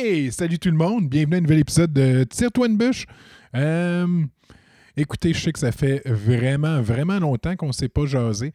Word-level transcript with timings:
Hey, 0.00 0.30
salut 0.30 0.60
tout 0.60 0.70
le 0.70 0.76
monde, 0.76 1.08
bienvenue 1.08 1.34
à 1.34 1.38
un 1.38 1.40
nouvel 1.40 1.58
épisode 1.58 1.92
de 1.92 2.22
Tire-toi 2.22 2.68
une 2.68 2.76
bûche. 2.76 3.04
Euh, 3.56 4.06
écoutez, 4.96 5.34
je 5.34 5.40
sais 5.40 5.52
que 5.52 5.58
ça 5.58 5.72
fait 5.72 6.02
vraiment, 6.06 6.80
vraiment 6.80 7.18
longtemps 7.18 7.56
qu'on 7.56 7.68
ne 7.68 7.72
s'est 7.72 7.88
pas 7.88 8.06
jasé. 8.06 8.52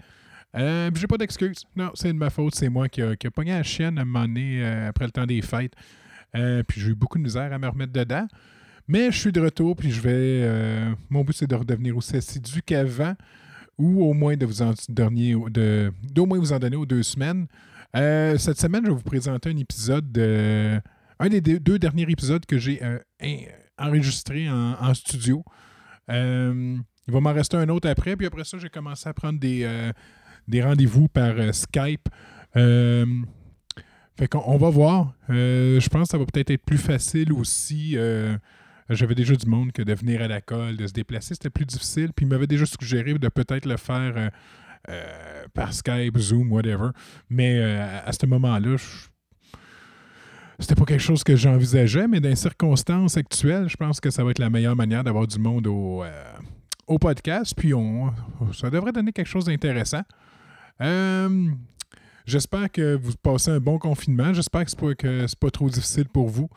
Euh, 0.55 0.89
j'ai 0.95 1.05
pas 1.05 1.17
d'excuses. 1.17 1.65
Non, 1.75 1.91
c'est 1.95 2.13
de 2.13 2.17
ma 2.17 2.29
faute. 2.29 2.55
C'est 2.55 2.69
moi 2.69 2.87
qui 2.87 3.01
a, 3.01 3.17
qui 3.17 3.29
pogné 3.29 3.51
la 3.51 3.63
chienne 3.63 3.97
à 3.97 4.03
un 4.03 4.05
moment 4.05 4.25
donné 4.25 4.63
euh, 4.63 4.87
après 4.87 5.03
le 5.03 5.11
temps 5.11 5.25
des 5.25 5.41
fêtes. 5.41 5.73
Euh, 6.33 6.63
puis 6.65 6.79
j'ai 6.79 6.91
eu 6.91 6.95
beaucoup 6.95 7.17
de 7.17 7.23
misère 7.23 7.51
à 7.51 7.59
me 7.59 7.67
remettre 7.67 7.91
dedans. 7.91 8.25
Mais 8.87 9.11
je 9.11 9.17
suis 9.17 9.33
de 9.33 9.41
retour, 9.41 9.75
puis 9.75 9.91
je 9.91 9.99
vais. 9.99 10.95
mon 11.09 11.25
but, 11.25 11.33
c'est 11.33 11.47
de 11.47 11.55
redevenir 11.55 11.97
aussi 11.97 12.15
assidu 12.15 12.61
qu'avant, 12.61 13.15
ou 13.77 14.05
au 14.05 14.13
moins 14.13 14.37
de 14.37 14.45
vous 14.45 14.61
en 14.61 14.73
donner, 14.87 15.35
de, 15.49 15.91
d'au 16.03 16.25
moins 16.25 16.39
vous 16.39 16.53
en 16.53 16.59
donner 16.59 16.77
aux 16.77 16.85
deux 16.85 17.03
semaines. 17.03 17.47
Cette 17.93 18.59
semaine, 18.59 18.83
je 18.85 18.91
vais 18.91 18.95
vous 18.95 19.01
présenter 19.01 19.49
un 19.49 19.57
épisode 19.57 20.09
de. 20.09 20.79
Un 21.25 21.29
des 21.29 21.41
deux 21.41 21.79
derniers 21.79 22.03
épisodes 22.09 22.45
que 22.45 22.57
j'ai 22.57 22.83
euh, 22.83 22.99
en- 23.23 23.87
enregistré 23.87 24.49
en, 24.49 24.93
studio. 24.93 25.43
Euh, 26.09 26.75
il 27.07 27.13
va 27.13 27.19
m'en 27.21 27.31
rester 27.33 27.55
un 27.57 27.69
autre 27.69 27.89
après, 27.89 28.15
puis 28.17 28.27
après 28.27 28.43
ça, 28.43 28.57
j'ai 28.57 28.69
commencé 28.69 29.07
à 29.07 29.13
prendre 29.13 29.39
des, 29.39 29.63
euh, 29.63 29.91
des 30.47 30.61
rendez-vous 30.61 31.07
par 31.07 31.33
Skype. 31.53 32.09
Fait 34.15 34.27
qu'on 34.27 34.43
on 34.45 34.57
va 34.57 34.69
voir. 34.69 35.13
Je 35.29 35.87
pense 35.89 36.07
que 36.07 36.11
ça 36.11 36.17
va 36.17 36.25
peut-être 36.25 36.51
être 36.51 36.65
plus 36.65 36.77
facile 36.77 37.31
aussi. 37.33 37.97
J'avais 38.89 39.15
déjà 39.15 39.35
du 39.35 39.47
monde 39.47 39.71
que 39.71 39.81
de 39.81 39.93
venir 39.93 40.21
à 40.21 40.27
la 40.27 40.41
colle, 40.41 40.75
de 40.77 40.85
se 40.87 40.93
déplacer, 40.93 41.33
c'était 41.35 41.49
plus 41.49 41.65
difficile. 41.65 42.11
Puis 42.13 42.25
il 42.25 42.29
m'avait 42.29 42.47
déjà 42.47 42.65
suggéré 42.65 43.13
de 43.13 43.27
peut-être 43.29 43.65
le 43.65 43.77
faire 43.77 44.29
par 45.53 45.73
Skype, 45.73 46.17
Zoom, 46.17 46.51
whatever. 46.51 46.89
Mais 47.29 47.63
à 47.63 48.11
ce 48.11 48.25
moment-là, 48.25 48.75
je- 48.77 49.07
c'était 50.59 50.75
pas 50.75 50.85
quelque 50.85 51.01
chose 51.01 51.23
que 51.23 51.35
j'envisageais, 51.35 52.07
mais 52.07 52.19
dans 52.19 52.29
les 52.29 52.35
circonstances 52.35 53.17
actuelles, 53.17 53.67
je 53.69 53.77
pense 53.77 53.99
que 53.99 54.09
ça 54.09 54.23
va 54.23 54.31
être 54.31 54.39
la 54.39 54.49
meilleure 54.49 54.75
manière 54.75 55.03
d'avoir 55.03 55.27
du 55.27 55.39
monde 55.39 55.67
au, 55.67 56.03
euh, 56.03 56.33
au 56.87 56.99
podcast. 56.99 57.53
Puis 57.57 57.73
on, 57.73 58.13
ça 58.53 58.69
devrait 58.69 58.91
donner 58.91 59.11
quelque 59.11 59.27
chose 59.29 59.45
d'intéressant. 59.45 60.03
Euh, 60.81 61.49
J'espère 62.25 62.71
que 62.71 62.95
vous 62.95 63.13
passez 63.21 63.51
un 63.51 63.59
bon 63.59 63.77
confinement. 63.77 64.33
J'espère 64.33 64.63
que 64.63 64.69
c'est 64.71 64.79
pas, 64.79 64.95
que 64.95 65.27
c'est 65.27 65.39
pas 65.39 65.51
trop 65.51 65.69
difficile 65.69 66.07
pour 66.07 66.29
vous. 66.29 66.49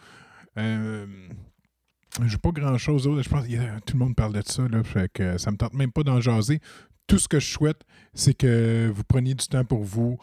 Euh, 0.58 1.06
j'ai 2.24 2.38
pas 2.38 2.50
grand 2.50 2.78
chose 2.78 3.04
d'autre. 3.04 3.22
Je 3.22 3.28
pense 3.28 3.46
que 3.46 3.80
tout 3.80 3.94
le 3.94 3.98
monde 3.98 4.14
parle 4.14 4.32
de 4.32 4.42
ça. 4.44 4.62
Là, 4.68 4.82
fait 4.84 5.10
que 5.12 5.38
ça 5.38 5.50
me 5.50 5.56
tente 5.56 5.74
même 5.74 5.90
pas 5.90 6.04
d'en 6.04 6.20
jaser. 6.20 6.60
Tout 7.08 7.18
ce 7.18 7.28
que 7.28 7.40
je 7.40 7.50
souhaite, 7.50 7.82
c'est 8.14 8.34
que 8.34 8.90
vous 8.94 9.02
preniez 9.04 9.34
du 9.34 9.46
temps 9.46 9.64
pour 9.64 9.82
vous, 9.82 10.18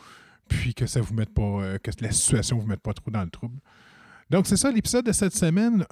puis 0.54 0.74
que 0.74 0.86
ça 0.86 1.02
vous 1.02 1.14
mette 1.14 1.34
pas, 1.34 1.42
euh, 1.42 1.78
que 1.80 1.90
la 2.00 2.12
situation 2.12 2.60
vous 2.60 2.68
mette 2.68 2.82
pas 2.82 2.94
trop 2.94 3.10
dans 3.10 3.24
le 3.24 3.30
trouble. 3.30 3.58
Donc 4.30 4.48
c'est 4.48 4.56
ça 4.56 4.72
l'épisode 4.72 5.06
de 5.06 5.12
cette 5.12 5.36
semaine. 5.36 5.84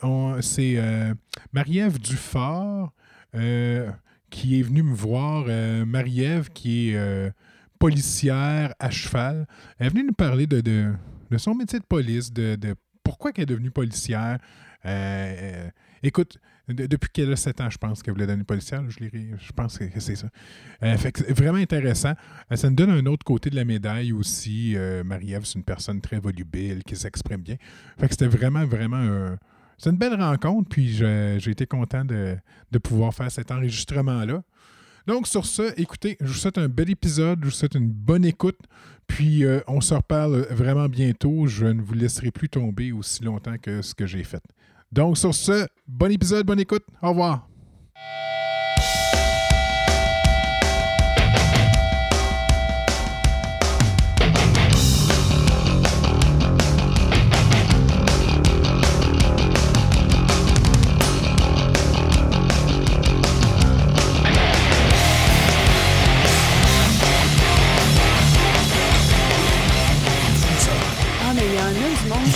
C'est 0.42 0.76
euh, 0.78 1.14
Marie-Ève 1.52 2.00
Dufort 2.00 2.94
euh, 3.36 3.92
qui 4.30 4.60
est 4.60 4.64
venue 4.64 4.84
me 4.84 4.94
voir. 4.94 5.46
Marie-Ève 5.86 6.50
qui 6.50 6.92
est 6.92 7.34
policière 7.78 8.74
à 8.80 8.90
cheval. 8.90 9.48
Elle 9.78 9.88
est 9.88 9.90
venue 9.90 10.06
nous 10.06 10.14
parler 10.14 10.48
de, 10.48 10.62
de, 10.62 10.94
de 11.30 11.38
son 11.38 11.56
métier 11.56 11.80
de 11.80 11.86
police, 11.86 12.32
de 12.32 12.56
pourquoi 13.12 13.32
elle 13.36 13.44
est 13.44 13.46
devenue 13.46 13.72
policière? 13.72 14.38
Euh, 14.86 14.88
euh, 14.88 15.70
écoute, 16.02 16.38
de- 16.70 16.86
depuis 16.88 17.10
qu'elle 17.10 17.32
a 17.32 17.36
7 17.36 17.60
ans, 17.60 17.70
je 17.70 17.78
pense 17.78 18.02
qu'elle 18.02 18.14
voulait 18.14 18.26
devenir 18.26 18.46
policière. 18.46 18.82
Je, 18.90 18.98
je 19.04 19.52
pense 19.52 19.78
que 19.78 19.84
c'est 20.00 20.16
ça. 20.16 20.30
Euh, 20.82 20.98
fait 20.98 21.12
que 21.12 21.34
vraiment 21.34 21.58
intéressant. 21.58 22.14
Euh, 22.52 22.56
ça 22.56 22.70
nous 22.70 22.76
donne 22.78 22.90
un 22.92 23.06
autre 23.08 23.26
côté 23.26 23.50
de 23.50 23.56
la 23.58 23.66
médaille 23.66 24.14
aussi. 24.14 24.78
Marie-Ève, 25.04 25.44
c'est 25.44 25.56
une 25.60 25.66
personne 25.66 26.00
très 26.00 26.20
volubile, 26.20 26.84
qui 26.86 26.96
s'exprime 26.96 27.42
bien. 27.42 27.58
Fait 28.00 28.08
que 28.08 28.14
c'était 28.14 28.28
vraiment, 28.28 28.66
vraiment 28.66 29.36
C'est 29.78 29.90
une 29.90 29.98
belle 29.98 30.16
rencontre, 30.16 30.70
puis 30.70 30.88
j'ai 30.94 31.52
été 31.52 31.66
content 31.66 32.06
de 32.06 32.78
pouvoir 32.82 33.14
faire 33.14 33.30
cet 33.30 33.52
enregistrement-là. 33.52 34.42
Donc, 35.08 35.28
sur 35.28 35.46
ce, 35.46 35.74
écoutez, 35.80 36.18
je 36.22 36.28
vous 36.28 36.34
souhaite 36.34 36.58
un 36.58 36.68
bel 36.68 36.90
épisode, 36.90 37.40
je 37.42 37.46
vous 37.46 37.52
souhaite 37.52 37.76
une 37.76 37.90
bonne 37.90 38.26
écoute, 38.26 38.60
puis 39.08 39.44
euh, 39.44 39.60
on 39.68 39.82
se 39.82 39.94
reparle 39.94 40.48
vraiment 40.52 40.88
bientôt. 40.88 41.48
Je 41.48 41.66
ne 41.66 41.82
vous 41.82 41.94
laisserai 41.94 42.32
plus 42.32 42.50
tomber 42.50 42.92
aussi 42.92 43.24
longtemps 43.24 43.58
que 43.58 43.82
ce 43.82 43.96
que 43.96 44.06
j'ai 44.06 44.24
fait. 44.24 44.44
Donc, 44.92 45.18
sur 45.18 45.34
ce, 45.34 45.68
bon 45.88 46.12
épisode, 46.12 46.46
bonne 46.46 46.60
écoute. 46.60 46.84
Au 47.02 47.10
revoir. 47.10 47.48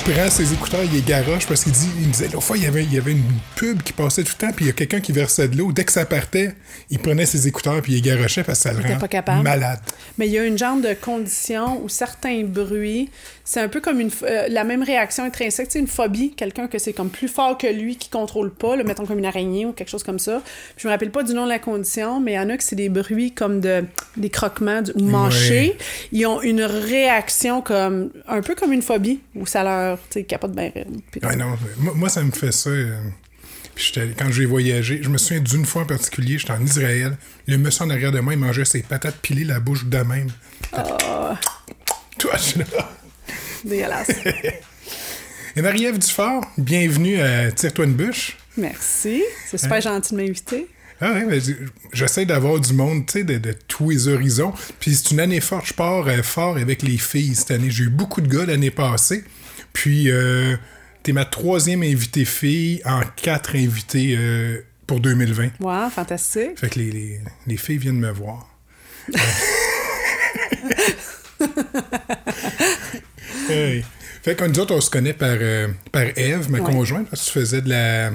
Prend 0.06 0.30
ses 0.30 0.54
écouteurs, 0.54 0.84
il 0.84 0.92
les 0.92 1.02
garoche 1.02 1.48
parce 1.48 1.64
qu'il 1.64 1.72
dit, 1.74 1.90
il 2.00 2.08
me 2.08 2.12
disait, 2.12 2.28
l'autre 2.28 2.44
fois, 2.44 2.58
il 2.58 2.64
y, 2.64 2.68
avait, 2.68 2.84
il 2.84 2.94
y 2.94 2.98
avait 2.98 3.14
une 3.14 3.24
pub 3.56 3.82
qui 3.82 3.92
passait 3.92 4.24
tout 4.24 4.34
le 4.40 4.48
temps, 4.48 4.54
puis 4.54 4.66
il 4.66 4.68
y 4.68 4.70
a 4.70 4.74
quelqu'un 4.74 5.00
qui 5.00 5.12
versait 5.12 5.48
de 5.48 5.58
l'eau. 5.58 5.72
Dès 5.72 5.84
que 5.84 5.92
ça 5.92 6.06
partait, 6.06 6.54
il 6.92 7.00
prenait 7.00 7.26
ses 7.26 7.48
écouteurs, 7.48 7.82
puis 7.82 7.94
il 7.94 7.96
les 7.96 8.02
garochait 8.02 8.44
parce 8.44 8.60
que 8.60 8.70
ça 8.70 8.74
le 8.74 8.88
rend 8.88 9.00
pas 9.00 9.08
capable. 9.08 9.42
malade. 9.42 9.80
Mais 10.20 10.28
il 10.28 10.34
y 10.34 10.38
a 10.38 10.46
une 10.46 10.60
genre 10.60 10.78
de 10.78 10.94
condition 10.94 11.82
où 11.84 11.90
certains 11.90 12.44
bruits, 12.44 13.10
c'est 13.44 13.60
un 13.60 13.68
peu 13.68 13.82
comme 13.82 14.00
une, 14.00 14.12
euh, 14.24 14.48
la 14.48 14.64
même 14.64 14.84
réaction 14.84 15.24
intrinsèque, 15.24 15.70
c'est 15.72 15.80
une 15.80 15.88
phobie, 15.88 16.34
quelqu'un 16.36 16.68
que 16.68 16.78
c'est 16.78 16.94
comme 16.94 17.10
plus 17.10 17.28
fort 17.28 17.58
que 17.58 17.68
lui 17.68 17.96
qui 17.96 18.10
contrôle 18.10 18.54
pas, 18.54 18.76
là, 18.76 18.84
mettons 18.84 19.08
comme 19.08 19.18
une 19.18 19.26
araignée 19.26 19.66
ou 19.66 19.72
quelque 19.72 19.90
chose 19.90 20.04
comme 20.04 20.20
ça. 20.20 20.42
Puis 20.76 20.84
je 20.84 20.88
me 20.88 20.92
rappelle 20.94 21.12
pas 21.12 21.24
du 21.24 21.34
nom 21.34 21.46
de 21.46 21.50
la 21.50 21.60
condition, 21.60 22.20
mais 22.20 22.34
il 22.34 22.36
y 22.36 22.40
en 22.40 22.50
a 22.50 22.58
que 22.58 22.64
c'est 22.64 22.76
des 22.76 22.90
bruits 22.90 23.32
comme 23.32 23.60
de 23.60 23.84
des 24.18 24.30
croquements 24.30 24.84
ou 24.94 25.04
mâchés. 25.04 25.78
Ils 26.12 26.28
ont 26.28 26.42
une 26.42 26.62
réaction 26.62 27.62
comme 27.62 28.12
un 28.28 28.42
peu 28.42 28.54
comme 28.54 28.72
une 28.72 28.84
phobie 28.84 29.20
où 29.36 29.48
ça 29.48 29.64
leur, 29.64 29.95
tu 30.10 30.20
sais, 30.20 30.24
capote 30.24 30.54
bien 30.56 30.72
raide. 30.74 30.88
Puis- 31.12 31.22
Ouais, 31.24 31.36
non, 31.36 31.58
moi, 31.78 31.94
moi, 31.96 32.10
ça 32.10 32.24
me 32.24 32.32
fait 32.32 32.52
ça. 32.52 32.70
euh, 32.70 32.96
puis 33.76 33.92
quand 34.18 34.32
j'ai 34.32 34.46
voyagé, 34.46 35.02
je 35.04 35.10
me 35.10 35.18
souviens 35.18 35.42
d'une 35.42 35.66
fois 35.66 35.82
en 35.82 35.86
particulier, 35.86 36.38
j'étais 36.38 36.52
en 36.54 36.64
Israël. 36.64 37.18
Le 37.48 37.58
monsieur 37.58 37.84
en 37.86 37.90
arrière 37.90 38.12
de 38.12 38.20
moi, 38.22 38.34
il 38.34 38.40
mangeait 38.40 38.64
ses 38.66 38.82
patates 38.84 39.18
pilées 39.18 39.44
la 39.44 39.60
bouche 39.60 39.86
de 39.86 39.98
même. 39.98 40.30
Ah, 40.72 41.38
Toi, 42.18 42.32
je 42.38 42.42
suis 42.42 42.60
là. 42.60 42.92
dégueulasse. 43.66 44.12
Et 45.56 45.62
Marie-Ève 45.62 45.98
Dufort, 46.00 46.46
bienvenue 46.58 47.20
à 47.20 47.52
Tire-toi 47.52 47.86
une 47.86 47.94
bûche. 47.94 48.38
Merci, 48.58 49.22
c'est 49.48 49.58
super 49.58 49.82
gentil 49.82 50.14
de 50.16 50.22
m'inviter. 50.22 50.68
Ah 51.02 51.12
ouais, 51.12 51.26
ben, 51.26 51.42
j'essaie 51.92 52.26
d'avoir 52.26 52.58
du 52.62 52.72
monde, 52.72 53.06
tu 53.06 53.14
sais, 53.20 53.24
de, 53.26 53.38
de 53.38 53.54
tous 53.68 53.90
les 53.90 54.08
horizons. 54.08 54.54
Puis 54.80 54.96
c'est 54.96 55.12
une 55.12 55.20
année 55.20 55.42
forte. 55.42 55.66
Je 55.68 55.74
pars 55.74 56.08
euh, 56.08 56.24
fort 56.24 56.56
avec 56.56 56.82
les 56.84 56.98
filles 56.98 57.36
cette 57.36 57.52
année. 57.52 57.70
J'ai 57.70 57.84
eu 57.84 57.90
beaucoup 57.90 58.22
de 58.22 58.34
gars 58.34 58.46
l'année 58.46 58.72
passée. 58.72 59.26
Puis 59.76 60.10
euh, 60.10 60.56
t'es 61.04 61.12
ma 61.12 61.26
troisième 61.26 61.84
invitée 61.84 62.24
fille 62.26 62.82
en 62.86 63.02
quatre 63.16 63.56
invités 63.56 64.16
euh, 64.18 64.62
pour 64.88 65.00
2020. 65.02 65.50
Wow, 65.60 65.90
fantastique. 65.90 66.58
Fait 66.60 66.70
que 66.70 66.80
les, 66.80 66.90
les, 66.92 67.20
les 67.46 67.58
filles 67.58 67.78
viennent 67.78 68.00
me 68.00 68.10
voir. 68.12 68.50
Hey. 73.50 73.86
Fait 74.24 74.36
que 74.36 74.44
nous 74.46 74.60
autres, 74.60 74.74
on 74.74 74.82
se 74.82 74.90
connaît 74.90 75.14
par, 75.14 75.30
euh, 75.40 75.68
par 75.92 76.04
Eve, 76.18 76.50
ma 76.50 76.60
Ouais. 76.60 76.64
conjointe, 76.74 77.08
parce 77.10 77.22
que 77.22 77.28
tu 77.28 77.40
faisais 77.40 77.62
de 77.62 77.70
la. 77.70 78.12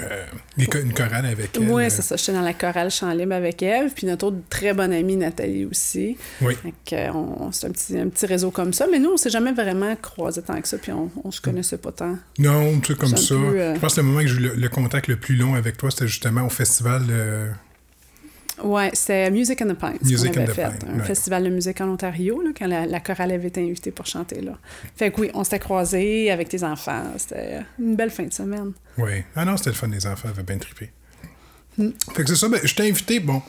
Euh, 0.00 0.26
une 0.58 0.92
chorale 0.92 1.26
avec 1.26 1.50
elle. 1.56 1.70
Oui, 1.70 1.84
euh, 1.84 1.88
c'est 1.90 2.02
ça. 2.02 2.16
J'étais 2.16 2.32
dans 2.32 2.40
la 2.40 2.52
chorale 2.54 2.90
Chant 2.90 3.12
libre 3.12 3.34
avec 3.34 3.62
Eve, 3.62 3.92
puis 3.94 4.06
notre 4.06 4.26
autre 4.26 4.38
très 4.50 4.74
bonne 4.74 4.92
amie 4.92 5.16
Nathalie 5.16 5.64
aussi. 5.66 6.16
Oui. 6.40 6.54
Euh, 6.92 7.10
c'est 7.52 7.66
un 7.66 7.70
petit, 7.70 7.98
un 7.98 8.08
petit 8.08 8.26
réseau 8.26 8.50
comme 8.50 8.72
ça, 8.72 8.86
mais 8.90 8.98
nous, 8.98 9.10
on 9.12 9.16
s'est 9.16 9.30
jamais 9.30 9.52
vraiment 9.52 9.94
croisés 9.96 10.42
tant 10.42 10.60
que 10.60 10.66
ça, 10.68 10.78
puis 10.78 10.92
on, 10.92 11.10
on 11.24 11.30
se 11.30 11.40
connaissait 11.40 11.78
pas 11.78 11.92
tant. 11.92 12.16
Non, 12.38 12.80
tu 12.80 12.92
sais, 12.92 12.98
comme 12.98 13.16
ça. 13.16 13.34
peu, 13.34 13.60
euh, 13.60 13.74
Je 13.74 13.80
pense 13.80 13.94
que 13.94 14.00
le 14.00 14.06
moment 14.06 14.20
que 14.20 14.26
j'ai 14.26 14.36
eu 14.36 14.40
le, 14.40 14.54
le 14.54 14.68
contact 14.68 15.06
le 15.08 15.16
plus 15.16 15.36
long 15.36 15.54
avec 15.54 15.76
toi, 15.76 15.90
c'était 15.90 16.08
justement 16.08 16.44
au 16.44 16.50
festival. 16.50 17.02
euh, 17.10 17.48
Ouais, 18.62 18.90
c'était 18.92 19.30
Music 19.30 19.60
and 19.62 19.68
the 19.74 19.78
Pines 19.78 19.98
Music 20.02 20.32
qu'on 20.32 20.40
and 20.40 20.42
avait 20.44 20.52
the 20.52 20.54
fait, 20.54 20.78
Pines, 20.78 20.90
un 20.94 20.98
ouais. 21.00 21.04
festival 21.04 21.42
de 21.44 21.48
musique 21.48 21.80
en 21.80 21.88
Ontario, 21.88 22.40
là, 22.40 22.50
quand 22.56 22.66
la, 22.68 22.86
la 22.86 23.00
chorale 23.00 23.32
avait 23.32 23.48
été 23.48 23.60
invitée 23.60 23.90
pour 23.90 24.06
chanter 24.06 24.40
là. 24.40 24.56
Fait 24.96 25.10
que 25.10 25.20
oui, 25.20 25.30
on 25.34 25.42
s'était 25.42 25.58
croisés 25.58 26.30
avec 26.30 26.48
tes 26.48 26.62
enfants. 26.62 27.02
C'était 27.16 27.60
une 27.80 27.96
belle 27.96 28.10
fin 28.10 28.24
de 28.24 28.32
semaine. 28.32 28.72
Oui. 28.98 29.24
Ah 29.34 29.44
non, 29.44 29.56
c'était 29.56 29.70
le 29.70 29.76
fun, 29.76 29.88
les 29.88 30.06
enfants 30.06 30.28
avaient 30.28 30.44
bien 30.44 30.58
trippé. 30.58 30.92
Hmm. 31.76 31.90
Fait 32.14 32.22
que 32.22 32.28
c'est 32.28 32.36
ça, 32.36 32.48
ben, 32.48 32.60
je 32.62 32.74
t'ai 32.74 32.88
invité, 32.88 33.18
bon, 33.18 33.42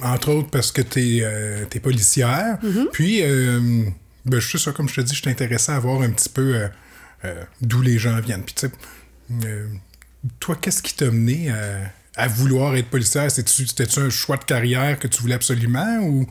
entre 0.00 0.30
autres 0.32 0.48
parce 0.50 0.72
que 0.72 0.80
t'es 0.80 1.18
euh, 1.22 1.64
t'es 1.68 1.80
policière, 1.80 2.58
Mm-hmm. 2.62 2.86
puis, 2.92 3.20
euh, 3.22 3.84
ben, 4.24 4.40
je 4.40 4.50
sais 4.50 4.58
ça, 4.58 4.72
comme 4.72 4.88
je 4.88 4.94
te 4.94 5.00
dis, 5.02 5.14
je 5.14 5.22
t'intéressais 5.22 5.72
à 5.72 5.78
voir 5.78 6.00
un 6.00 6.10
petit 6.10 6.30
peu 6.30 6.54
euh, 6.54 6.68
euh, 7.26 7.42
d'où 7.60 7.82
les 7.82 7.98
gens 7.98 8.18
viennent. 8.20 8.42
Puis, 8.44 8.54
tu 8.54 8.68
sais, 8.68 8.72
toi, 10.40 10.56
qu'est-ce 10.60 10.82
qui 10.82 10.94
t'a 10.94 11.10
mené 11.10 11.50
à, 11.50 11.92
à 12.18 12.28
vouloir 12.28 12.76
être 12.76 12.88
policière? 12.88 13.30
C'était-tu 13.30 14.00
un 14.00 14.10
choix 14.10 14.36
de 14.36 14.44
carrière 14.44 14.98
que 14.98 15.08
tu 15.08 15.22
voulais 15.22 15.36
absolument 15.36 15.98
ou... 16.00 16.26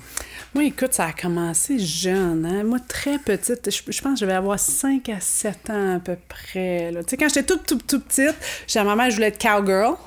Moi, 0.54 0.66
écoute, 0.66 0.94
ça 0.94 1.06
a 1.06 1.14
commencé 1.14 1.78
jeune. 1.78 2.46
Hein? 2.46 2.64
Moi, 2.64 2.80
très 2.80 3.20
petite, 3.20 3.70
je, 3.70 4.02
pense 4.02 4.14
que 4.14 4.20
je 4.20 4.26
vais 4.26 4.34
avoir 4.34 4.60
5 4.60 5.10
à 5.10 5.20
7 5.20 5.70
ans 5.70 5.96
à 5.98 6.00
peu 6.00 6.18
près. 6.28 6.92
Tu 6.92 7.10
sais, 7.10 7.18
quand 7.18 7.28
j'étais 7.28 7.44
toute, 7.44 7.66
toute, 7.66 7.86
toute 7.86 8.06
petite, 8.06 8.36
j'ai 8.66 8.84
ma 8.84 8.96
mère, 8.96 9.10
je 9.10 9.16
voulais 9.16 9.28
être 9.28 9.42
cowgirl. 9.42 9.98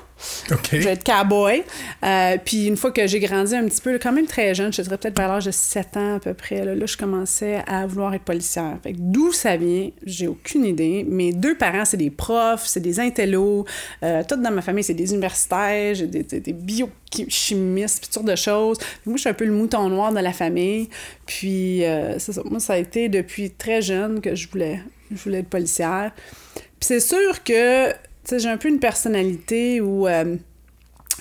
Je 0.71 0.77
vais 0.77 0.91
être 0.91 1.03
cowboy. 1.03 1.63
Euh, 2.03 2.37
puis 2.43 2.67
une 2.67 2.77
fois 2.77 2.91
que 2.91 3.07
j'ai 3.07 3.19
grandi 3.19 3.55
un 3.55 3.65
petit 3.65 3.81
peu, 3.81 3.97
quand 3.99 4.11
même 4.11 4.27
très 4.27 4.53
jeune, 4.53 4.71
je 4.71 4.81
dirais 4.81 4.97
peut-être 4.97 5.17
vers 5.17 5.27
l'âge 5.27 5.45
de 5.45 5.51
7 5.51 5.97
ans 5.97 6.15
à 6.15 6.19
peu 6.19 6.33
près, 6.33 6.63
là, 6.63 6.85
je 6.85 6.97
commençais 6.97 7.63
à 7.67 7.85
vouloir 7.87 8.13
être 8.13 8.23
policière. 8.23 8.77
d'où 8.93 9.31
ça 9.31 9.57
vient, 9.57 9.89
j'ai 10.05 10.27
aucune 10.27 10.65
idée. 10.65 11.05
Mes 11.07 11.31
deux 11.31 11.57
parents, 11.57 11.85
c'est 11.85 11.97
des 11.97 12.09
profs, 12.09 12.65
c'est 12.65 12.79
des 12.79 12.99
intellos. 12.99 13.65
Euh, 14.03 14.23
tout 14.27 14.35
dans 14.35 14.51
ma 14.51 14.61
famille, 14.61 14.83
c'est 14.83 14.93
des 14.93 15.11
universitaires, 15.11 15.95
j'ai 15.95 16.07
des, 16.07 16.23
des, 16.23 16.53
biochimistes, 16.53 18.03
toutes 18.03 18.13
sortes 18.13 18.27
de 18.27 18.35
choses. 18.35 18.77
moi, 19.05 19.15
je 19.15 19.21
suis 19.21 19.29
un 19.29 19.33
peu 19.33 19.45
le 19.45 19.53
mouton 19.53 19.89
noir 19.89 20.11
de 20.11 20.19
la 20.19 20.33
famille. 20.33 20.89
Puis 21.25 21.83
euh, 21.85 22.19
ça. 22.19 22.31
Moi, 22.45 22.59
ça 22.59 22.73
a 22.73 22.77
été 22.77 23.09
depuis 23.09 23.51
très 23.51 23.81
jeune 23.81 24.21
que 24.21 24.35
je 24.35 24.49
voulais, 24.49 24.81
je 25.11 25.21
voulais 25.23 25.39
être 25.39 25.49
policière. 25.49 26.11
Puis 26.55 26.87
c'est 26.87 26.99
sûr 26.99 27.43
que 27.43 27.93
j'ai 28.29 28.49
un 28.49 28.57
peu 28.57 28.69
une 28.69 28.79
personnalité 28.79 29.81
où 29.81 30.07
euh, 30.07 30.37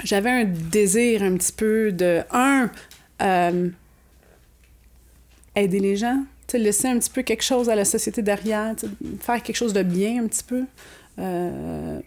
j'avais 0.04 0.30
un 0.30 0.44
désir 0.44 1.22
un 1.22 1.36
petit 1.36 1.52
peu 1.52 1.92
de, 1.92 2.22
un, 2.30 2.70
euh, 3.22 3.68
aider 5.56 5.80
les 5.80 5.96
gens, 5.96 6.24
laisser 6.52 6.88
un 6.88 6.98
petit 6.98 7.10
peu 7.10 7.22
quelque 7.22 7.44
chose 7.44 7.68
à 7.68 7.74
la 7.74 7.84
société 7.84 8.22
derrière, 8.22 8.74
faire 9.20 9.42
quelque 9.42 9.56
chose 9.56 9.72
de 9.72 9.82
bien 9.82 10.22
un 10.22 10.26
petit 10.26 10.44
peu. 10.44 10.64
Euh, 11.18 12.00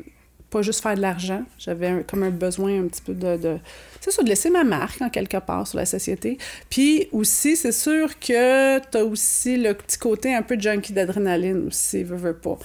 pas 0.50 0.62
juste 0.62 0.84
faire 0.84 0.96
de 0.96 1.02
l'argent. 1.02 1.44
J'avais 1.58 2.04
comme 2.08 2.24
un 2.24 2.30
besoin 2.30 2.80
un 2.80 2.88
petit 2.88 3.02
peu 3.02 3.14
de... 3.14 3.38
de 3.38 3.58
c'est 4.00 4.12
ça, 4.12 4.22
de 4.22 4.28
laisser 4.28 4.50
ma 4.50 4.64
marque 4.64 5.02
en 5.02 5.10
quelque 5.10 5.38
part 5.38 5.66
sur 5.66 5.78
la 5.78 5.86
société. 5.86 6.38
Puis 6.70 7.08
aussi, 7.12 7.56
c'est 7.56 7.72
sûr 7.72 8.20
que 8.20 8.80
tu 8.80 8.98
as 8.98 9.06
aussi 9.06 9.58
le 9.58 9.74
petit 9.74 9.98
côté 9.98 10.36
un 10.36 10.44
peu 10.44 10.60
junkie 10.60 10.94
d'adrénaline 10.94 11.68
aussi, 11.68 12.04
veux, 12.04 12.18
veux 12.18 12.36
pas 12.36 12.60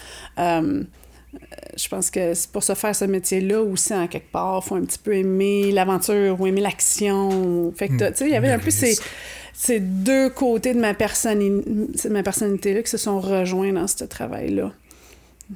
je 1.77 1.89
pense 1.89 2.11
que 2.11 2.35
c'est 2.35 2.51
pour 2.51 2.63
se 2.63 2.75
faire 2.75 2.95
ce 2.95 3.05
métier-là 3.05 3.63
aussi, 3.63 3.95
en 3.95 4.09
quelque 4.09 4.31
part, 4.31 4.63
il 4.65 4.69
faut 4.69 4.75
un 4.75 4.85
petit 4.85 4.99
peu 4.99 5.15
aimer 5.15 5.71
l'aventure 5.71 6.41
ou 6.41 6.47
aimer 6.47 6.61
l'action. 6.61 7.73
Fait 7.77 7.89
que, 7.89 7.95
hmm. 7.95 8.13
tu 8.13 8.17
sais, 8.17 8.25
il 8.27 8.33
y 8.33 8.37
avait 8.37 8.51
un 8.51 8.59
peu 8.59 8.71
ces, 8.71 9.81
deux 9.81 10.31
côtés 10.31 10.75
de 10.75 10.81
ma, 10.81 10.93
ma 10.93 12.23
personnalité-là 12.23 12.83
qui 12.83 12.91
se 12.91 12.99
sont 12.99 13.21
rejoints 13.21 13.73
dans 13.73 13.87
ce 13.87 14.05
travail-là. 14.05 14.73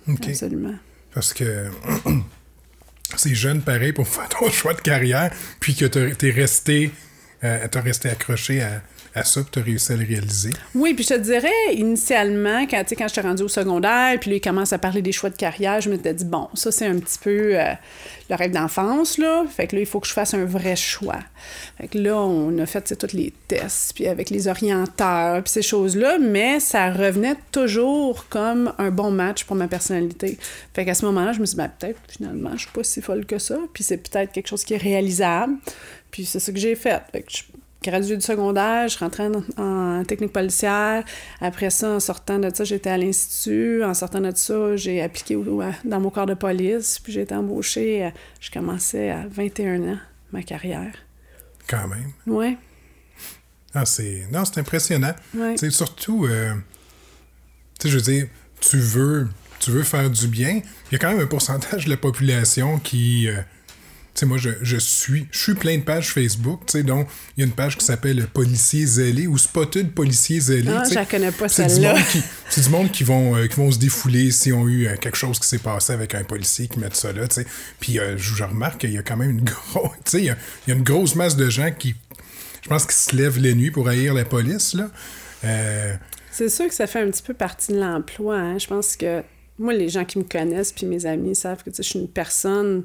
Absolument. 0.09 0.75
Parce 1.13 1.33
que 1.33 1.67
c'est 3.17 3.35
jeune, 3.35 3.63
pareil, 3.63 3.93
pour 3.93 4.09
faire 4.09 4.29
ton 4.29 4.51
choix 4.51 4.75
de 4.75 4.81
carrière, 4.81 5.33
puis 5.61 5.75
que 5.75 5.87
tu 5.87 6.29
es 6.29 6.31
resté, 6.31 6.91
euh, 7.45 7.67
resté 7.75 8.09
accroché 8.09 8.63
à, 8.63 8.83
à 9.15 9.25
ça, 9.25 9.43
que 9.43 9.51
tu 9.51 9.59
as 9.59 9.63
réussi 9.63 9.93
à 9.93 9.97
le 9.97 10.07
réaliser? 10.07 10.51
Oui, 10.75 10.95
puis 10.95 11.05
je 11.05 11.11
te 11.11 11.19
dirais, 11.19 11.51
initialement, 11.73 12.67
quand, 12.67 12.83
quand 12.89 13.09
je 13.09 13.13
suis 13.13 13.21
rendue 13.21 13.43
au 13.43 13.49
secondaire, 13.49 14.19
puis 14.21 14.31
là, 14.31 14.37
il 14.37 14.41
commence 14.41 14.73
à 14.73 14.79
parler 14.79 15.03
des 15.03 15.13
choix 15.13 15.31
de 15.31 15.37
carrière, 15.37 15.81
je 15.81 15.91
me 15.91 15.97
dit, 15.97 16.25
bon, 16.25 16.49
ça, 16.55 16.73
c'est 16.73 16.87
un 16.87 16.99
petit 16.99 17.19
peu 17.19 17.59
euh, 17.59 17.73
le 18.31 18.37
rêve 18.37 18.53
d'enfance, 18.53 19.19
là. 19.19 19.45
Fait 19.49 19.67
que 19.67 19.77
là, 19.77 19.83
il 19.83 19.87
faut 19.87 20.01
que 20.01 20.07
je 20.07 20.13
fasse 20.13 20.35
un 20.35 20.45
vrai 20.45 20.77
choix. 20.77 21.21
Fait 21.79 21.89
que 21.89 21.99
là, 21.99 22.17
on 22.17 22.57
a 22.59 22.67
fait 22.67 22.97
tous 22.97 23.15
les 23.15 23.33
tests, 23.49 23.95
puis 23.95 24.07
avec 24.07 24.31
les 24.31 24.49
orienteurs, 24.49 25.43
puis 25.43 25.53
ces 25.53 25.63
choses-là, 25.63 26.19
mais 26.19 26.61
ça 26.61 26.91
revenait 26.91 27.37
toujours 27.51 28.27
comme 28.29 28.73
un 28.79 28.91
bon 28.91 29.11
match 29.11 29.45
pour 29.45 29.57
ma 29.57 29.69
personnalité. 29.69 30.39
Fait 30.75 30.85
qu'à 30.85 30.95
ce 30.95 31.05
moment-là, 31.07 31.33
je 31.33 31.41
me 31.41 31.47
suis 31.47 31.57
dit, 31.57 31.63
ben, 31.63 31.71
peut-être, 31.79 31.99
finalement, 32.09 32.53
je 32.55 32.63
suis 32.63 32.71
pas 32.71 32.85
si 32.85 33.03
folle 33.03 33.27
que 33.27 33.39
ça, 33.39 33.59
puis 33.73 33.85
c'est 33.85 33.99
peut-être 33.99 34.33
quelque 34.33 34.49
chose 34.49 34.65
qui 34.65 34.75
est 34.75 34.79
réalisable. 34.79 35.55
Puis 36.11 36.27
c'est 36.27 36.41
ça 36.41 36.53
que 36.53 36.59
j'ai 36.59 36.75
fait. 36.75 37.03
Fait 37.11 37.23
que 37.23 37.33
je 37.33 37.43
graduée 37.83 38.17
du 38.17 38.23
secondaire, 38.23 38.89
je 38.89 38.99
rentrais 38.99 39.29
en, 39.57 40.05
technique 40.05 40.33
policière. 40.33 41.05
Après 41.41 41.71
ça, 41.71 41.91
en 41.91 42.01
sortant 42.01 42.39
de 42.39 42.51
ça, 42.55 42.65
j'étais 42.65 42.91
à 42.91 42.99
l'Institut. 42.99 43.85
En 43.85 43.95
sortant 43.95 44.21
de 44.21 44.33
ça, 44.35 44.77
j'ai 44.77 45.03
appliqué 45.03 45.37
dans 45.85 46.01
mon 46.01 46.11
corps 46.11 46.27
de 46.27 46.35
police. 46.35 46.99
Puis 46.99 47.13
j'ai 47.13 47.23
été 47.23 47.35
embauchée. 47.35 48.11
Je 48.41 48.51
commençais 48.51 49.11
à 49.11 49.27
21 49.29 49.95
ans, 49.95 49.99
ma 50.33 50.43
carrière. 50.43 50.95
Quand 51.67 51.89
même. 51.89 52.13
Oui. 52.27 52.57
Ah, 53.75 53.85
c'est... 53.87 54.27
Non, 54.31 54.45
c'est 54.45 54.59
impressionnant. 54.59 55.15
C'est 55.57 55.71
surtout... 55.71 56.27
Euh, 56.27 56.53
tu 57.79 57.89
sais, 57.89 57.89
je 57.89 57.97
veux 57.97 58.03
dire, 58.03 58.27
tu 58.61 58.79
veux, 58.79 59.29
tu 59.59 59.71
veux 59.71 59.83
faire 59.83 60.11
du 60.11 60.27
bien. 60.29 60.61
Il 60.91 60.93
y 60.93 60.95
a 60.97 60.99
quand 60.99 61.11
même 61.11 61.21
un 61.21 61.27
pourcentage 61.27 61.87
de 61.87 61.91
la 61.91 61.97
population 61.97 62.79
qui... 62.79 63.29
Euh, 63.29 63.41
sais, 64.21 64.27
moi, 64.27 64.39
je, 64.39 64.51
je, 64.63 64.77
suis 64.77 65.27
je 65.31 65.39
suis 65.39 65.55
plein 65.55 65.79
de 65.79 65.83
pages 65.83 66.11
Facebook, 66.11 66.61
tu 66.67 66.73
sais, 66.73 66.83
donc 66.83 67.09
il 67.37 67.41
y 67.41 67.45
a 67.45 67.47
une 67.47 67.53
page 67.53 67.79
qui 67.79 67.85
s'appelle 67.85 68.27
Policiers 68.27 68.87
zélés 68.87 69.27
ou 69.27 69.39
Spotted 69.39 69.93
Policiers 69.93 70.41
zélés. 70.41 70.71
Ah, 70.71 70.85
je 70.89 70.95
la 70.95 71.07
connais 71.07 71.33
pas 71.33 71.49
celle-là. 71.49 71.97
C'est 72.49 72.63
du 72.63 72.69
monde 72.69 72.91
qui 72.91 73.05
vont, 73.05 73.37
euh, 73.37 73.47
qui 73.47 73.57
vont 73.57 73.71
se 73.71 73.79
défouler 73.79 74.31
si 74.31 74.53
on 74.53 74.67
a 74.67 74.69
eu 74.69 74.87
euh, 74.87 74.97
quelque 74.97 75.17
chose 75.17 75.39
qui 75.39 75.49
s'est 75.49 75.59
passé 75.59 75.93
avec 75.93 76.15
un 76.15 76.25
policier 76.25 76.69
qui 76.69 76.79
met 76.79 76.89
ça 76.93 77.13
là, 77.13 77.27
tu 77.27 77.37
sais. 77.37 77.47
Puis 77.81 77.99
euh, 77.99 78.17
je, 78.19 78.45
remarque 78.45 78.83
qu'il 78.83 78.93
y 78.93 78.99
a 78.99 79.03
quand 79.03 79.17
même 79.17 79.31
une 79.31 79.45
grosse, 79.73 79.93
tu 80.05 80.11
sais, 80.11 80.19
il 80.21 80.27
y, 80.27 80.31
a, 80.31 80.75
une 80.75 80.83
grosse 80.83 81.15
masse 81.15 81.37
de 81.37 81.49
gens 81.49 81.71
qui, 81.71 81.95
je 82.63 82.69
pense, 82.69 82.87
qui 82.87 82.95
se 82.95 83.17
lèvent 83.17 83.39
les 83.39 83.55
nuits 83.55 83.71
pour 83.71 83.89
haïr 83.89 84.15
la 84.15 84.25
police, 84.25 84.75
là. 84.75 84.91
C'est 86.31 86.49
sûr 86.49 86.67
que 86.67 86.75
ça 86.75 86.87
fait 86.87 87.01
un 87.01 87.11
petit 87.11 87.23
peu 87.23 87.35
partie 87.35 87.73
de 87.73 87.79
l'emploi, 87.79 88.37
hein. 88.37 88.59
Je 88.59 88.67
pense 88.67 88.97
que 88.97 89.23
moi, 89.59 89.73
les 89.73 89.89
gens 89.89 90.05
qui 90.05 90.19
me 90.19 90.25
connaissent 90.25 90.73
puis 90.73 90.87
mes 90.87 91.07
amis 91.07 91.35
savent 91.35 91.63
que 91.63 91.71
je 91.75 91.83
suis 91.83 91.99
une 91.99 92.09
personne 92.09 92.85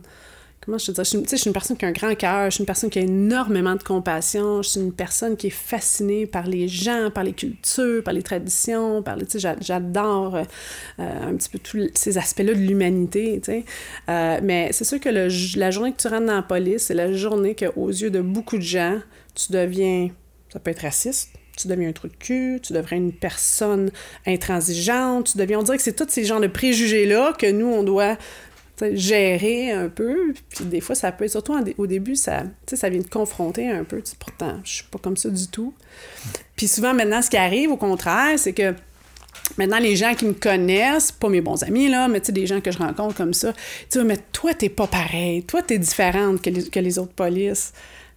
comment 0.68 0.78
je 0.78 0.92
te 0.92 1.02
dis, 1.02 1.10
je, 1.32 1.36
suis 1.38 1.48
une 1.48 1.54
personne 1.54 1.78
qui 1.78 1.86
a 1.86 1.88
un 1.88 1.94
grand 1.94 2.14
cœur, 2.14 2.50
je 2.50 2.56
suis 2.56 2.62
une 2.62 2.66
personne 2.66 2.90
qui 2.90 3.00
a 3.00 3.02
énormément 3.02 3.76
de 3.76 3.84
compassion, 3.84 4.62
je 4.62 4.70
suis 4.70 4.80
une 4.82 4.92
personne 4.92 5.38
qui 5.38 5.48
est 5.48 5.50
fascinée 5.50 6.28
par 6.28 6.46
les 6.46 6.68
gens, 6.68 7.10
par 7.10 7.24
les 7.24 7.32
cultures, 7.32 8.04
par 8.04 8.14
les 8.14 8.22
traditions, 8.22 9.02
par 9.02 9.16
les, 9.16 9.26
j'adore 9.62 10.36
euh, 10.36 11.30
un 11.30 11.34
petit 11.36 11.48
peu 11.48 11.60
tous 11.60 11.90
ces 11.94 12.18
aspects-là 12.18 12.54
de 12.54 12.60
l'humanité, 12.60 13.40
tu 13.42 13.52
sais. 13.52 13.66
Euh, 14.10 14.42
mais 14.44 14.68
c'est 14.74 14.84
sûr 14.84 15.00
que 15.00 15.08
la 15.08 15.70
journée 15.70 15.94
que 15.94 16.02
tu 16.02 16.10
rentres 16.10 16.26
dans 16.26 16.36
la 16.36 16.42
police, 16.42 16.84
c'est 16.84 16.94
la 16.94 17.14
journée 17.14 17.56
qu'aux 17.56 17.88
yeux 17.88 18.10
de 18.10 18.20
beaucoup 18.20 18.58
de 18.58 18.62
gens, 18.62 19.00
tu 19.36 19.54
deviens, 19.54 20.10
ça 20.52 20.60
peut 20.60 20.72
être 20.72 20.82
raciste, 20.82 21.30
tu 21.56 21.70
deviens 21.70 21.88
un 21.88 21.94
trou 21.94 22.10
de 22.10 22.16
cul, 22.16 22.60
tu 22.62 22.74
deviens 22.74 22.98
une 22.98 23.14
personne 23.14 23.90
intransigeante, 24.26 25.32
tu 25.32 25.38
deviens, 25.38 25.60
on 25.60 25.64
dirait 25.64 25.78
que 25.78 25.84
c'est 25.84 25.96
tous 25.96 26.10
ces 26.10 26.26
genres 26.26 26.42
de 26.42 26.48
préjugés-là 26.48 27.34
que 27.40 27.50
nous, 27.50 27.68
on 27.68 27.84
doit 27.84 28.18
gérer 28.94 29.72
un 29.72 29.90
peu. 29.90 30.34
Puis 30.50 30.66
des 30.66 30.82
fois, 30.82 30.96
ça 30.96 31.12
peut 31.12 31.26
être, 31.26 31.32
surtout 31.32 31.56
au 31.78 31.88
début, 31.88 32.16
ça, 32.16 32.44
ça 32.72 32.90
vient 32.90 33.02
te 33.02 33.10
confronter 33.10 33.70
un 33.70 33.84
peu. 33.84 34.02
Pourtant, 34.20 34.60
je 34.64 34.76
suis 34.76 34.84
pas 34.84 35.00
comme 35.00 35.18
ça 35.18 35.30
du 35.30 35.48
tout. 35.48 35.74
Puis 36.56 36.68
souvent, 36.68 36.94
maintenant, 36.94 37.22
ce 37.22 37.30
qui 37.30 37.38
arrive, 37.38 37.72
au 37.72 37.78
contraire, 37.78 38.38
c'est 38.38 38.54
que 38.54 38.74
maintenant, 39.58 39.80
les 39.80 39.96
gens 39.96 40.14
qui 40.14 40.26
me 40.26 40.34
connaissent, 40.34 41.12
pas 41.12 41.30
mes 41.30 41.42
bons 41.42 41.64
amis, 41.64 41.90
là, 41.90 42.08
mais 42.08 42.20
des 42.20 42.48
gens 42.48 42.62
que 42.62 42.72
je 42.72 42.78
rencontre 42.78 43.16
comme 43.16 43.34
ça, 43.34 43.54
tu 43.90 44.04
mais 44.04 44.18
toi, 44.32 44.54
t'es 44.54 44.70
pas 44.70 44.88
pareil. 44.88 45.44
Toi, 45.44 45.62
t'es 45.62 45.78
différente 45.80 46.42
que 46.42 46.50
les, 46.50 46.70
que 46.70 46.80
les 46.80 47.00
autres 47.00 47.14
polices. 47.14 47.74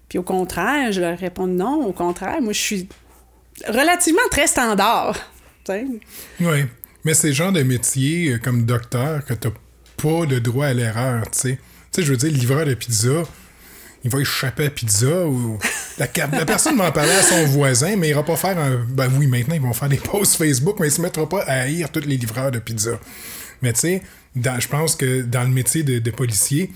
Puis 0.09 0.19
au 0.19 0.23
contraire, 0.23 0.93
je 0.93 1.01
leur 1.01 1.19
réponds 1.19 1.47
non, 1.47 1.87
au 1.87 1.93
contraire, 1.93 2.43
moi, 2.43 2.53
je 2.53 2.61
suis 2.61 2.89
relativement 3.69 4.21
très 4.31 4.47
standard. 4.47 5.17
Oui. 6.41 6.65
Mais 7.05 7.15
ces 7.15 7.33
gens 7.33 7.53
de 7.53 7.63
métiers 7.63 8.33
euh, 8.33 8.39
comme 8.39 8.65
docteur 8.65 9.25
que 9.25 9.35
t'as 9.35 9.51
pas 10.01 10.25
le 10.27 10.41
droit 10.41 10.67
à 10.67 10.75
l'erreur, 10.75 11.31
tu 11.31 11.39
sais. 11.39 11.59
Tu 11.93 12.01
sais, 12.01 12.03
je 12.03 12.13
veux 12.13 12.17
dire, 12.17 12.31
le 12.31 12.39
livreur 12.39 12.67
de 12.67 12.75
pizza, 12.75 13.25
il 14.05 14.11
va 14.11 14.21
échapper 14.21 14.67
à 14.67 14.71
pizza 14.71 15.27
ou 15.27 15.59
la, 15.99 16.07
personne 16.47 16.77
va 16.77 16.89
en 16.89 16.93
parler 16.93 17.13
à 17.13 17.23
son 17.23 17.45
voisin, 17.47 17.97
mais 17.97 18.09
il 18.09 18.15
va 18.15 18.23
pas 18.23 18.37
faire 18.37 18.59
un. 18.59 18.87
Ben 18.89 19.11
oui, 19.19 19.27
maintenant 19.27 19.55
ils 19.55 19.61
vont 19.61 19.73
faire 19.73 19.89
des 19.89 19.97
posts 19.97 20.37
Facebook, 20.37 20.77
mais 20.81 20.89
il 20.89 20.93
se 20.93 21.03
mettra 21.03 21.29
pas 21.29 21.43
à 21.43 21.63
haïr 21.63 21.91
tous 21.91 22.01
les 22.01 22.17
livreurs 22.17 22.51
de 22.51 22.59
pizza. 22.59 22.99
Mais 23.61 23.73
tu 23.73 23.81
sais, 23.81 24.03
je 24.35 24.69
pense 24.69 24.97
que 24.97 25.23
dans 25.23 25.43
le 25.43 25.51
métier 25.51 25.83
de, 25.83 26.11
policier, 26.11 26.71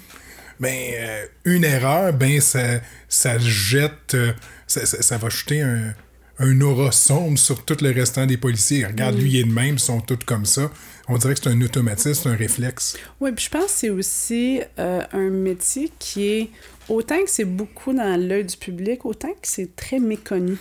ben 0.60 0.74
euh, 0.74 1.26
une 1.44 1.64
erreur, 1.64 2.12
ben 2.12 2.40
ça, 2.40 2.80
ça 3.08 3.38
jette, 3.38 4.14
euh, 4.14 4.32
ça, 4.66 5.16
va 5.16 5.28
jeter 5.30 5.62
un, 5.62 5.94
un 6.38 6.60
aura 6.60 6.92
sombre 6.92 7.38
sur 7.38 7.64
tout 7.64 7.76
le 7.80 7.90
restant 7.90 8.26
des 8.26 8.36
policiers. 8.36 8.84
Regarde, 8.84 9.18
lui, 9.18 9.30
il 9.30 9.36
est 9.36 9.44
de 9.44 9.52
même, 9.52 9.74
ils 9.74 9.80
sont 9.80 10.00
tous 10.00 10.18
comme 10.24 10.46
ça 10.46 10.70
on 11.08 11.18
dirait 11.18 11.34
que 11.34 11.40
c'est 11.42 11.50
un 11.50 11.60
automatisme, 11.60 12.28
un 12.30 12.36
réflexe. 12.36 12.96
Oui, 13.20 13.32
puis 13.32 13.44
je 13.44 13.50
pense 13.50 13.66
que 13.66 13.70
c'est 13.70 13.90
aussi 13.90 14.60
euh, 14.78 15.02
un 15.12 15.30
métier 15.30 15.90
qui 15.98 16.26
est, 16.26 16.50
autant 16.88 17.22
que 17.22 17.30
c'est 17.30 17.44
beaucoup 17.44 17.92
dans 17.92 18.20
l'œil 18.20 18.44
du 18.44 18.56
public, 18.56 19.04
autant 19.04 19.28
que 19.28 19.48
c'est 19.48 19.76
très 19.76 19.98
méconnu. 19.98 20.56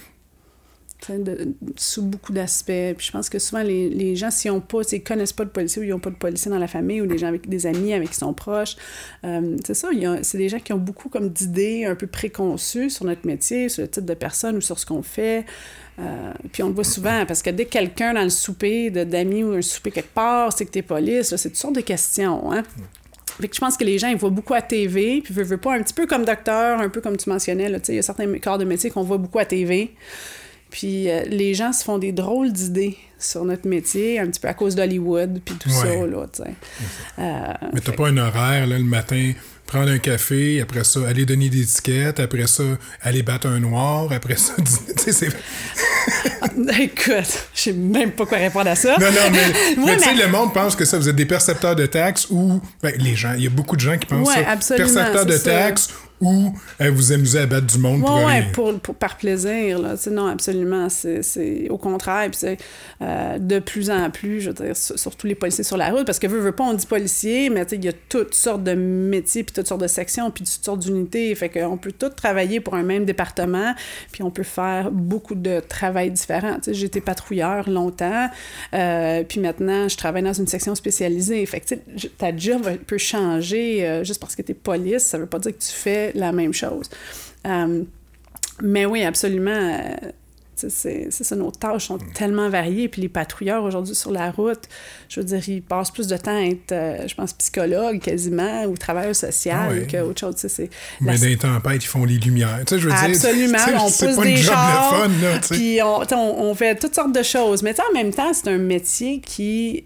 Sous 1.75 2.03
beaucoup 2.03 2.33
d'aspects. 2.33 2.71
Je 2.71 3.11
pense 3.11 3.29
que 3.29 3.39
souvent, 3.39 3.63
les, 3.63 3.89
les 3.89 4.15
gens, 4.15 4.31
s'ils 4.31 4.51
s'ils 4.83 5.03
connaissent 5.03 5.33
pas 5.33 5.45
de 5.45 5.49
policier 5.49 5.81
ou 5.81 5.85
ils 5.85 5.89
n'ont 5.89 5.99
pas 5.99 6.09
de 6.09 6.15
policier 6.15 6.49
dans 6.49 6.59
la 6.59 6.67
famille 6.67 7.01
ou 7.01 7.05
des 7.05 7.17
gens 7.17 7.27
avec 7.27 7.49
des 7.49 7.65
amis 7.65 7.93
avec 7.93 8.11
qui 8.11 8.17
sont 8.17 8.33
proches, 8.33 8.75
euh, 9.25 9.57
c'est 9.65 9.73
ça, 9.73 9.89
c'est 10.21 10.37
des 10.37 10.49
gens 10.49 10.59
qui 10.59 10.73
ont 10.73 10.77
beaucoup 10.77 11.09
comme 11.09 11.29
d'idées 11.29 11.85
un 11.85 11.95
peu 11.95 12.07
préconçues 12.07 12.89
sur 12.89 13.05
notre 13.05 13.25
métier, 13.27 13.69
sur 13.69 13.81
le 13.83 13.89
type 13.89 14.05
de 14.05 14.13
personne 14.13 14.57
ou 14.57 14.61
sur 14.61 14.79
ce 14.79 14.85
qu'on 14.85 15.03
fait. 15.03 15.45
Euh, 15.99 16.33
puis 16.51 16.63
on 16.63 16.69
le 16.69 16.73
voit 16.73 16.83
souvent, 16.83 17.25
parce 17.25 17.41
que 17.41 17.49
dès 17.49 17.65
que 17.65 17.71
quelqu'un 17.71 18.13
dans 18.13 18.23
le 18.23 18.29
souper 18.29 18.89
d'amis 18.89 19.43
ou 19.43 19.53
un 19.53 19.61
souper 19.61 19.91
quelque 19.91 20.13
part, 20.13 20.53
c'est 20.53 20.65
que 20.65 20.71
t'es 20.71 20.81
police, 20.81 21.35
c'est 21.35 21.49
toutes 21.49 21.57
sortes 21.57 21.75
de 21.75 21.81
questions. 21.81 22.51
Hein? 22.51 22.63
Que 23.39 23.47
je 23.51 23.59
pense 23.59 23.77
que 23.77 23.83
les 23.83 23.97
gens, 23.97 24.09
ils 24.09 24.17
voient 24.17 24.29
beaucoup 24.29 24.53
à 24.53 24.61
TV, 24.61 25.21
puis 25.21 25.33
veulent, 25.33 25.45
veulent 25.45 25.59
pas, 25.59 25.73
un 25.73 25.81
petit 25.81 25.93
peu 25.93 26.05
comme 26.05 26.23
docteur, 26.23 26.79
un 26.79 26.89
peu 26.89 27.01
comme 27.01 27.17
tu 27.17 27.29
mentionnais, 27.29 27.71
il 27.89 27.95
y 27.95 27.99
a 27.99 28.01
certains 28.01 28.31
corps 28.39 28.57
de 28.57 28.65
métier 28.65 28.89
qu'on 28.89 29.03
voit 29.03 29.17
beaucoup 29.17 29.39
à 29.39 29.45
TV. 29.45 29.91
Puis 30.73 31.07
euh, 31.09 31.21
les 31.27 31.53
gens 31.53 31.71
se 31.71 31.83
font 31.83 31.99
des 31.99 32.11
drôles 32.11 32.51
d'idées 32.51 32.97
sur 33.19 33.45
notre 33.45 33.67
métier, 33.67 34.19
un 34.19 34.25
petit 34.25 34.39
peu 34.39 34.47
à 34.47 34.55
cause 34.55 34.73
d'Hollywood, 34.75 35.39
puis 35.45 35.53
tout 35.55 35.69
ça, 35.69 35.85
là, 35.85 36.25
tu 36.33 36.41
sais. 36.41 36.49
Euh, 37.19 37.53
Mais 37.73 37.79
t'as 37.79 37.91
fait- 37.91 37.95
pas 37.97 38.07
un 38.07 38.17
horaire, 38.17 38.65
là, 38.65 38.79
le 38.79 38.83
matin, 38.83 39.33
prendre 39.67 39.91
un 39.91 39.99
café, 39.99 40.59
après 40.61 40.83
ça, 40.83 41.01
aller 41.07 41.25
donner 41.27 41.49
des 41.49 41.63
tickets, 41.63 42.19
après 42.19 42.47
ça, 42.47 42.63
aller 43.03 43.21
battre 43.21 43.45
un 43.47 43.59
noir, 43.59 44.11
après 44.11 44.35
ça, 44.35 44.53
tu 44.57 45.03
sais, 45.03 45.11
c'est... 45.13 45.27
Écoute, 46.81 47.47
je 47.53 47.61
sais 47.61 47.71
même 47.73 48.11
pas 48.11 48.25
quoi 48.25 48.39
répondre 48.39 48.69
à 48.69 48.75
ça. 48.75 48.97
Non, 48.99 49.05
non, 49.11 49.29
mais, 49.31 49.43
Oui, 49.77 49.83
mais 49.85 49.97
tu 49.97 50.03
sais, 50.03 50.15
mais- 50.15 50.23
le 50.25 50.27
monde 50.31 50.53
pense 50.53 50.75
que 50.75 50.85
ça, 50.85 50.97
vous 50.97 51.07
êtes 51.07 51.15
des 51.15 51.25
percepteurs 51.27 51.75
de 51.75 51.85
taxes 51.85 52.27
ou... 52.31 52.59
Ben, 52.81 52.93
les 52.97 53.15
gens, 53.15 53.33
il 53.37 53.43
y 53.43 53.47
a 53.47 53.51
beaucoup 53.51 53.75
de 53.75 53.81
gens 53.81 53.97
qui 53.97 54.07
pensent 54.07 54.27
Ouais, 54.27 54.43
ça. 54.59 54.75
Percepteurs 54.75 55.25
de 55.25 55.37
taxes 55.37 55.89
ou 56.23 56.53
euh, 56.81 56.91
vous 56.91 57.11
amusez 57.11 57.39
à 57.39 57.45
battre 57.45 57.67
du 57.67 57.77
monde 57.77 58.01
pour 58.01 58.15
Ouais, 58.15 58.25
ouais, 58.25 58.39
rien? 58.39 58.51
pour, 58.53 58.79
pour- 58.79 58.95
par 58.95 59.17
plaisir, 59.17 59.79
là. 59.79 59.95
Non, 60.11 60.27
absolument. 60.27 60.87
C'est, 60.89 61.69
au 61.69 61.77
contraire. 61.77 62.29
Puis 62.29 62.39
c'est 62.39 62.57
euh, 63.01 63.37
de 63.39 63.59
plus 63.59 63.89
en 63.89 64.09
plus, 64.09 64.41
je 64.41 64.49
veux 64.49 64.53
dire, 64.65 64.75
sur- 64.77 64.97
surtout 64.97 65.27
les 65.27 65.35
policiers 65.35 65.63
sur 65.63 65.77
la 65.77 65.89
route, 65.91 66.05
parce 66.05 66.19
que 66.19 66.27
veut, 66.27 66.39
veut 66.39 66.51
pas, 66.51 66.63
on 66.63 66.73
dit 66.73 66.85
policier, 66.85 67.49
mais 67.49 67.63
il 67.71 67.83
y 67.83 67.89
a 67.89 67.93
toutes 68.09 68.33
sortes 68.35 68.63
de 68.63 68.73
métiers, 68.73 69.43
puis 69.43 69.53
toutes 69.53 69.67
sortes 69.67 69.81
de 69.81 69.87
sections, 69.87 70.31
puis 70.31 70.43
toutes 70.43 70.63
sortes 70.63 70.79
d'unités. 70.79 71.33
Fait 71.35 71.49
qu'on 71.49 71.77
peut 71.77 71.91
tous 71.91 72.09
travailler 72.09 72.59
pour 72.59 72.75
un 72.75 72.83
même 72.83 73.05
département, 73.05 73.73
puis 74.11 74.23
on 74.23 74.31
peut 74.31 74.43
faire 74.43 74.91
beaucoup 74.91 75.35
de 75.35 75.59
travail 75.67 76.11
différent. 76.11 76.57
Été 76.67 77.01
patrouilleur 77.01 77.69
longtemps, 77.69 78.29
euh, 78.73 79.23
puis 79.23 79.39
maintenant, 79.39 79.87
je 79.87 79.97
travaille 79.97 80.21
dans 80.23 80.33
une 80.33 80.47
section 80.47 80.75
spécialisée. 80.75 81.45
Fait 81.45 81.59
que, 81.61 81.75
ta 82.17 82.35
job 82.35 82.61
peut 82.87 82.97
changer 82.97 83.85
euh, 83.87 84.03
juste 84.03 84.19
parce 84.19 84.35
que 84.35 84.41
tu 84.41 84.51
es 84.51 84.55
police, 84.55 85.03
ça 85.03 85.17
veut 85.17 85.25
pas 85.25 85.39
dire 85.39 85.51
que 85.57 85.61
tu 85.63 85.71
fais 85.71 86.11
la 86.13 86.31
même 86.31 86.53
chose. 86.53 86.89
Euh, 87.47 87.83
mais 88.61 88.85
oui, 88.85 89.03
absolument. 89.03 89.51
euh, 89.51 90.11
c'est 90.55 91.11
ça, 91.11 91.35
nos 91.35 91.51
tâches 91.51 91.87
sont 91.87 91.97
tellement 91.97 92.47
variées. 92.47 92.87
Puis 92.87 93.01
les 93.01 93.09
patrouilleurs 93.09 93.63
aujourd'hui 93.63 93.95
sur 93.95 94.11
la 94.11 94.31
route, 94.31 94.61
je 95.09 95.19
veux 95.19 95.25
dire, 95.25 95.41
ils 95.49 95.61
passent 95.61 95.91
plus 95.91 96.07
de 96.07 96.15
temps 96.15 96.37
à 96.37 96.43
être, 96.45 96.71
euh, 96.71 97.05
je 97.07 97.15
pense, 97.15 97.33
psychologue 97.33 97.99
quasiment 97.99 98.63
ou 98.65 98.77
travailleur 98.77 99.15
social 99.15 99.59
Ah 99.69 99.73
ouais. 99.73 99.87
qu'autre 99.91 100.19
chose. 100.21 100.35
Tu 100.35 100.47
sais, 100.47 100.69
Mais 101.01 101.17
dans 101.17 101.25
les 101.25 101.37
tempêtes, 101.37 101.83
ils 101.83 101.87
font 101.87 102.05
les 102.05 102.17
lumières. 102.17 102.59
Tu 102.65 102.75
sais, 102.75 102.79
je 102.79 102.87
veux 102.87 102.93
Absolument, 102.93 103.57
dire, 103.65 103.75
on 103.81 103.85
pousse 103.91 104.15
pas 104.15 104.23
des 104.23 104.37
chars, 104.37 104.93
de 104.93 104.97
fun, 104.97 105.09
là, 105.21 105.39
tu 105.39 105.47
sais. 105.47 105.55
puis 105.55 105.81
on, 105.81 106.01
on, 106.13 106.43
on 106.51 106.55
fait 106.55 106.75
toutes 106.75 106.95
sortes 106.95 107.13
de 107.13 107.23
choses. 107.23 107.61
Mais 107.63 107.73
tu 107.73 107.81
sais, 107.81 107.87
en 107.89 107.93
même 107.93 108.13
temps, 108.13 108.31
c'est 108.33 108.47
un 108.49 108.57
métier 108.59 109.19
qui, 109.19 109.85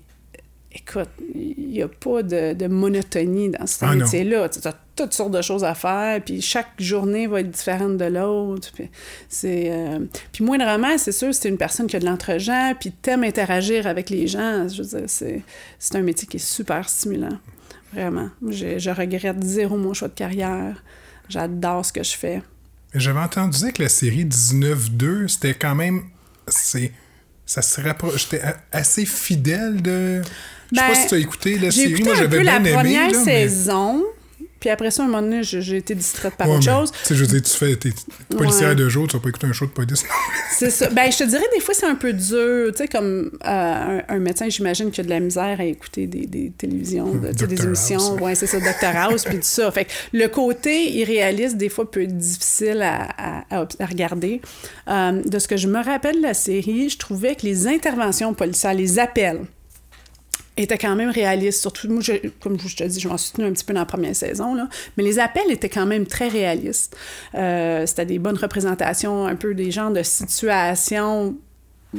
écoute, 0.77 1.09
il 1.35 1.69
n'y 1.69 1.81
a 1.81 1.87
pas 1.87 2.23
de, 2.23 2.53
de 2.53 2.67
monotonie 2.67 3.49
dans 3.49 3.65
ce 3.65 3.85
Ah 3.85 3.95
métier-là. 3.95 4.49
Tu 4.49 4.65
as 4.67 4.73
toutes 4.95 5.13
sortes 5.13 5.31
de 5.31 5.41
choses 5.41 5.63
à 5.63 5.75
faire, 5.75 6.21
puis 6.23 6.41
chaque 6.41 6.71
journée 6.79 7.27
va 7.27 7.41
être 7.41 7.51
différente 7.51 7.97
de 7.97 8.05
l'autre. 8.05 8.71
Puis, 8.73 8.89
c'est, 9.29 9.71
euh, 9.71 9.99
puis 10.31 10.43
moindrement, 10.43 10.97
c'est 10.97 11.11
sûr, 11.11 11.33
c'est 11.33 11.49
une 11.49 11.57
personne 11.57 11.87
qui 11.87 11.95
a 11.95 11.99
de 11.99 12.05
l'entre-gens, 12.05 12.73
puis 12.79 12.91
t'aimes 12.91 13.23
interagir 13.23 13.85
avec 13.85 14.09
les 14.09 14.27
gens. 14.27 14.67
Je 14.67 14.81
veux 14.81 14.99
dire, 14.99 15.07
c'est, 15.07 15.43
c'est 15.77 15.95
un 15.95 16.01
métier 16.01 16.27
qui 16.27 16.37
est 16.37 16.45
super 16.45 16.89
stimulant. 16.89 17.37
Vraiment. 17.93 18.29
Je, 18.49 18.79
je 18.79 18.89
regrette 18.89 19.41
zéro 19.43 19.77
mon 19.77 19.93
choix 19.93 20.07
de 20.07 20.13
carrière. 20.13 20.83
J'adore 21.29 21.85
ce 21.85 21.93
que 21.93 22.03
je 22.03 22.15
fais. 22.15 22.41
J'avais 22.93 23.19
entendu 23.19 23.57
dire 23.59 23.73
que 23.73 23.83
la 23.83 23.89
série 23.89 24.25
19-2, 24.25 25.27
c'était 25.27 25.53
quand 25.53 25.75
même. 25.75 26.03
C'est. 26.47 26.91
Ça 27.45 27.61
se 27.61 27.79
rapproche. 27.79 28.23
J'étais 28.29 28.41
assez 28.71 29.05
fidèle 29.05 29.81
de. 29.81 30.21
Je 30.71 30.77
sais 30.79 30.81
Ben, 30.87 30.93
pas 30.93 30.95
si 30.95 31.07
tu 31.07 31.15
as 31.15 31.17
écouté 31.19 31.57
la 31.59 31.71
série. 31.71 31.89
écouté 31.91 32.03
Moi, 32.05 32.15
j'avais 32.15 32.43
la 32.43 32.59
bien 32.59 32.59
aimé. 32.59 32.71
première 32.73 33.11
là, 33.11 33.17
mais- 33.25 33.47
saison, 33.47 34.03
puis 34.59 34.69
après 34.71 34.89
ça, 34.89 35.03
à 35.03 35.05
un 35.05 35.09
moment 35.09 35.21
donné, 35.21 35.43
j'ai 35.43 35.77
été 35.77 35.93
distraite 35.93 36.33
par 36.35 36.49
Ouais, 36.49 36.55
autre 36.55 36.65
chose. 36.65 36.91
Tu 36.91 36.97
sais, 37.03 37.15
je 37.15 37.21
veux 37.23 37.27
dire, 37.27 37.41
tu 37.43 37.51
fais. 37.55 37.75
T'es 37.75 37.91
policière 38.35 38.69
Ouais. 38.69 38.75
de 38.75 38.89
jour, 38.89 39.07
tu 39.07 39.15
vas 39.15 39.21
pas 39.21 39.29
écouter 39.29 39.45
un 39.47 39.53
show 39.53 39.65
de 39.67 39.71
police. 39.71 40.03
C'est 40.57 40.71
ça. 40.71 40.89
Ben, 40.89 41.11
je 41.11 41.17
te 41.19 41.23
dirais, 41.25 41.43
des 41.53 41.61
fois, 41.61 41.75
c'est 41.75 41.85
un 41.85 41.93
peu 41.93 42.11
dur. 42.13 42.71
Tu 42.71 42.77
sais, 42.77 42.87
comme 42.87 43.29
euh, 43.45 43.99
un, 43.99 44.01
un 44.09 44.17
médecin, 44.19 44.49
j'imagine 44.49 44.89
qu'il 44.89 45.01
a 45.01 45.05
de 45.05 45.09
la 45.11 45.19
misère 45.19 45.57
à 45.59 45.63
écouter 45.63 46.07
des, 46.07 46.25
des 46.25 46.51
télévisions, 46.57 47.13
de- 47.13 47.31
tu 47.31 47.37
sais, 47.37 47.47
des 47.47 47.63
émissions. 47.63 47.99
House. 47.99 48.19
Ouais, 48.21 48.33
c'est 48.33 48.47
ça, 48.47 48.59
Dr. 48.59 48.97
House, 48.97 49.23
puis 49.25 49.35
tout 49.35 49.43
ça. 49.43 49.71
Fait 49.71 49.85
que 49.85 49.91
le 50.13 50.27
côté 50.27 50.89
irréaliste, 50.97 51.57
des 51.57 51.69
fois, 51.69 51.89
peut 51.89 52.01
être 52.01 52.17
difficile 52.17 52.81
à, 52.81 53.45
à 53.51 53.65
regarder. 53.85 54.41
Euh, 54.89 55.21
de 55.23 55.37
ce 55.37 55.47
que 55.47 55.57
je 55.57 55.67
me 55.67 55.83
rappelle 55.83 56.15
de 56.17 56.21
la 56.23 56.33
série, 56.33 56.89
je 56.89 56.97
trouvais 56.97 57.35
que 57.35 57.43
les 57.45 57.67
interventions 57.67 58.33
policières, 58.33 58.73
les 58.73 58.97
appels, 58.97 59.41
étaient 60.57 60.77
quand 60.77 60.95
même 60.95 61.09
réalistes. 61.09 61.61
Surtout, 61.61 61.87
moi, 61.89 62.01
je- 62.01 62.29
comme 62.41 62.59
je 62.59 62.75
te 62.75 62.83
dis, 62.83 62.99
je 62.99 63.07
m'en 63.07 63.17
suis 63.17 63.31
tenue 63.33 63.47
un 63.47 63.51
petit 63.53 63.63
peu 63.63 63.73
dans 63.73 63.79
la 63.81 63.85
première 63.85 64.15
saison, 64.15 64.53
là, 64.55 64.67
mais 64.97 65.03
les 65.03 65.19
appels 65.19 65.49
étaient 65.51 65.69
quand 65.69 65.85
même 65.85 66.05
très 66.05 66.27
réalistes. 66.27 66.95
Euh, 67.35 67.85
C'était 67.85 68.05
des 68.05 68.19
bonnes 68.19 68.37
représentations, 68.37 69.25
un 69.27 69.35
peu 69.35 69.53
des 69.53 69.71
genres 69.71 69.91
de 69.91 70.03
situations 70.03 71.35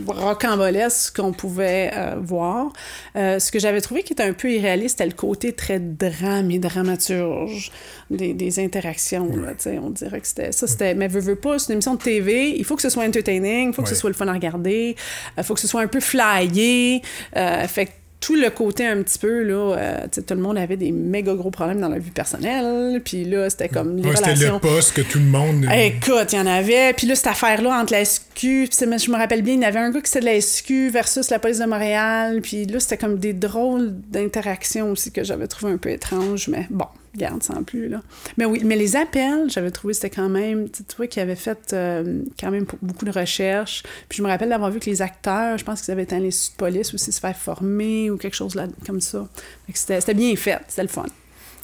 rocambolesques 0.06 1.16
qu'on 1.16 1.32
pouvait 1.32 1.90
euh, 1.94 2.16
voir. 2.20 2.72
Euh, 3.16 3.38
ce 3.38 3.50
que 3.50 3.58
j'avais 3.58 3.80
trouvé 3.80 4.02
qui 4.02 4.12
était 4.12 4.22
un 4.22 4.34
peu 4.34 4.50
irréaliste, 4.52 4.98
c'était 4.98 5.08
le 5.10 5.16
côté 5.16 5.52
très 5.52 5.78
drame 5.80 6.50
et 6.50 6.58
dramaturge 6.58 7.72
des, 8.10 8.34
des 8.34 8.58
interactions. 8.62 9.28
Là, 9.36 9.52
on 9.82 9.90
dirait 9.90 10.20
que 10.20 10.26
c'était 10.26 10.52
ça. 10.52 10.66
C'était, 10.66 10.94
mais 10.94 11.08
veux, 11.08 11.20
veux 11.20 11.36
pas, 11.36 11.58
c'est 11.58 11.68
une 11.68 11.74
émission 11.74 11.94
de 11.94 12.02
TV, 12.02 12.56
il 12.56 12.64
faut 12.64 12.76
que 12.76 12.82
ce 12.82 12.90
soit 12.90 13.04
entertaining, 13.04 13.68
il 13.70 13.74
faut 13.74 13.82
que 13.82 13.88
Ouais. 13.88 13.94
ce 13.94 13.98
soit 14.00 14.10
le 14.10 14.14
fun 14.14 14.28
à 14.28 14.32
regarder, 14.34 14.94
il 15.36 15.42
faut 15.42 15.54
que 15.54 15.60
ce 15.60 15.66
soit 15.68 15.80
un 15.80 15.88
peu 15.88 16.00
flyé. 16.00 17.00
Fait 17.34 17.86
que 17.86 17.90
tout 18.20 18.34
le 18.34 18.50
côté 18.50 18.84
un 18.84 19.00
petit 19.02 19.18
peu, 19.18 19.42
là, 19.44 19.76
euh, 19.76 20.06
tout 20.12 20.34
le 20.34 20.40
monde 20.40 20.58
avait 20.58 20.76
des 20.76 20.90
méga 20.90 21.34
gros 21.34 21.50
problèmes 21.52 21.80
dans 21.80 21.88
la 21.88 21.98
vie 22.00 22.10
personnelle, 22.10 23.00
puis 23.04 23.24
là, 23.24 23.48
c'était 23.48 23.68
comme 23.68 23.96
les 23.96 24.08
Ouais, 24.08 24.16
c'était 24.16 24.34
le 24.34 24.58
poste 24.58 24.92
que 24.94 25.02
tout 25.02 25.18
le 25.20 25.24
monde. 25.26 25.64
euh, 25.66 25.72
Écoute, 25.72 26.32
il 26.32 26.36
y 26.36 26.40
en 26.40 26.46
avait. 26.46 26.92
Puis 26.94 27.06
là, 27.06 27.14
cette 27.14 27.28
affaire-là 27.28 27.80
entre 27.80 27.92
la 27.92 28.04
SQ, 28.04 28.42
je 28.42 29.10
me 29.10 29.16
rappelle 29.16 29.42
bien, 29.42 29.54
il 29.54 29.60
y 29.60 29.64
avait 29.64 29.78
un 29.78 29.90
gars 29.90 30.00
qui 30.00 30.10
c'était 30.10 30.20
de 30.20 30.24
la 30.26 30.40
SQ 30.40 30.90
versus 30.90 31.30
la 31.30 31.38
police 31.38 31.58
de 31.58 31.66
Montréal. 31.66 32.40
Puis 32.42 32.66
là, 32.66 32.80
c'était 32.80 32.98
comme 32.98 33.18
des 33.18 33.32
drôles 33.34 33.92
d'interactions 34.10 34.90
aussi 34.90 35.12
que 35.12 35.22
j'avais 35.22 35.46
trouvé 35.46 35.72
un 35.72 35.76
peu 35.78 35.90
étranges. 35.90 36.48
Mais 36.48 36.66
bon, 36.70 36.86
garde 37.16 37.42
sans 37.42 37.62
plus, 37.62 37.88
là. 37.88 38.02
Mais 38.36 38.44
oui, 38.44 38.62
mais 38.64 38.76
les 38.76 38.96
appels, 38.96 39.48
j'avais 39.48 39.70
trouvé 39.70 39.94
c'était 39.94 40.10
quand 40.10 40.28
même... 40.28 40.68
Tu 40.70 40.82
vois 40.96 41.06
qu'ils 41.06 41.22
avaient 41.22 41.34
fait 41.36 41.72
euh, 41.72 42.22
quand 42.38 42.50
même 42.50 42.66
beaucoup 42.82 43.04
de 43.04 43.10
recherches. 43.10 43.82
Puis 44.08 44.18
je 44.18 44.22
me 44.22 44.28
rappelle 44.28 44.48
d'avoir 44.50 44.70
vu 44.70 44.80
que 44.80 44.86
les 44.90 45.02
acteurs, 45.02 45.58
je 45.58 45.64
pense 45.64 45.82
qu'ils 45.82 45.92
avaient 45.92 46.02
été 46.04 46.16
à 46.16 46.20
l'institut 46.20 46.52
de 46.54 46.58
police 46.58 46.94
aussi 46.94 47.12
se 47.12 47.20
faire 47.20 47.36
former 47.36 48.10
ou 48.10 48.16
quelque 48.16 48.36
chose 48.36 48.54
là, 48.54 48.66
comme 48.86 49.00
ça. 49.00 49.28
C'était 49.72 50.00
c'était 50.00 50.14
bien 50.14 50.34
fait, 50.36 50.58
c'était 50.68 50.82
le 50.82 50.88
fun. 50.88 51.06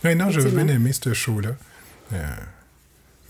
Ouais, 0.02 0.14
non, 0.14 0.30
j'avais 0.30 0.50
bien 0.50 0.68
aimé 0.68 0.92
ce 0.92 1.12
show-là. 1.14 1.50
Euh, 2.12 2.16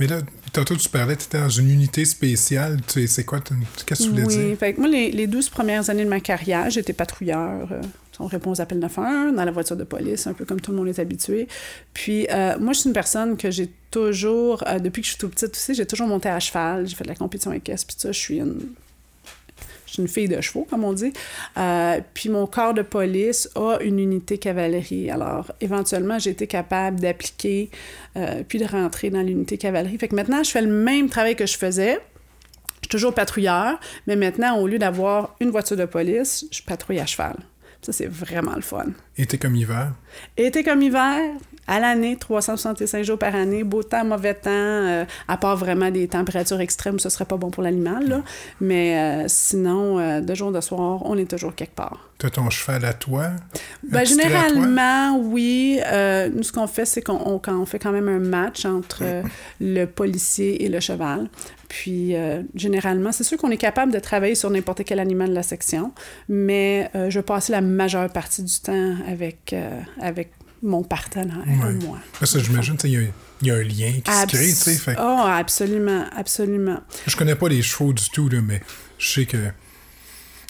Mais 0.00 0.06
là, 0.08 0.18
tantôt, 0.52 0.74
tu 0.76 0.88
parlais, 0.88 1.14
tu 1.16 1.24
étais 1.24 1.38
dans 1.38 1.48
une 1.48 1.70
unité 1.70 2.04
spéciale. 2.04 2.80
Tu 2.86 3.02
sais, 3.02 3.06
c'est 3.06 3.24
quoi? 3.24 3.40
Qu'est-ce 3.40 3.84
que 3.84 4.04
tu 4.04 4.10
voulais 4.10 4.24
oui, 4.24 4.56
dire? 4.56 4.58
que 4.58 4.80
moi, 4.80 4.88
les, 4.88 5.12
les 5.12 5.26
12 5.28 5.50
premières 5.50 5.88
années 5.88 6.04
de 6.04 6.08
ma 6.10 6.20
carrière, 6.20 6.68
j'étais 6.70 6.92
patrouilleur. 6.92 7.68
euh, 7.70 7.80
on 8.20 8.26
répond 8.26 8.50
aux 8.52 8.60
appels 8.60 8.78
911 8.78 9.34
dans 9.34 9.44
la 9.44 9.50
voiture 9.50 9.76
de 9.76 9.84
police, 9.84 10.26
un 10.26 10.34
peu 10.34 10.44
comme 10.44 10.60
tout 10.60 10.70
le 10.70 10.76
monde 10.76 10.88
est 10.88 10.98
habitué. 10.98 11.48
Puis, 11.92 12.26
euh, 12.30 12.58
moi, 12.58 12.72
je 12.72 12.80
suis 12.80 12.88
une 12.88 12.94
personne 12.94 13.36
que 13.36 13.50
j'ai 13.50 13.70
toujours, 13.90 14.62
euh, 14.66 14.78
depuis 14.78 15.02
que 15.02 15.06
je 15.06 15.12
suis 15.12 15.20
tout 15.20 15.28
petite 15.28 15.54
aussi, 15.54 15.74
j'ai 15.74 15.86
toujours 15.86 16.06
monté 16.06 16.28
à 16.28 16.38
cheval. 16.40 16.86
J'ai 16.86 16.94
fait 16.94 17.04
de 17.04 17.08
la 17.08 17.14
compétition 17.14 17.52
équestre, 17.52 17.88
puis 17.88 17.96
ça, 17.98 18.12
je 18.12 18.18
suis 18.18 18.38
une. 18.38 18.60
Une 19.96 20.08
fille 20.08 20.26
de 20.26 20.40
chevaux, 20.40 20.66
comme 20.68 20.82
on 20.82 20.92
dit. 20.92 21.12
Euh, 21.56 22.00
puis 22.14 22.28
mon 22.28 22.48
corps 22.48 22.74
de 22.74 22.82
police 22.82 23.48
a 23.54 23.78
une 23.80 24.00
unité 24.00 24.38
cavalerie. 24.38 25.08
Alors, 25.08 25.52
éventuellement, 25.60 26.18
j'ai 26.18 26.30
été 26.30 26.48
capable 26.48 26.98
d'appliquer 26.98 27.70
puis 28.48 28.58
de 28.58 28.64
rentrer 28.64 29.10
dans 29.10 29.22
l'unité 29.22 29.56
cavalerie. 29.56 29.96
Fait 29.96 30.08
que 30.08 30.16
maintenant, 30.16 30.42
je 30.42 30.50
fais 30.50 30.62
le 30.62 30.72
même 30.72 31.08
travail 31.08 31.36
que 31.36 31.46
je 31.46 31.56
faisais. 31.56 32.00
Je 32.84 32.86
suis 32.86 32.88
toujours 32.88 33.14
patrouilleur, 33.14 33.78
mais 34.08 34.16
maintenant, 34.16 34.58
au 34.58 34.66
lieu 34.66 34.80
d'avoir 34.80 35.36
une 35.38 35.50
voiture 35.50 35.76
de 35.76 35.84
police, 35.84 36.44
je 36.50 36.62
patrouille 36.62 36.98
à 36.98 37.06
cheval. 37.06 37.36
Ça, 37.84 37.92
c'est 37.92 38.06
vraiment 38.06 38.54
le 38.54 38.62
fun. 38.62 38.86
Été 39.18 39.36
comme 39.36 39.54
hiver? 39.54 39.92
Été 40.36 40.62
comme 40.64 40.82
hiver, 40.82 41.18
à 41.66 41.80
l'année, 41.80 42.16
365 42.16 43.02
jours 43.04 43.18
par 43.18 43.34
année, 43.34 43.64
beau 43.64 43.82
temps, 43.82 44.04
mauvais 44.04 44.34
temps, 44.34 44.50
euh, 44.50 45.04
à 45.28 45.36
part 45.38 45.56
vraiment 45.56 45.90
des 45.90 46.08
températures 46.08 46.60
extrêmes, 46.60 46.98
ce 46.98 47.08
serait 47.08 47.24
pas 47.24 47.36
bon 47.38 47.50
pour 47.50 47.62
l'animal, 47.62 48.06
là. 48.06 48.20
Mais 48.60 48.98
euh, 48.98 49.24
sinon, 49.28 49.98
euh, 49.98 50.20
de 50.20 50.34
jour 50.34 50.52
de 50.52 50.60
soir, 50.60 51.00
on 51.06 51.16
est 51.16 51.30
toujours 51.30 51.54
quelque 51.54 51.74
part. 51.74 52.10
Tu 52.18 52.26
as 52.26 52.30
ton 52.30 52.48
cheval 52.50 52.84
à 52.84 52.92
toi? 52.92 53.28
Ben, 53.82 54.00
à 54.00 54.04
toi? 54.04 54.04
généralement, 54.04 55.18
oui. 55.18 55.80
Nous, 56.34 56.42
ce 56.42 56.52
qu'on 56.52 56.66
fait, 56.66 56.84
c'est 56.84 57.02
qu'on 57.02 57.40
on- 57.46 57.66
fait 57.66 57.78
quand 57.78 57.92
même 57.92 58.08
un 58.08 58.18
match 58.20 58.64
entre 58.66 59.02
le 59.60 59.84
policier 59.86 60.64
et 60.64 60.68
le 60.68 60.80
cheval. 60.80 61.28
Puis, 61.68 62.14
généralement, 62.54 63.10
c'est 63.10 63.24
sûr 63.24 63.36
qu'on 63.36 63.50
est 63.50 63.56
capable 63.56 63.90
de 63.92 63.98
travailler 63.98 64.36
sur 64.36 64.48
n'importe 64.48 64.84
quel 64.84 65.00
animal 65.00 65.30
de 65.30 65.34
la 65.34 65.42
section, 65.42 65.92
mais 66.28 66.88
je 67.08 67.18
passe 67.20 67.48
la 67.48 67.60
majeure 67.60 68.08
partie 68.10 68.42
du 68.44 68.60
temps 68.60 68.94
avec, 69.08 69.54
avec 70.04 70.32
mon 70.62 70.82
partenaire, 70.82 71.42
Ouais. 71.46 71.72
moi. 71.84 71.98
Parce 72.18 72.32
que 72.32 72.38
j'imagine, 72.38 72.76
sais, 72.82 72.90
il 72.90 72.92
y, 72.92 72.96
a 72.96 73.00
un- 73.00 73.12
il 73.42 73.48
y 73.48 73.50
a 73.50 73.54
un 73.54 73.62
lien 73.62 74.00
qui 74.00 74.10
se 74.12 74.26
crée, 74.26 74.46
tu 74.48 74.52
sais. 74.54 74.76
fait 74.76 74.96
Oh, 74.98 75.22
absolument, 75.26 76.06
absolument. 76.16 76.80
Je 77.06 77.16
connais 77.16 77.34
pas 77.34 77.48
les 77.48 77.62
chevaux 77.62 77.92
du 77.92 78.08
tout, 78.10 78.28
là, 78.28 78.40
mais 78.40 78.62
je 78.98 79.08
sais 79.12 79.26
que 79.26 79.38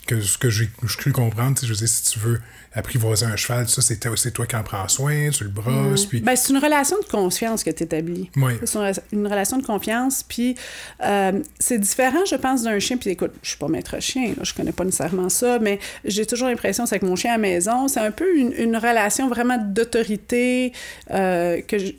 que 0.07 0.21
ce 0.21 0.37
que 0.37 0.51
j'ai 0.51 0.69
cru 0.99 1.13
comprendre, 1.13 1.59
je 1.63 1.73
dire, 1.73 1.89
si 1.89 2.03
tu 2.13 2.19
veux 2.19 2.39
apprivoiser 2.75 3.27
un 3.27 3.37
cheval, 3.37 3.69
ça, 3.69 3.81
c'est 3.83 3.99
toi, 3.99 4.15
toi 4.33 4.47
qui 4.47 4.57
en 4.57 4.63
prends 4.63 4.89
soin, 4.89 5.31
tu 5.31 5.45
le 5.45 5.51
brosses. 5.51 6.07
Puis... 6.07 6.21
Ben, 6.21 6.35
c'est 6.35 6.53
une 6.53 6.59
relation 6.59 6.97
de 6.99 7.05
confiance 7.07 7.63
que 7.63 7.71
tu 7.71 7.85
établis. 7.85 8.31
Oui. 8.37 8.55
C'est 8.65 8.79
une, 9.13 9.27
relation 9.27 9.59
de 9.59 9.65
confiance. 9.65 10.25
Puis 10.27 10.57
euh, 11.05 11.41
c'est 11.59 11.79
différent, 11.79 12.25
je 12.29 12.35
pense, 12.35 12.63
d'un 12.63 12.79
chien. 12.81 12.97
Puis 12.97 13.11
écoute, 13.11 13.33
je 13.43 13.51
suis 13.51 13.59
pas 13.59 13.69
maître 13.69 14.01
chien, 14.01 14.35
là, 14.37 14.43
je 14.43 14.53
connais 14.55 14.73
pas 14.73 14.85
nécessairement 14.85 15.29
ça, 15.29 15.59
mais 15.61 15.79
j'ai 16.05 16.27
toujours 16.27 16.49
l'impression, 16.49 16.85
c'est 16.87 16.97
avec 16.97 17.09
mon 17.09 17.17
chien 17.17 17.31
à 17.31 17.37
la 17.37 17.39
maison, 17.39 17.87
c'est 17.89 18.01
un 18.01 18.11
peu 18.11 18.37
une, 18.37 18.53
une 18.53 18.77
relation 18.77 19.29
vraiment 19.29 19.59
d'autorité 19.59 20.73
euh, 21.11 21.61
que 21.63 21.79
je, 21.79 21.93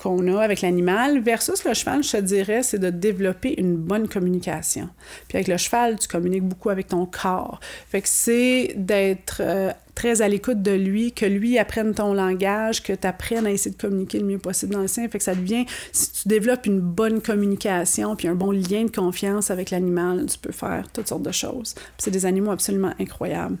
qu'on 0.00 0.34
a 0.34 0.40
avec 0.40 0.62
l'animal 0.62 1.20
versus 1.20 1.62
le 1.64 1.74
cheval, 1.74 2.02
je 2.02 2.12
te 2.12 2.16
dirais, 2.16 2.62
c'est 2.62 2.78
de 2.78 2.88
développer 2.88 3.60
une 3.60 3.76
bonne 3.76 4.08
communication. 4.08 4.88
Puis 5.28 5.36
avec 5.36 5.48
le 5.48 5.58
cheval, 5.58 5.98
tu 5.98 6.08
communiques 6.08 6.44
beaucoup 6.44 6.70
avec 6.70 6.88
ton 6.88 7.04
corps. 7.04 7.60
Fait 7.88 8.00
que 8.00 8.08
c'est 8.08 8.72
d'être 8.76 9.42
euh, 9.44 9.72
très 9.94 10.22
à 10.22 10.28
l'écoute 10.28 10.62
de 10.62 10.70
lui, 10.70 11.12
que 11.12 11.26
lui 11.26 11.58
apprenne 11.58 11.92
ton 11.92 12.14
langage, 12.14 12.82
que 12.82 12.94
tu 12.94 13.06
apprennes 13.06 13.46
à 13.46 13.50
essayer 13.50 13.74
de 13.76 13.80
communiquer 13.80 14.20
le 14.20 14.24
mieux 14.24 14.38
possible 14.38 14.72
dans 14.72 14.80
le 14.80 14.88
sien. 14.88 15.06
Fait 15.08 15.18
que 15.18 15.24
ça 15.24 15.34
devient, 15.34 15.66
si 15.92 16.12
tu 16.12 16.28
développes 16.28 16.64
une 16.64 16.80
bonne 16.80 17.20
communication 17.20 18.16
puis 18.16 18.26
un 18.26 18.34
bon 18.34 18.52
lien 18.52 18.84
de 18.84 18.90
confiance 18.90 19.50
avec 19.50 19.70
l'animal, 19.70 20.24
tu 20.26 20.38
peux 20.38 20.52
faire 20.52 20.90
toutes 20.92 21.08
sortes 21.08 21.24
de 21.24 21.32
choses. 21.32 21.74
Puis 21.74 21.84
c'est 21.98 22.10
des 22.10 22.24
animaux 22.24 22.52
absolument 22.52 22.94
incroyables. 22.98 23.58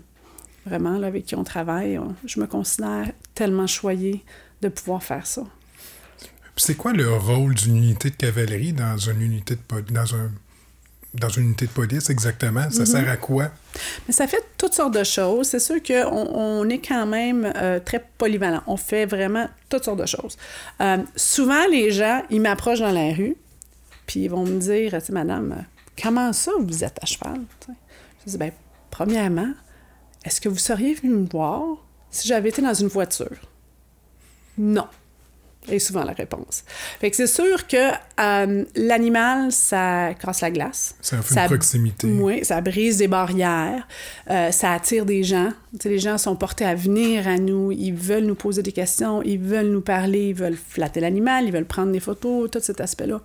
Vraiment, 0.64 0.98
là, 0.98 1.08
avec 1.08 1.26
qui 1.26 1.34
on 1.34 1.44
travaille, 1.44 2.00
je 2.24 2.40
me 2.40 2.46
considère 2.46 3.12
tellement 3.34 3.66
choyée 3.66 4.24
de 4.62 4.68
pouvoir 4.68 5.02
faire 5.02 5.26
ça. 5.26 5.44
C'est 6.60 6.74
quoi 6.74 6.92
le 6.92 7.10
rôle 7.10 7.54
d'une 7.54 7.78
unité 7.78 8.10
de 8.10 8.16
cavalerie 8.16 8.74
dans 8.74 8.98
une 8.98 9.22
unité 9.22 9.56
de 9.56 9.92
dans 9.92 10.14
un 10.14 10.30
dans 11.14 11.30
une 11.30 11.44
unité 11.44 11.66
de 11.66 11.70
police 11.70 12.10
exactement? 12.10 12.70
Ça 12.70 12.80
mhm. 12.80 12.86
sert 12.86 13.08
à 13.08 13.16
quoi? 13.16 13.48
Mais 14.06 14.12
ça 14.12 14.26
fait 14.26 14.44
toutes 14.58 14.74
sortes 14.74 14.92
de 14.94 15.02
choses. 15.02 15.48
C'est 15.48 15.58
sûr 15.58 15.82
qu'on 15.82 16.28
on 16.34 16.68
est 16.68 16.86
quand 16.86 17.06
même 17.06 17.50
euh, 17.56 17.80
très 17.80 18.04
polyvalent. 18.18 18.62
On 18.66 18.76
fait 18.76 19.06
vraiment 19.06 19.48
toutes 19.70 19.84
sortes 19.84 20.00
de 20.00 20.06
choses. 20.06 20.36
Euh, 20.82 20.98
souvent, 21.16 21.66
les 21.70 21.90
gens, 21.90 22.22
ils 22.28 22.42
m'approchent 22.42 22.80
dans 22.80 22.92
la 22.92 23.14
rue, 23.14 23.36
puis 24.06 24.20
ils 24.24 24.28
vont 24.28 24.44
me 24.44 24.60
dire, 24.60 25.02
tu 25.02 25.12
madame, 25.12 25.64
comment 26.00 26.32
ça 26.34 26.52
vous 26.60 26.84
êtes 26.84 26.98
à 27.02 27.06
cheval? 27.06 27.40
Je 28.26 28.32
dis, 28.32 28.36
bien, 28.38 28.52
premièrement, 28.90 29.52
est-ce 30.26 30.42
que 30.42 30.50
vous 30.50 30.58
seriez 30.58 30.92
venu 30.92 31.14
me 31.14 31.26
voir 31.26 31.62
si 32.10 32.28
j'avais 32.28 32.50
été 32.50 32.60
dans 32.60 32.74
une 32.74 32.88
voiture? 32.88 33.48
Non 34.58 34.86
est 35.68 35.78
souvent 35.78 36.04
la 36.04 36.12
réponse. 36.12 36.64
Fait 37.00 37.10
que 37.10 37.16
c'est 37.16 37.26
sûr 37.26 37.66
que 37.66 37.90
euh, 38.20 38.64
l'animal, 38.74 39.52
ça 39.52 40.14
casse 40.14 40.40
la 40.40 40.50
glace. 40.50 40.94
Ça 41.00 41.20
fait 41.22 41.40
une 41.40 41.46
proximité. 41.46 42.06
Oui, 42.06 42.44
ça 42.44 42.60
brise 42.60 42.98
des 42.98 43.08
barrières, 43.08 43.86
euh, 44.30 44.50
ça 44.50 44.72
attire 44.72 45.04
des 45.04 45.22
gens. 45.22 45.50
Tu 45.72 45.82
sais, 45.82 45.88
les 45.88 45.98
gens 45.98 46.18
sont 46.18 46.36
portés 46.36 46.64
à 46.64 46.74
venir 46.74 47.28
à 47.28 47.38
nous, 47.38 47.72
ils 47.72 47.94
veulent 47.94 48.24
nous 48.24 48.34
poser 48.34 48.62
des 48.62 48.72
questions, 48.72 49.22
ils 49.22 49.38
veulent 49.38 49.70
nous 49.70 49.80
parler, 49.80 50.28
ils 50.28 50.34
veulent 50.34 50.58
flatter 50.58 51.00
l'animal, 51.00 51.44
ils 51.44 51.52
veulent 51.52 51.64
prendre 51.64 51.92
des 51.92 52.00
photos, 52.00 52.50
tout 52.50 52.60
cet 52.60 52.80
aspect-là 52.80 53.20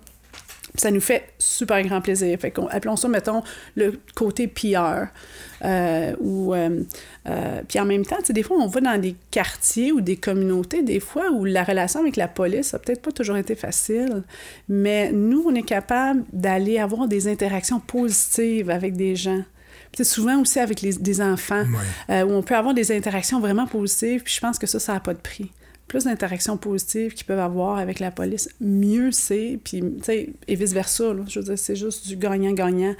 ça 0.76 0.90
nous 0.90 1.00
fait 1.00 1.28
super 1.38 1.82
grand 1.82 2.00
plaisir. 2.00 2.38
Fait 2.38 2.50
qu'on, 2.50 2.66
appelons 2.66 2.96
ça, 2.96 3.08
mettons, 3.08 3.42
le 3.76 3.98
côté 4.14 4.46
PR. 4.46 5.06
Euh, 5.64 6.14
ou, 6.20 6.54
euh, 6.54 6.82
euh, 7.28 7.62
puis 7.66 7.80
en 7.80 7.84
même 7.84 8.04
temps, 8.04 8.16
des 8.28 8.42
fois, 8.42 8.58
on 8.58 8.66
va 8.66 8.80
dans 8.80 9.00
des 9.00 9.16
quartiers 9.30 9.92
ou 9.92 10.00
des 10.00 10.16
communautés, 10.16 10.82
des 10.82 11.00
fois, 11.00 11.30
où 11.30 11.44
la 11.44 11.64
relation 11.64 12.00
avec 12.00 12.16
la 12.16 12.28
police 12.28 12.74
a 12.74 12.78
peut-être 12.78 13.02
pas 13.02 13.12
toujours 13.12 13.36
été 13.36 13.54
facile, 13.54 14.22
mais 14.68 15.12
nous, 15.12 15.44
on 15.46 15.54
est 15.54 15.62
capable 15.62 16.24
d'aller 16.32 16.78
avoir 16.78 17.08
des 17.08 17.28
interactions 17.28 17.80
positives 17.80 18.70
avec 18.70 18.96
des 18.96 19.16
gens. 19.16 19.42
Puis 19.92 20.04
souvent 20.04 20.40
aussi 20.40 20.58
avec 20.58 20.82
les, 20.82 20.92
des 20.94 21.22
enfants, 21.22 21.64
où 22.08 22.12
on 22.32 22.42
peut 22.42 22.56
avoir 22.56 22.74
des 22.74 22.92
interactions 22.92 23.40
vraiment 23.40 23.66
positives, 23.66 24.22
puis 24.22 24.34
je 24.34 24.40
pense 24.40 24.58
que 24.58 24.66
ça, 24.66 24.78
ça 24.78 24.92
n'a 24.92 25.00
pas 25.00 25.14
de 25.14 25.20
prix 25.20 25.50
plus 25.88 26.04
d'interactions 26.04 26.56
positives 26.56 27.14
qu'ils 27.14 27.26
peuvent 27.26 27.38
avoir 27.38 27.78
avec 27.78 28.00
la 28.00 28.10
police, 28.10 28.48
mieux 28.60 29.12
c'est. 29.12 29.58
Puis, 29.62 29.80
tu 29.80 30.02
sais, 30.02 30.30
et 30.48 30.54
vice-versa. 30.54 31.14
Je 31.28 31.38
veux 31.38 31.44
dire, 31.44 31.58
c'est 31.58 31.76
juste 31.76 32.06
du 32.08 32.16
gagnant-gagnant. 32.16 32.94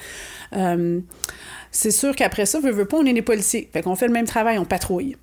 Euh, 0.52 1.00
c'est 1.70 1.90
sûr 1.90 2.14
qu'après 2.14 2.46
ça, 2.46 2.60
veut, 2.60 2.70
veut 2.70 2.86
pas, 2.86 2.98
on 2.98 3.04
est 3.04 3.12
des 3.12 3.22
policiers. 3.22 3.68
Fait 3.72 3.82
qu'on 3.82 3.96
fait 3.96 4.06
le 4.06 4.12
même 4.12 4.26
travail, 4.26 4.58
on 4.58 4.64
patrouille. 4.64 5.16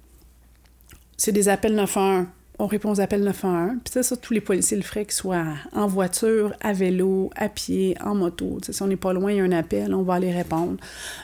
C'est 1.18 1.32
des 1.32 1.48
appels 1.48 1.76
911 1.76 2.28
on 2.60 2.68
répond 2.68 2.92
aux 2.92 3.02
appels 3.02 3.24
911. 3.24 3.80
Puis 3.84 3.94
ça, 3.94 4.04
ça, 4.04 4.16
tous 4.16 4.34
les 4.34 4.42
policiers 4.42 4.78
le 4.78 4.84
feraient, 4.84 5.06
qu'ils 5.06 5.14
soient 5.14 5.46
en 5.72 5.88
voiture, 5.88 6.54
à 6.62 6.74
vélo, 6.74 7.32
à 7.36 7.50
pied, 7.50 7.96
en 8.04 8.16
moto. 8.16 8.60
si 8.62 8.82
on 8.82 8.88
n'est 8.88 8.96
pas 8.96 9.14
loin, 9.14 9.32
il 9.32 9.38
y 9.38 9.42
a 9.42 9.44
un 9.44 9.52
appel, 9.52 9.94
on 9.94 10.04
va 10.04 10.16
aller 10.16 10.32
répondre. 10.32 10.78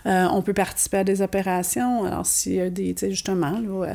Euh, 0.06 0.28
on 0.32 0.42
peut 0.42 0.54
participer 0.54 0.98
à 0.98 1.04
des 1.04 1.22
opérations. 1.22 2.06
Alors, 2.06 2.26
s'il 2.26 2.56
y 2.56 2.62
a 2.62 2.70
des, 2.70 2.94
tu 2.94 3.02
sais, 3.02 3.12
justement, 3.12 3.60
là, 3.60 3.94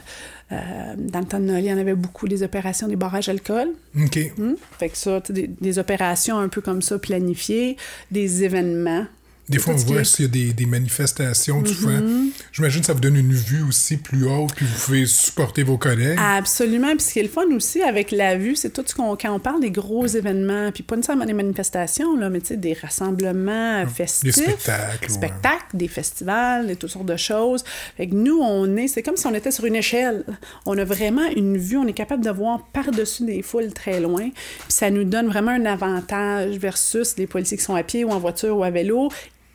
euh, 0.53 0.95
dans 0.97 1.21
le 1.21 1.27
temps 1.27 1.41
de 1.41 1.45
Noël, 1.45 1.65
il 1.65 1.71
y 1.71 1.73
en 1.73 1.79
avait 1.79 1.95
beaucoup 1.95 2.29
des 2.29 2.43
opérations 2.43 2.87
des 2.87 2.97
barrages 2.97 3.27
d'alcool. 3.27 3.69
OK. 4.01 4.19
Hum? 4.39 4.57
Fait 4.79 4.89
que 4.89 4.97
ça, 4.97 5.21
des, 5.29 5.49
des 5.49 5.79
opérations 5.79 6.39
un 6.39 6.49
peu 6.49 6.61
comme 6.61 6.83
ça 6.83 6.99
planifiées, 6.99 7.77
des 8.11 8.45
événements 8.45 9.07
des 9.49 9.59
fois, 9.59 9.75
on 9.75 9.77
voit 9.77 10.05
s'il 10.05 10.25
y 10.25 10.29
a 10.29 10.31
des, 10.31 10.53
des 10.55 10.65
manifestations, 10.65 11.63
tu 11.63 11.75
vois. 11.75 11.93
Mm-hmm. 11.93 12.31
J'imagine 12.53 12.81
que 12.81 12.87
ça 12.87 12.95
vous 12.95 13.01
donne 13.01 13.17
une 13.17 13.33
vue 13.33 13.63
aussi 13.63 13.99
plus 13.99 14.27
haute, 14.27 14.55
puis 14.55 14.65
vous 14.65 14.85
pouvez 14.87 15.05
supporter 15.07 15.63
vos 15.63 15.77
collègues. 15.77 16.19
Absolument. 16.19 16.93
Puis 16.97 17.01
ce 17.01 17.13
qui 17.13 17.19
est 17.19 17.25
le 17.25 17.29
fun 17.29 17.47
aussi 17.55 17.83
avec 17.83 18.11
la 18.11 18.37
vue, 18.37 18.57
c'est 18.57 18.71
tout 18.71 18.83
ce 18.87 18.95
qu'on. 18.95 19.17
Quand 19.17 19.33
on 19.33 19.39
parle 19.39 19.61
des 19.61 19.71
gros 19.71 20.07
événements, 20.07 20.73
puis 20.73 20.83
pas 20.83 20.97
nécessairement 20.97 21.27
des 21.27 21.35
manifestations, 21.35 22.17
là, 22.17 22.31
mais 22.31 22.41
tu 22.41 22.49
sais, 22.49 22.57
des 22.57 22.73
rassemblements 22.73 23.87
festifs. 23.87 24.35
Des 24.35 24.43
spectacles. 24.43 25.07
Des 25.07 25.13
spectacles, 25.13 25.77
des 25.77 25.89
festivals, 25.89 26.71
et 26.71 26.77
toutes 26.77 26.91
sortes 26.91 27.07
de 27.07 27.17
choses. 27.17 27.65
Fait 27.99 28.07
que 28.07 28.15
nous, 28.15 28.39
on 28.41 28.77
est. 28.77 28.89
C'est 28.89 29.03
comme 29.03 29.17
si 29.17 29.27
on 29.27 29.35
était 29.35 29.51
sur 29.51 29.67
une 29.67 29.77
échelle. 29.77 30.25
On 30.65 30.79
a 30.79 30.85
vraiment 30.85 31.27
une 31.37 31.59
vue, 31.59 31.77
on 31.77 31.87
est 31.87 31.93
capable 31.93 32.25
de 32.25 32.31
voir 32.31 32.65
par-dessus 32.73 33.25
des 33.25 33.43
foules 33.43 33.75
très 33.75 34.01
loin. 34.01 34.31
Puis 34.31 34.69
ça 34.69 34.91
nous 34.91 35.05
donne 35.05 35.27
vraiment 35.27 35.51
un 35.51 35.67
avantage 35.67 36.57
versus 36.57 37.15
les 37.19 37.27
policiers 37.27 37.59
qui 37.59 37.65
sont 37.65 37.75
à 37.75 37.83
pied 37.83 38.05
ou 38.05 38.11
en 38.11 38.19
voiture 38.19 38.57
ou 38.57 38.65
à 38.65 38.71
vélo 38.71 39.11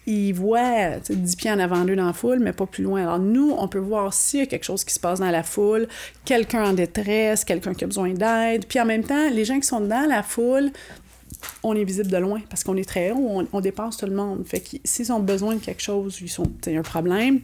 ils 0.10 0.34
voient 0.34 0.98
10 1.08 1.36
pieds 1.36 1.52
en 1.52 1.60
avant 1.60 1.86
d'eux 1.86 1.96
dans 1.96 2.08
la 2.08 2.14
foule, 2.14 2.40
mais 2.40 2.52
pas 2.52 2.66
plus 2.66 2.84
loin. 2.84 3.04
Alors 3.04 3.20
nous, 3.20 3.56
on 3.58 3.68
peut 3.68 3.80
voir 3.80 4.14
s'il 4.14 4.40
y 4.40 4.44
a 4.44 4.46
quelque 4.48 4.64
chose 4.64 4.84
qui 4.84 4.94
se 4.94 5.00
passe 5.00 5.20
dans 5.20 5.30
la 5.30 5.44
foule, 5.44 5.88
quelqu'un 6.26 6.72
en 6.72 6.74
détresse, 6.74 7.46
quelqu'un 7.46 7.76
qui 7.76 7.84
a 7.84 7.88
besoin 7.88 8.14
d'aide. 8.14 8.66
Puis 8.66 8.80
en 8.80 8.86
même 8.86 9.04
temps, 9.04 9.30
les 9.30 9.46
gens 9.46 9.60
qui 9.60 9.68
sont 9.68 9.82
dans 9.82 10.10
la 10.10 10.24
foule, 10.24 10.72
on 11.62 11.76
est 11.76 11.84
visible 11.84 12.10
de 12.10 12.18
loin 12.18 12.42
parce 12.50 12.64
qu'on 12.64 12.76
est 12.76 12.88
très 12.88 13.12
haut, 13.12 13.44
on, 13.54 13.62
dépasse 13.62 13.98
tout 13.98 14.08
le 14.08 14.16
monde. 14.16 14.46
Fait 14.48 14.62
que 14.62 14.78
s'ils 14.84 15.12
ont 15.12 15.20
besoin 15.20 15.56
de 15.56 15.60
quelque 15.60 15.82
chose, 15.82 16.18
ils 16.22 16.30
sont, 16.30 16.52
un 16.68 16.82
problème, 16.82 17.42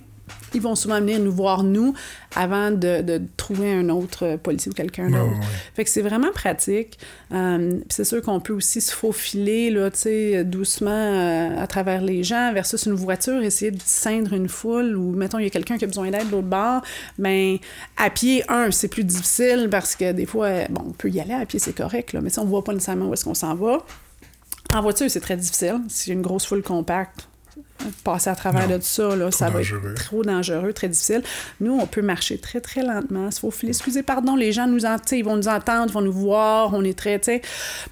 ils 0.53 0.61
vont 0.61 0.75
souvent 0.75 0.99
venir 0.99 1.19
nous 1.19 1.31
voir, 1.31 1.63
nous, 1.63 1.93
avant 2.35 2.71
de, 2.71 3.21
trouver 3.37 3.73
un 3.73 3.89
autre 3.89 4.37
policier 4.37 4.71
ou 4.71 4.75
quelqu'un 4.75 5.09
d'autre. 5.09 5.35
Fait 5.75 5.83
que 5.83 5.89
c'est 5.89 6.01
vraiment 6.01 6.31
pratique. 6.31 6.97
Euh, 7.33 7.79
c'est 7.89 8.05
sûr 8.05 8.21
qu'on 8.21 8.39
peut 8.39 8.53
aussi 8.53 8.81
se 8.81 8.93
faufiler, 8.93 9.69
là, 9.69 9.89
doucement 10.43 10.89
euh, 10.91 11.61
à 11.61 11.67
travers 11.67 12.01
les 12.01 12.23
gens, 12.23 12.53
versus 12.53 12.85
une 12.85 12.93
voiture, 12.93 13.41
essayer 13.43 13.71
de 13.71 13.81
ceindre 13.83 14.33
une 14.33 14.49
foule, 14.49 14.95
ou, 14.95 15.11
mettons, 15.11 15.39
il 15.39 15.43
y 15.43 15.47
a 15.47 15.51
quelqu'un 15.51 15.77
qui 15.77 15.83
a 15.83 15.87
besoin 15.87 16.09
d'aide 16.09 16.27
de 16.27 16.31
l'autre 16.31 16.47
bord. 16.47 16.81
Ben, 17.19 17.57
à 17.97 18.09
pied, 18.09 18.43
un, 18.49 18.71
c'est 18.71 18.87
plus 18.87 19.03
difficile, 19.03 19.67
parce 19.69 19.95
que 19.95 20.11
des 20.11 20.25
fois, 20.25 20.65
bon, 20.69 20.83
on 20.87 20.91
peut 20.91 21.09
y 21.09 21.19
aller 21.19 21.33
à 21.33 21.45
pied, 21.45 21.59
c'est 21.59 21.75
correct, 21.75 22.13
là, 22.13 22.21
mais 22.21 22.29
si 22.29 22.39
on 22.39 22.45
voit 22.45 22.63
pas 22.63 22.73
nécessairement 22.73 23.07
où 23.07 23.13
est-ce 23.13 23.25
qu'on 23.25 23.33
s'en 23.33 23.55
va, 23.55 23.85
en 24.73 24.81
voiture, 24.81 25.09
c'est 25.09 25.21
très 25.21 25.37
difficile. 25.37 25.81
S'il 25.87 26.11
y 26.11 26.15
a 26.15 26.17
une 26.17 26.23
grosse 26.23 26.45
foule 26.45 26.63
compacte, 26.63 27.27
passer 28.03 28.29
à 28.29 28.35
travers 28.35 28.67
de 28.67 28.75
tout 28.75 28.83
ça, 28.83 29.15
là, 29.15 29.31
ça 29.31 29.49
va 29.49 29.61
être 29.61 29.93
trop 29.95 30.23
dangereux, 30.23 30.73
très 30.73 30.89
difficile. 30.89 31.23
Nous, 31.59 31.73
on 31.73 31.85
peut 31.87 32.01
marcher 32.01 32.37
très, 32.37 32.61
très 32.61 32.83
lentement. 32.83 33.29
Il 33.31 33.39
faut 33.39 33.51
filer. 33.51 33.71
Excusez, 33.71 34.03
pardon, 34.03 34.35
les 34.35 34.51
gens 34.51 34.67
nous 34.67 34.85
ils 35.11 35.23
vont 35.23 35.35
nous 35.35 35.47
entendre, 35.47 35.85
ils 35.89 35.93
vont 35.93 36.01
nous 36.01 36.11
voir. 36.11 36.73
On 36.73 36.83
est 36.83 36.97
très, 36.97 37.19
tu 37.19 37.39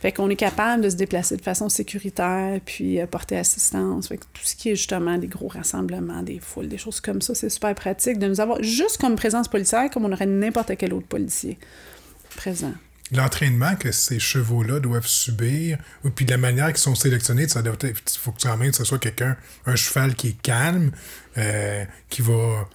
Fait 0.01 0.11
qu'on 0.11 0.29
est 0.29 0.35
capable 0.35 0.83
de 0.83 0.89
se 0.89 0.95
déplacer 0.95 1.37
de 1.37 1.41
façon 1.41 1.69
sécuritaire, 1.69 2.59
puis 2.65 2.99
euh, 2.99 3.07
porter 3.07 3.37
assistance. 3.37 4.07
Fait 4.07 4.17
que 4.17 4.25
tout 4.33 4.43
ce 4.43 4.55
qui 4.55 4.69
est 4.69 4.75
justement 4.75 5.17
des 5.17 5.27
gros 5.27 5.47
rassemblements, 5.47 6.21
des 6.23 6.39
foules, 6.39 6.67
des 6.67 6.77
choses 6.77 7.01
comme 7.01 7.21
ça, 7.21 7.35
c'est 7.35 7.49
super 7.49 7.73
pratique 7.75 8.19
de 8.19 8.27
nous 8.27 8.41
avoir 8.41 8.61
juste 8.61 8.99
comme 8.99 9.15
présence 9.15 9.47
policière, 9.47 9.89
comme 9.89 10.05
on 10.05 10.11
aurait 10.11 10.25
n'importe 10.25 10.75
quel 10.77 10.93
autre 10.93 11.07
policier 11.07 11.57
présent 12.35 12.73
l'entraînement 13.13 13.75
que 13.75 13.91
ces 13.91 14.19
chevaux-là 14.19 14.79
doivent 14.79 15.07
subir, 15.07 15.77
ou 16.03 16.09
puis 16.09 16.25
de 16.25 16.31
la 16.31 16.37
manière 16.37 16.67
qu'ils 16.67 16.77
sont 16.77 16.95
sélectionnés, 16.95 17.47
ça 17.47 17.61
doit 17.61 17.75
il 17.83 17.93
faut 18.19 18.31
que 18.31 18.41
quand 18.41 18.57
même 18.57 18.73
ce 18.73 18.83
soit 18.83 18.99
quelqu'un, 18.99 19.37
un 19.65 19.75
cheval 19.75 20.15
qui 20.15 20.29
est 20.29 20.41
calme, 20.41 20.91
euh, 21.37 21.85
qui 22.09 22.21
va 22.21 22.67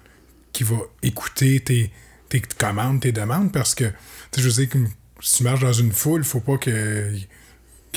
qui 0.52 0.64
va 0.64 0.76
écouter 1.02 1.60
tes, 1.60 1.92
tes 2.28 2.40
commandes, 2.40 3.00
tes 3.00 3.12
demandes, 3.12 3.52
parce 3.52 3.74
que 3.74 3.84
je 4.36 4.48
sais 4.48 4.66
que 4.66 4.78
si 5.20 5.38
tu 5.38 5.42
marches 5.44 5.60
dans 5.60 5.72
une 5.72 5.92
foule, 5.92 6.24
faut 6.24 6.40
pas 6.40 6.58
que 6.58 7.12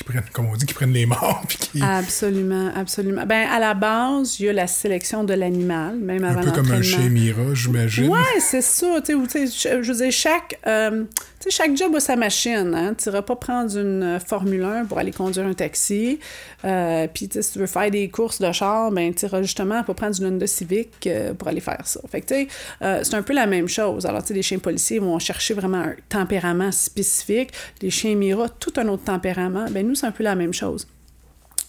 qui 0.03 0.11
prennent, 0.11 0.23
comme 0.31 0.47
on 0.47 0.55
dit, 0.55 0.65
qui 0.65 0.73
prennent 0.73 0.93
les 0.93 1.05
morts. 1.05 1.43
Puis 1.47 1.57
qui... 1.57 1.81
Absolument, 1.81 2.71
absolument. 2.75 3.25
Ben, 3.25 3.47
à 3.49 3.59
la 3.59 3.73
base, 3.73 4.39
il 4.39 4.45
y 4.45 4.49
a 4.49 4.53
la 4.53 4.67
sélection 4.67 5.23
de 5.23 5.33
l'animal, 5.33 5.97
même 5.97 6.23
avant 6.23 6.41
Un 6.41 6.43
peu 6.43 6.51
comme 6.51 6.71
un 6.71 6.81
chez 6.81 7.09
Mira, 7.09 7.53
j'imagine. 7.53 8.09
Ouais, 8.09 8.19
c'est 8.39 8.61
ça. 8.61 8.87
Tu 9.01 9.07
sais, 9.07 9.13
ou, 9.13 9.27
tu 9.27 9.47
sais, 9.47 9.81
je 9.81 9.91
veux 9.91 9.97
dire, 9.97 10.11
chaque, 10.11 10.59
euh, 10.67 11.03
chaque 11.49 11.75
job 11.75 11.95
a 11.95 11.99
sa 11.99 12.15
machine. 12.15 12.73
Hein? 12.75 12.93
Tu 12.95 13.09
iras 13.09 13.21
pas 13.21 13.35
prendre 13.35 13.75
une 13.77 14.03
euh, 14.03 14.19
Formule 14.19 14.63
1 14.63 14.85
pour 14.85 14.99
aller 14.99 15.11
conduire 15.11 15.45
un 15.45 15.53
taxi. 15.53 16.19
Euh, 16.65 17.07
Puis, 17.13 17.29
si 17.31 17.51
tu 17.53 17.59
veux 17.59 17.67
faire 17.67 17.89
des 17.89 18.09
courses 18.09 18.39
de 18.39 18.51
char, 18.51 18.91
ben, 18.91 19.13
tu 19.13 19.25
iras 19.25 19.41
justement 19.41 19.83
pas 19.83 19.93
prendre 19.93 20.15
une 20.19 20.35
Honda 20.35 20.47
Civic 20.47 21.07
euh, 21.07 21.33
pour 21.33 21.47
aller 21.47 21.61
faire 21.61 21.81
ça. 21.85 21.99
Fait 22.09 22.21
que, 22.21 22.27
tu 22.27 22.33
sais, 22.33 22.47
euh, 22.81 22.99
c'est 23.03 23.15
un 23.15 23.23
peu 23.23 23.33
la 23.33 23.47
même 23.47 23.67
chose. 23.67 24.05
Alors, 24.05 24.21
tu 24.21 24.29
sais, 24.29 24.33
les 24.33 24.41
chiens 24.41 24.59
policiers 24.59 24.99
vont 24.99 25.17
chercher 25.19 25.53
vraiment 25.53 25.79
un 25.79 25.95
tempérament 26.09 26.71
spécifique. 26.71 27.51
Les 27.81 27.89
chiens 27.89 28.15
Mira, 28.15 28.49
tout 28.49 28.73
un 28.77 28.87
autre 28.87 29.03
tempérament. 29.03 29.65
Ben, 29.71 29.87
c'est 29.95 30.07
un 30.07 30.11
peu 30.11 30.23
la 30.23 30.35
même 30.35 30.53
chose. 30.53 30.87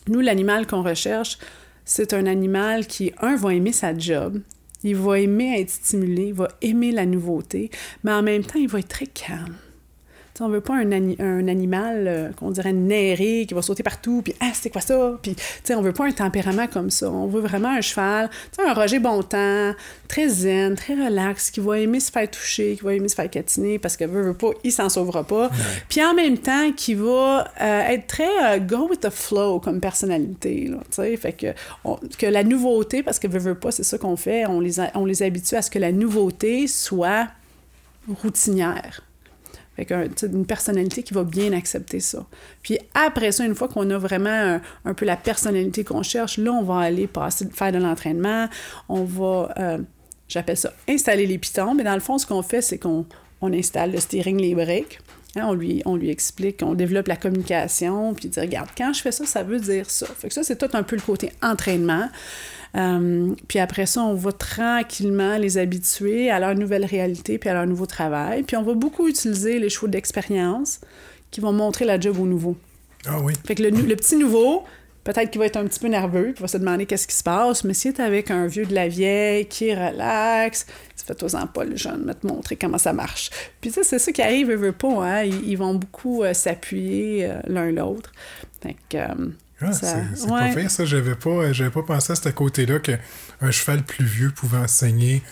Nous, 0.08 0.20
l'animal 0.20 0.66
qu'on 0.66 0.82
recherche, 0.82 1.38
c'est 1.84 2.12
un 2.12 2.26
animal 2.26 2.86
qui, 2.86 3.12
un, 3.20 3.36
va 3.36 3.54
aimer 3.54 3.72
sa 3.72 3.96
job. 3.96 4.40
Il 4.84 4.96
va 4.96 5.20
aimer 5.20 5.60
être 5.60 5.70
stimulé, 5.70 6.28
il 6.28 6.34
va 6.34 6.48
aimer 6.60 6.90
la 6.90 7.06
nouveauté, 7.06 7.70
mais 8.02 8.12
en 8.12 8.22
même 8.22 8.42
temps, 8.42 8.58
il 8.58 8.68
va 8.68 8.80
être 8.80 8.88
très 8.88 9.06
calme. 9.06 9.54
T'sais, 10.34 10.44
on 10.44 10.48
veut 10.48 10.62
pas 10.62 10.74
un, 10.76 10.90
ani- 10.92 11.16
un 11.20 11.46
animal 11.46 12.04
euh, 12.08 12.30
qu'on 12.32 12.50
dirait 12.50 12.72
néré, 12.72 13.44
qui 13.46 13.52
va 13.52 13.60
sauter 13.60 13.82
partout, 13.82 14.22
puis 14.24 14.34
«Ah, 14.40 14.50
c'est 14.54 14.70
quoi 14.70 14.80
ça?» 14.80 15.18
Puis, 15.22 15.36
t'sais, 15.62 15.74
on 15.74 15.82
veut 15.82 15.92
pas 15.92 16.06
un 16.06 16.12
tempérament 16.12 16.66
comme 16.68 16.88
ça. 16.88 17.10
On 17.10 17.26
veut 17.26 17.42
vraiment 17.42 17.68
un 17.68 17.82
cheval, 17.82 18.30
t'sais, 18.50 18.62
un 18.66 18.72
Roger 18.72 18.98
Bontemps, 18.98 19.74
très 20.08 20.28
zen, 20.28 20.74
très 20.74 20.94
relax, 20.94 21.50
qui 21.50 21.60
va 21.60 21.78
aimer 21.80 22.00
se 22.00 22.10
faire 22.10 22.30
toucher, 22.30 22.76
qui 22.76 22.82
va 22.82 22.94
aimer 22.94 23.08
se 23.10 23.14
faire 23.14 23.28
catiner, 23.28 23.78
parce 23.78 23.96
que 23.98 24.04
veut, 24.06 24.22
veut 24.22 24.32
pas, 24.34 24.52
il 24.64 24.72
s'en 24.72 24.88
sauvera 24.88 25.22
pas. 25.24 25.50
Puis 25.90 26.02
en 26.02 26.14
même 26.14 26.38
temps, 26.38 26.72
qui 26.72 26.94
va 26.94 27.50
euh, 27.60 27.80
être 27.88 28.06
très 28.06 28.54
euh, 28.54 28.58
go 28.58 28.88
with 28.88 29.00
the 29.00 29.10
flow 29.10 29.60
comme 29.60 29.80
personnalité, 29.80 30.68
là, 30.68 30.78
t'sais. 30.90 31.14
Fait 31.18 31.34
que, 31.34 31.48
on- 31.84 31.98
que 32.18 32.24
la 32.24 32.42
nouveauté, 32.42 33.02
parce 33.02 33.18
que 33.18 33.26
veut, 33.28 33.38
veut 33.38 33.54
pas, 33.54 33.70
c'est 33.70 33.84
ça 33.84 33.98
qu'on 33.98 34.16
fait, 34.16 34.46
on 34.46 34.60
les, 34.60 34.80
a- 34.80 34.92
on 34.94 35.04
les 35.04 35.22
habitue 35.22 35.56
à 35.56 35.60
ce 35.62 35.70
que 35.70 35.78
la 35.78 35.92
nouveauté 35.92 36.66
soit 36.68 37.28
routinière. 38.22 39.02
Fait 39.76 39.86
que, 39.86 40.06
tu 40.08 40.12
sais, 40.16 40.26
une 40.26 40.44
personnalité 40.44 41.02
qui 41.02 41.14
va 41.14 41.24
bien 41.24 41.52
accepter 41.52 42.00
ça. 42.00 42.26
Puis 42.62 42.78
après 42.94 43.32
ça, 43.32 43.44
une 43.44 43.54
fois 43.54 43.68
qu'on 43.68 43.88
a 43.90 43.98
vraiment 43.98 44.60
un, 44.84 44.94
peu 44.94 45.06
la 45.06 45.16
personnalité 45.16 45.82
qu'on 45.82 46.02
cherche, 46.02 46.36
là, 46.38 46.52
on 46.52 46.62
va 46.62 46.80
aller 46.80 47.06
passer, 47.06 47.48
faire 47.52 47.72
de 47.72 47.78
l'entraînement. 47.78 48.48
On 48.88 49.04
va, 49.04 49.54
euh, 49.58 49.78
j'appelle 50.28 50.58
ça, 50.58 50.72
installer 50.88 51.26
les 51.26 51.38
pitons. 51.38 51.74
Mais 51.74 51.84
dans 51.84 51.94
le 51.94 52.00
fond, 52.00 52.18
ce 52.18 52.26
qu'on 52.26 52.42
fait, 52.42 52.60
c'est 52.60 52.78
qu'on 52.78 53.06
on 53.40 53.52
installe 53.52 53.92
le 53.92 54.00
steering, 54.00 54.38
les 54.38 54.54
breaks. 54.54 55.00
Hein, 55.36 55.46
on, 55.46 55.54
lui, 55.54 55.82
on 55.86 55.96
lui 55.96 56.10
explique, 56.10 56.62
on 56.62 56.74
développe 56.74 57.08
la 57.08 57.16
communication, 57.16 58.12
puis 58.12 58.28
dit, 58.28 58.38
regarde, 58.38 58.68
quand 58.76 58.92
je 58.92 59.00
fais 59.00 59.12
ça, 59.12 59.24
ça 59.24 59.42
veut 59.42 59.60
dire 59.60 59.88
ça. 59.88 60.06
Fait 60.06 60.28
que 60.28 60.34
ça, 60.34 60.42
c'est 60.42 60.56
tout 60.56 60.76
un 60.76 60.82
peu 60.82 60.96
le 60.96 61.02
côté 61.02 61.32
entraînement. 61.40 62.08
Euh, 62.76 63.34
puis 63.48 63.58
après 63.58 63.86
ça, 63.86 64.02
on 64.02 64.14
va 64.14 64.32
tranquillement 64.32 65.36
les 65.36 65.58
habituer 65.58 66.30
à 66.30 66.40
leur 66.40 66.54
nouvelle 66.54 66.84
réalité 66.84 67.38
puis 67.38 67.50
à 67.50 67.54
leur 67.54 67.66
nouveau 67.66 67.86
travail. 67.86 68.42
Puis 68.42 68.56
on 68.56 68.62
va 68.62 68.74
beaucoup 68.74 69.08
utiliser 69.08 69.58
les 69.58 69.68
chevaux 69.68 69.88
d'expérience 69.88 70.80
qui 71.30 71.40
vont 71.40 71.52
montrer 71.52 71.84
la 71.84 72.00
job 72.00 72.18
au 72.18 72.26
nouveau. 72.26 72.56
Ah 73.06 73.18
oui. 73.20 73.34
Fait 73.44 73.54
que 73.54 73.62
le, 73.62 73.70
le 73.70 73.96
petit 73.96 74.16
nouveau, 74.16 74.64
peut-être 75.04 75.30
qu'il 75.30 75.38
va 75.40 75.46
être 75.46 75.56
un 75.56 75.64
petit 75.64 75.80
peu 75.80 75.88
nerveux, 75.88 76.32
puis 76.34 76.42
va 76.42 76.48
se 76.48 76.58
demander 76.58 76.86
qu'est-ce 76.86 77.06
qui 77.06 77.16
se 77.16 77.22
passe, 77.22 77.64
mais 77.64 77.74
si 77.74 77.88
est 77.88 78.00
avec 78.00 78.30
un 78.30 78.46
vieux 78.46 78.66
de 78.66 78.74
la 78.74 78.88
vieille 78.88 79.46
qui 79.46 79.68
est 79.68 79.74
relax, 79.74 80.66
tu 80.96 81.04
fais 81.04 81.14
toi 81.14 81.28
en 81.40 81.46
pas 81.46 81.64
le 81.64 81.76
jeune, 81.76 82.04
va 82.04 82.14
te 82.14 82.26
montrer 82.26 82.56
comment 82.56 82.78
ça 82.78 82.92
marche. 82.92 83.30
Puis 83.60 83.70
tu 83.70 83.76
sais, 83.76 83.82
c'est 83.82 83.98
ça 83.98 84.12
qui 84.12 84.22
arrive, 84.22 84.48
ils 84.50 84.56
veulent 84.56 84.72
pas, 84.72 85.04
hein? 85.04 85.24
ils, 85.24 85.48
ils 85.48 85.56
vont 85.56 85.74
beaucoup 85.74 86.22
euh, 86.22 86.34
s'appuyer 86.34 87.26
euh, 87.26 87.40
l'un 87.46 87.70
l'autre. 87.72 88.12
Fait 88.62 88.76
que, 88.88 88.98
euh, 88.98 89.28
Ah, 89.68 89.72
ça- 89.72 89.96
c'est 90.14 90.20
c'est 90.24 90.30
ouais. 90.30 90.54
pas 90.54 90.60
pire, 90.60 90.70
ça. 90.70 90.84
J'avais 90.84 91.14
pas, 91.14 91.52
j'avais 91.52 91.70
pas 91.70 91.82
pensé 91.82 92.12
à 92.12 92.16
ce 92.16 92.28
côté-là 92.28 92.78
qu'un 92.80 93.50
cheval 93.50 93.82
plus 93.82 94.04
vieux 94.04 94.30
pouvait 94.30 94.58
enseigner 94.58 95.22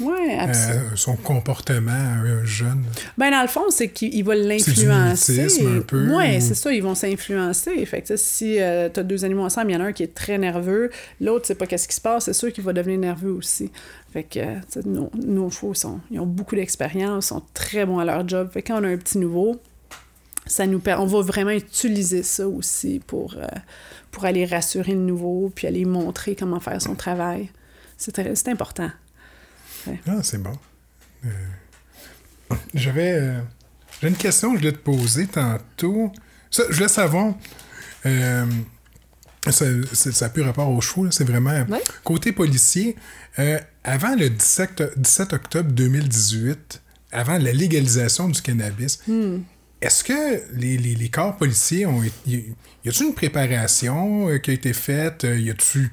ouais, 0.00 0.38
euh, 0.40 0.80
son 0.96 1.14
comportement 1.16 1.92
à 1.92 2.18
un 2.28 2.44
jeune. 2.44 2.84
Ben, 3.16 3.30
dans 3.30 3.42
le 3.42 3.48
fond, 3.48 3.64
c'est 3.70 3.92
C'est 3.96 4.08
du 4.08 4.22
l'influencer. 4.24 5.32
mimétisme 5.32 5.76
un 5.78 5.80
peu, 5.80 6.06
Oui, 6.14 6.36
ou- 6.36 6.40
c'est 6.40 6.54
ça, 6.54 6.72
ils 6.72 6.82
vont 6.82 6.94
s'influencer. 6.94 7.84
Fait 7.86 8.02
que, 8.02 8.16
si 8.16 8.54
tu 8.56 8.60
as 8.60 9.02
deux 9.02 9.24
animaux 9.24 9.44
ensemble, 9.44 9.70
il 9.70 9.74
y 9.74 9.76
en 9.76 9.80
a 9.80 9.84
un 9.84 9.92
qui 9.92 10.02
est 10.02 10.14
très 10.14 10.36
nerveux, 10.38 10.90
l'autre 11.20 11.46
sait 11.46 11.54
pas 11.54 11.66
qu'est-ce 11.66 11.86
qui 11.88 11.94
se 11.94 12.00
passe, 12.00 12.24
c'est 12.24 12.32
sûr 12.32 12.52
qu'il 12.52 12.64
va 12.64 12.72
devenir 12.72 12.98
nerveux 12.98 13.32
aussi. 13.32 13.70
Fait 14.12 14.24
que, 14.24 14.38
euh, 14.40 14.54
nos, 14.84 15.10
nos 15.14 15.50
chevaux, 15.50 15.74
sont, 15.74 16.00
ils 16.10 16.20
ont 16.20 16.26
beaucoup 16.26 16.54
d'expérience, 16.56 17.26
sont 17.26 17.42
très 17.52 17.84
bons 17.86 17.98
à 17.98 18.04
leur 18.04 18.28
job. 18.28 18.48
Fait 18.52 18.62
que 18.62 18.68
quand 18.72 18.80
on 18.80 18.84
a 18.84 18.88
un 18.88 18.96
petit 18.96 19.18
nouveau, 19.18 19.60
ça 20.46 20.66
nous 20.66 20.80
on 20.98 21.06
va 21.06 21.20
vraiment 21.22 21.50
utiliser 21.52 22.22
ça 22.22 22.46
aussi 22.48 23.00
pour, 23.06 23.34
euh, 23.36 23.46
pour 24.10 24.24
aller 24.24 24.44
rassurer 24.44 24.92
le 24.92 25.00
nouveau, 25.00 25.50
puis 25.54 25.66
aller 25.66 25.84
montrer 25.84 26.36
comment 26.36 26.60
faire 26.60 26.80
son 26.80 26.94
travail. 26.94 27.50
C'est 27.96 28.12
très- 28.12 28.34
c'est 28.34 28.48
important. 28.50 28.90
Ah, 30.06 30.22
c'est 30.22 30.42
bon. 30.42 30.56
Euh, 31.26 31.28
J'avais 32.74 33.12
euh, 33.14 33.40
j'ai 34.00 34.08
une 34.08 34.16
question 34.16 34.50
que 34.50 34.56
je 34.56 34.60
voulais 34.60 34.72
te 34.72 34.78
poser 34.78 35.26
tantôt. 35.26 36.12
Ça, 36.50 36.64
je 36.68 36.74
voulais 36.74 36.88
savoir. 36.88 37.34
euh, 38.06 38.46
ça, 39.50 39.64
ça 39.92 40.26
a 40.26 40.28
plus 40.30 40.42
rapport 40.42 40.68
chevaux, 40.82 41.04
là, 41.04 41.10
c'est 41.10 41.24
vraiment. 41.24 41.62
Ouais. 41.68 41.82
Côté 42.02 42.32
policier, 42.32 42.96
euh, 43.38 43.58
avant 43.82 44.14
le 44.14 44.30
17, 44.30 44.82
17 44.98 45.32
octobre 45.34 45.70
2018, 45.72 46.80
avant 47.12 47.36
la 47.38 47.52
légalisation 47.52 48.28
du 48.28 48.40
cannabis, 48.40 49.00
est-ce 49.84 50.02
que 50.04 50.42
les, 50.54 50.76
les, 50.78 51.08
corps 51.08 51.36
policiers 51.36 51.86
ont. 51.86 52.02
Y 52.26 52.54
y 52.84 52.88
a-t-il 52.88 53.06
une 53.08 53.14
préparation 53.14 54.28
euh, 54.28 54.38
qui 54.38 54.50
a 54.50 54.54
été 54.54 54.72
faite? 54.72 55.24
Euh, 55.24 55.38
Y 55.38 55.50
a-tu. 55.50 55.90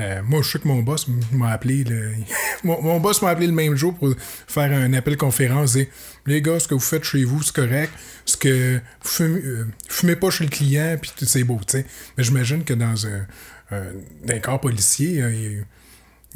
Euh, 0.00 0.22
moi, 0.24 0.42
je 0.42 0.50
sais 0.50 0.58
que 0.60 0.68
mon 0.68 0.82
boss 0.82 1.06
m'a 1.32 1.50
appelé. 1.50 1.84
le- 1.84 2.12
mon, 2.64 2.80
mon 2.82 3.00
boss 3.00 3.20
m'a 3.22 3.30
appelé 3.30 3.46
le 3.46 3.52
même 3.52 3.74
jour 3.76 3.94
pour 3.94 4.14
faire 4.46 4.72
un 4.72 4.92
appel 4.92 5.16
conférence 5.16 5.74
et 5.76 5.88
les 6.26 6.40
gars, 6.40 6.60
ce 6.60 6.68
que 6.68 6.74
vous 6.74 6.80
faites 6.80 7.04
chez 7.04 7.24
vous, 7.24 7.42
c'est 7.42 7.54
correct. 7.54 7.92
Ce 8.24 8.36
que 8.36 8.76
vous 9.02 9.08
fumez, 9.08 9.40
euh, 9.44 9.66
fumez 9.88 10.16
pas 10.16 10.30
chez 10.30 10.44
le 10.44 10.50
client, 10.50 10.96
puis 11.00 11.10
c'est 11.26 11.44
beau, 11.44 11.58
tu 11.66 11.78
sais. 11.78 11.86
Mais 12.16 12.24
j'imagine 12.24 12.62
que 12.64 12.74
dans 12.74 13.06
un, 13.06 13.26
un 13.70 14.38
corps 14.38 14.60
policier, 14.60 15.20
euh, 15.22 15.62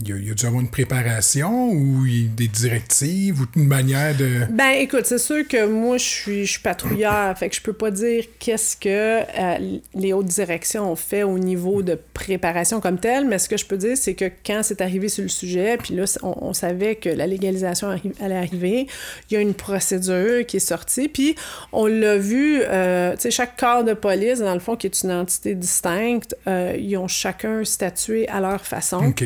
il 0.04 0.08
y 0.08 0.12
a- 0.12 0.16
il 0.16 0.28
y, 0.28 0.30
a, 0.30 0.34
dû 0.34 0.46
avoir 0.46 0.60
une 0.60 0.68
préparation 0.70 1.70
ou 1.70 2.04
des 2.36 2.48
directives 2.48 3.40
ou 3.40 3.44
une 3.56 3.66
manière 3.66 4.16
de. 4.16 4.40
Ben, 4.50 4.70
écoute, 4.78 5.06
c'est 5.06 5.18
sûr 5.18 5.46
que 5.46 5.66
moi, 5.66 5.98
je 5.98 6.04
suis, 6.04 6.44
je 6.46 6.52
suis 6.52 6.60
patrouilleur, 6.60 7.36
fait 7.38 7.48
que 7.48 7.56
je 7.56 7.60
peux 7.60 7.72
pas 7.72 7.90
dire 7.90 8.24
qu'est-ce 8.38 8.76
que 8.76 8.88
euh, 8.88 9.78
les 9.94 10.12
hautes 10.12 10.26
directions 10.26 10.90
ont 10.90 10.96
fait 10.96 11.22
au 11.22 11.38
niveau 11.38 11.82
de 11.82 11.98
préparation 12.14 12.80
comme 12.80 12.98
telle, 12.98 13.26
mais 13.26 13.38
ce 13.38 13.48
que 13.48 13.56
je 13.56 13.66
peux 13.66 13.76
dire, 13.76 13.96
c'est 13.96 14.14
que 14.14 14.30
quand 14.44 14.60
c'est 14.62 14.80
arrivé 14.80 15.08
sur 15.08 15.22
le 15.22 15.28
sujet, 15.28 15.76
puis 15.76 15.94
là, 15.94 16.04
on, 16.22 16.34
on 16.48 16.52
savait 16.52 16.96
que 16.96 17.08
la 17.08 17.26
légalisation 17.26 17.88
arri- 17.90 18.12
allait 18.20 18.36
arriver, 18.36 18.86
il 19.30 19.34
y 19.34 19.36
a 19.36 19.40
une 19.40 19.54
procédure 19.54 20.44
qui 20.46 20.56
est 20.56 20.60
sortie, 20.60 21.08
puis 21.08 21.34
on 21.72 21.86
l'a 21.86 22.16
vu, 22.16 22.60
euh, 22.62 23.12
tu 23.14 23.22
sais, 23.22 23.30
chaque 23.30 23.56
corps 23.58 23.84
de 23.84 23.94
police, 23.94 24.38
dans 24.40 24.54
le 24.54 24.60
fond, 24.60 24.76
qui 24.76 24.86
est 24.86 25.02
une 25.02 25.12
entité 25.12 25.54
distincte, 25.54 26.36
euh, 26.46 26.76
ils 26.78 26.96
ont 26.96 27.08
chacun 27.08 27.64
statué 27.64 28.28
à 28.28 28.40
leur 28.40 28.64
façon. 28.64 29.06
OK. 29.06 29.24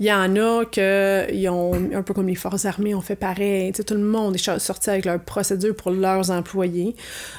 Il 0.00 0.06
y 0.06 0.12
en 0.12 0.36
a 0.36 0.64
que, 0.64 1.26
ils 1.32 1.48
ont, 1.48 1.72
un 1.94 2.02
peu 2.02 2.14
comme 2.14 2.28
les 2.28 2.34
forces 2.34 2.64
armées, 2.64 2.94
ont 2.94 3.00
fait 3.00 3.16
pareil. 3.16 3.72
Tout 3.72 3.94
le 3.94 4.00
monde 4.00 4.36
est 4.36 4.58
sorti 4.58 4.90
avec 4.90 5.04
leur 5.04 5.20
procédure 5.20 5.74
pour 5.74 5.90
leurs 5.90 6.30
employés. 6.30 6.94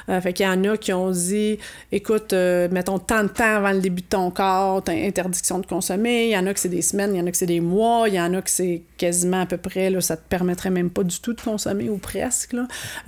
Euh, 0.08 0.20
fait 0.20 0.32
qu'il 0.32 0.46
y 0.46 0.48
en 0.48 0.64
a 0.64 0.76
qui 0.76 0.92
ont 0.92 1.10
dit, 1.10 1.58
écoute, 1.92 2.32
euh, 2.32 2.68
mettons 2.70 2.98
tant 2.98 3.22
de 3.22 3.28
temps 3.28 3.56
avant 3.56 3.72
le 3.72 3.80
début 3.80 4.02
de 4.02 4.08
ton 4.08 4.30
corps, 4.30 4.82
interdiction 4.88 5.58
de 5.58 5.66
consommer. 5.66 6.26
Il 6.26 6.30
y 6.30 6.36
en 6.36 6.46
a 6.46 6.54
que 6.54 6.60
c'est 6.60 6.68
des 6.68 6.82
semaines, 6.82 7.14
il 7.14 7.18
y 7.18 7.20
en 7.20 7.26
a 7.26 7.30
que 7.30 7.36
c'est 7.36 7.46
des 7.46 7.60
mois, 7.60 8.08
il 8.08 8.14
y 8.14 8.20
en 8.20 8.32
a 8.34 8.42
que 8.42 8.50
c'est 8.50 8.82
quasiment 8.96 9.42
à 9.42 9.46
peu 9.46 9.56
près, 9.56 9.90
là, 9.90 10.00
ça 10.00 10.16
te 10.16 10.28
permettrait 10.28 10.70
même 10.70 10.90
pas 10.90 11.04
du 11.04 11.20
tout 11.20 11.32
de 11.32 11.40
consommer 11.40 11.88
ou 11.88 11.98
presque. 11.98 12.54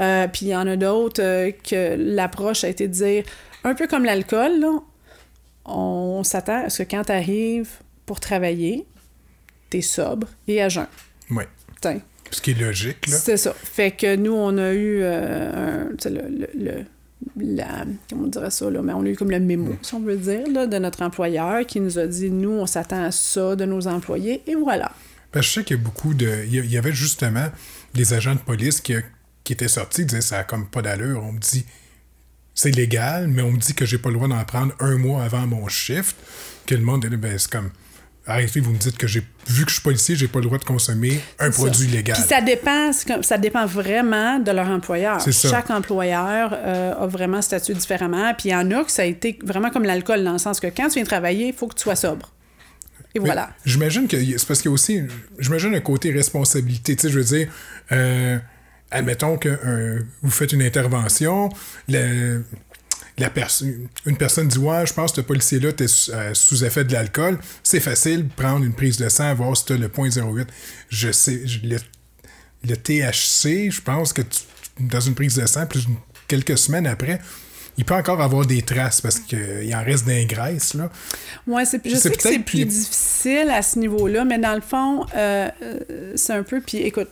Euh, 0.01 0.29
puis 0.29 0.47
il 0.47 0.49
y 0.49 0.57
en 0.57 0.67
a 0.67 0.77
d'autres 0.77 1.23
euh, 1.23 1.51
que 1.51 1.97
l'approche 1.99 2.65
a 2.65 2.69
été 2.69 2.89
de 2.89 2.93
dire, 2.93 3.25
un 3.65 3.75
peu 3.75 3.87
comme 3.87 4.05
l'alcool, 4.05 4.65
on 5.65 6.23
s'attend 6.25 6.65
à 6.65 6.71
ce 6.71 6.83
que 6.83 6.91
quand 6.91 7.05
tu 7.05 7.13
arrives 7.13 7.71
pour 8.07 8.21
travailler, 8.21 8.87
t'es 9.71 9.83
sobre 9.83 10.29
et 10.47 10.63
à 10.63 10.69
jeun. 10.69 10.87
Oui. 11.31 11.45
T'sais, 11.81 12.01
Ce 12.31 12.41
qui 12.41 12.51
est 12.53 12.61
logique, 12.61 13.07
là. 13.09 13.17
C'est 13.17 13.37
ça. 13.37 13.55
Fait 13.55 13.91
que 13.93 14.17
nous, 14.17 14.33
on 14.33 14.57
a 14.59 14.73
eu 14.73 15.01
euh, 15.03 15.85
un, 15.93 16.09
le, 16.11 16.21
le, 16.29 16.49
le- 16.55 16.85
la, 17.37 17.85
comment 18.09 18.25
on 18.25 18.27
dirait 18.29 18.51
ça, 18.51 18.71
là, 18.71 18.81
mais 18.83 18.93
on 18.93 19.03
a 19.03 19.09
eu 19.09 19.17
comme 19.17 19.31
le 19.31 19.41
mémo, 19.41 19.77
si 19.83 19.95
on 19.95 20.01
veut 20.01 20.17
dire, 20.17 20.45
là, 20.53 20.67
de 20.67 20.79
notre 20.79 21.03
employeur 21.03 21.67
qui 21.67 21.81
nous 21.81 21.99
a 21.99 22.07
dit, 22.07 22.31
nous, 22.31 22.51
on 22.51 22.67
s'attend 22.67 23.03
à 23.05 23.11
ça 23.11 23.57
de 23.57 23.65
nos 23.65 23.87
employés, 23.89 24.43
et 24.47 24.55
voilà. 24.55 24.93
Parce 25.33 25.47
que 25.47 25.49
je 25.49 25.55
sais 25.61 25.65
qu'il 25.65 25.77
y 25.77 25.81
a 25.81 25.83
beaucoup 25.83 26.15
de. 26.15 26.45
Il 26.47 26.71
y 26.71 26.79
avait 26.79 26.93
justement 26.93 27.49
des 27.95 28.15
agents 28.15 28.35
de 28.35 28.41
police 28.41 28.81
qui, 28.81 28.95
qui 29.45 29.53
étaient 29.53 29.69
sortis, 29.69 30.03
ils 30.03 30.07
disaient 30.07 30.21
ça 30.21 30.39
a 30.39 30.45
comme 30.45 30.67
pas 30.69 30.81
d'allure. 30.81 31.23
On 31.25 31.33
me 31.33 31.39
dit 31.39 31.67
c'est 32.55 32.71
légal, 32.71 33.29
mais 33.29 33.43
on 33.43 33.53
me 33.53 33.59
dit 33.59 33.75
que 33.75 33.85
j'ai 33.85 33.99
pas 33.99 34.09
le 34.09 34.15
droit 34.15 34.29
d'en 34.29 34.43
prendre 34.45 34.73
un 34.81 34.97
mois 34.97 35.23
avant 35.23 35.47
mon 35.47 35.69
shift. 35.69 36.17
Que 36.67 36.75
le 36.75 36.81
monde 36.83 37.05
ben 37.07 37.37
c'est 37.39 37.51
comme. 37.51 37.71
Arrêtez, 38.29 38.61
vous 38.61 38.73
me 38.73 38.79
dites 38.79 38.97
que 38.97 39.07
j'ai 39.07 39.23
vu 39.49 39.65
que 39.65 39.71
je 39.71 39.77
suis 39.77 39.83
policier, 39.83 40.15
j'ai 40.15 40.29
pas 40.29 40.39
le 40.39 40.45
droit 40.45 40.59
de 40.59 40.65
consommer 40.65 41.21
un 41.39 41.51
produit 41.51 41.89
légal. 41.89 42.17
Puis 42.17 42.29
ça 42.29 42.41
dépend, 42.41 42.93
ça 42.93 43.39
dépend 43.39 43.67
vraiment 43.67 44.39
de 44.39 44.51
leur 44.51 44.69
employeur. 44.69 45.21
Ça. 45.21 45.33
Chaque 45.33 45.71
employeur 45.71 46.51
euh, 46.53 46.95
a 46.95 47.07
vraiment 47.07 47.41
statut 47.43 47.75
différemment. 47.75 48.35
Puis 48.35 48.51
il 48.51 48.53
y 48.53 48.55
en 48.55 48.71
a 48.71 48.85
que 48.85 48.93
ça 48.93 49.03
a 49.03 49.07
été 49.07 49.39
vraiment 49.43 49.71
comme 49.71 49.85
l'alcool, 49.85 50.23
dans 50.23 50.33
le 50.33 50.39
sens 50.39 50.61
que 50.61 50.67
quand 50.67 50.89
tu 50.89 50.95
viens 50.95 51.05
travailler, 51.05 51.49
il 51.49 51.55
faut 51.55 51.67
que 51.67 51.75
tu 51.75 51.83
sois 51.83 51.97
sobre. 51.97 52.33
Et 53.15 53.19
voilà. 53.19 53.51
J'imagine 53.65 54.07
que 54.07 54.19
c'est 54.21 54.47
parce 54.47 54.61
qu'il 54.61 54.71
y 54.71 54.73
a 54.73 54.75
aussi, 54.75 55.03
j'imagine 55.39 55.75
un 55.75 55.81
côté 55.81 56.13
responsabilité. 56.13 56.95
Tu 56.95 57.03
sais, 57.03 57.13
je 57.13 57.19
veux 57.19 57.25
dire, 57.25 57.49
euh, 57.91 58.39
admettons 58.91 59.39
que 59.39 60.05
vous 60.23 60.31
faites 60.31 60.53
une 60.53 60.63
intervention, 60.63 61.49
le, 61.89 62.45
la 63.19 63.31
une 64.07 64.17
personne 64.17 64.49
dit 64.49 64.59
Ouais, 64.59 64.87
je 64.87 64.95
pense 64.95 65.13
que 65.13 65.17
ce 65.17 65.21
policier-là 65.23 65.71
était 65.71 65.87
euh, 66.11 66.35
sous 66.35 66.65
effet 66.65 66.85
de 66.85 66.93
l'alcool. 66.93 67.39
C'est 67.63 67.81
facile, 67.81 68.29
prendre 68.29 68.65
une 68.65 68.75
prise 68.75 68.97
de 68.97 69.09
sang, 69.09 69.35
voir 69.35 69.57
si 69.57 69.65
tu 69.65 69.73
as 69.73 69.77
le 69.77 69.89
0.08. 69.89 70.47
Je 70.89 71.13
sais, 71.13 71.43
le, 71.65 72.77
THC, 72.77 73.71
je 73.71 73.81
pense 73.81 74.13
que 74.13 74.23
dans 74.81 75.01
une 75.01 75.15
prise 75.15 75.37
de 75.37 75.47
sang, 75.47 75.67
plus 75.67 75.87
quelques 76.29 76.59
semaines 76.59 76.87
après, 76.87 77.21
il 77.77 77.85
peut 77.85 77.95
encore 77.95 78.21
avoir 78.21 78.45
des 78.45 78.63
traces 78.63 79.01
parce 79.01 79.21
qu'il 79.21 79.75
en 79.75 79.85
reste 79.85 80.05
des 80.05 80.27
graisses. 80.27 80.75
Là. 80.75 80.91
Ouais, 81.47 81.65
je 81.65 81.97
sais 81.97 82.11
que 82.11 82.23
c'est 82.23 82.39
plus 82.41 82.65
difficile 82.65 83.51
à 83.51 83.63
ce 83.63 83.79
niveau-là, 83.79 84.25
mais 84.25 84.39
dans 84.39 84.55
le 84.55 84.61
fond, 84.61 85.07
euh, 85.17 85.49
euh, 85.63 86.13
c'est 86.17 86.33
un 86.33 86.43
peu. 86.43 86.61
Puis 86.61 86.79
écoute, 86.79 87.09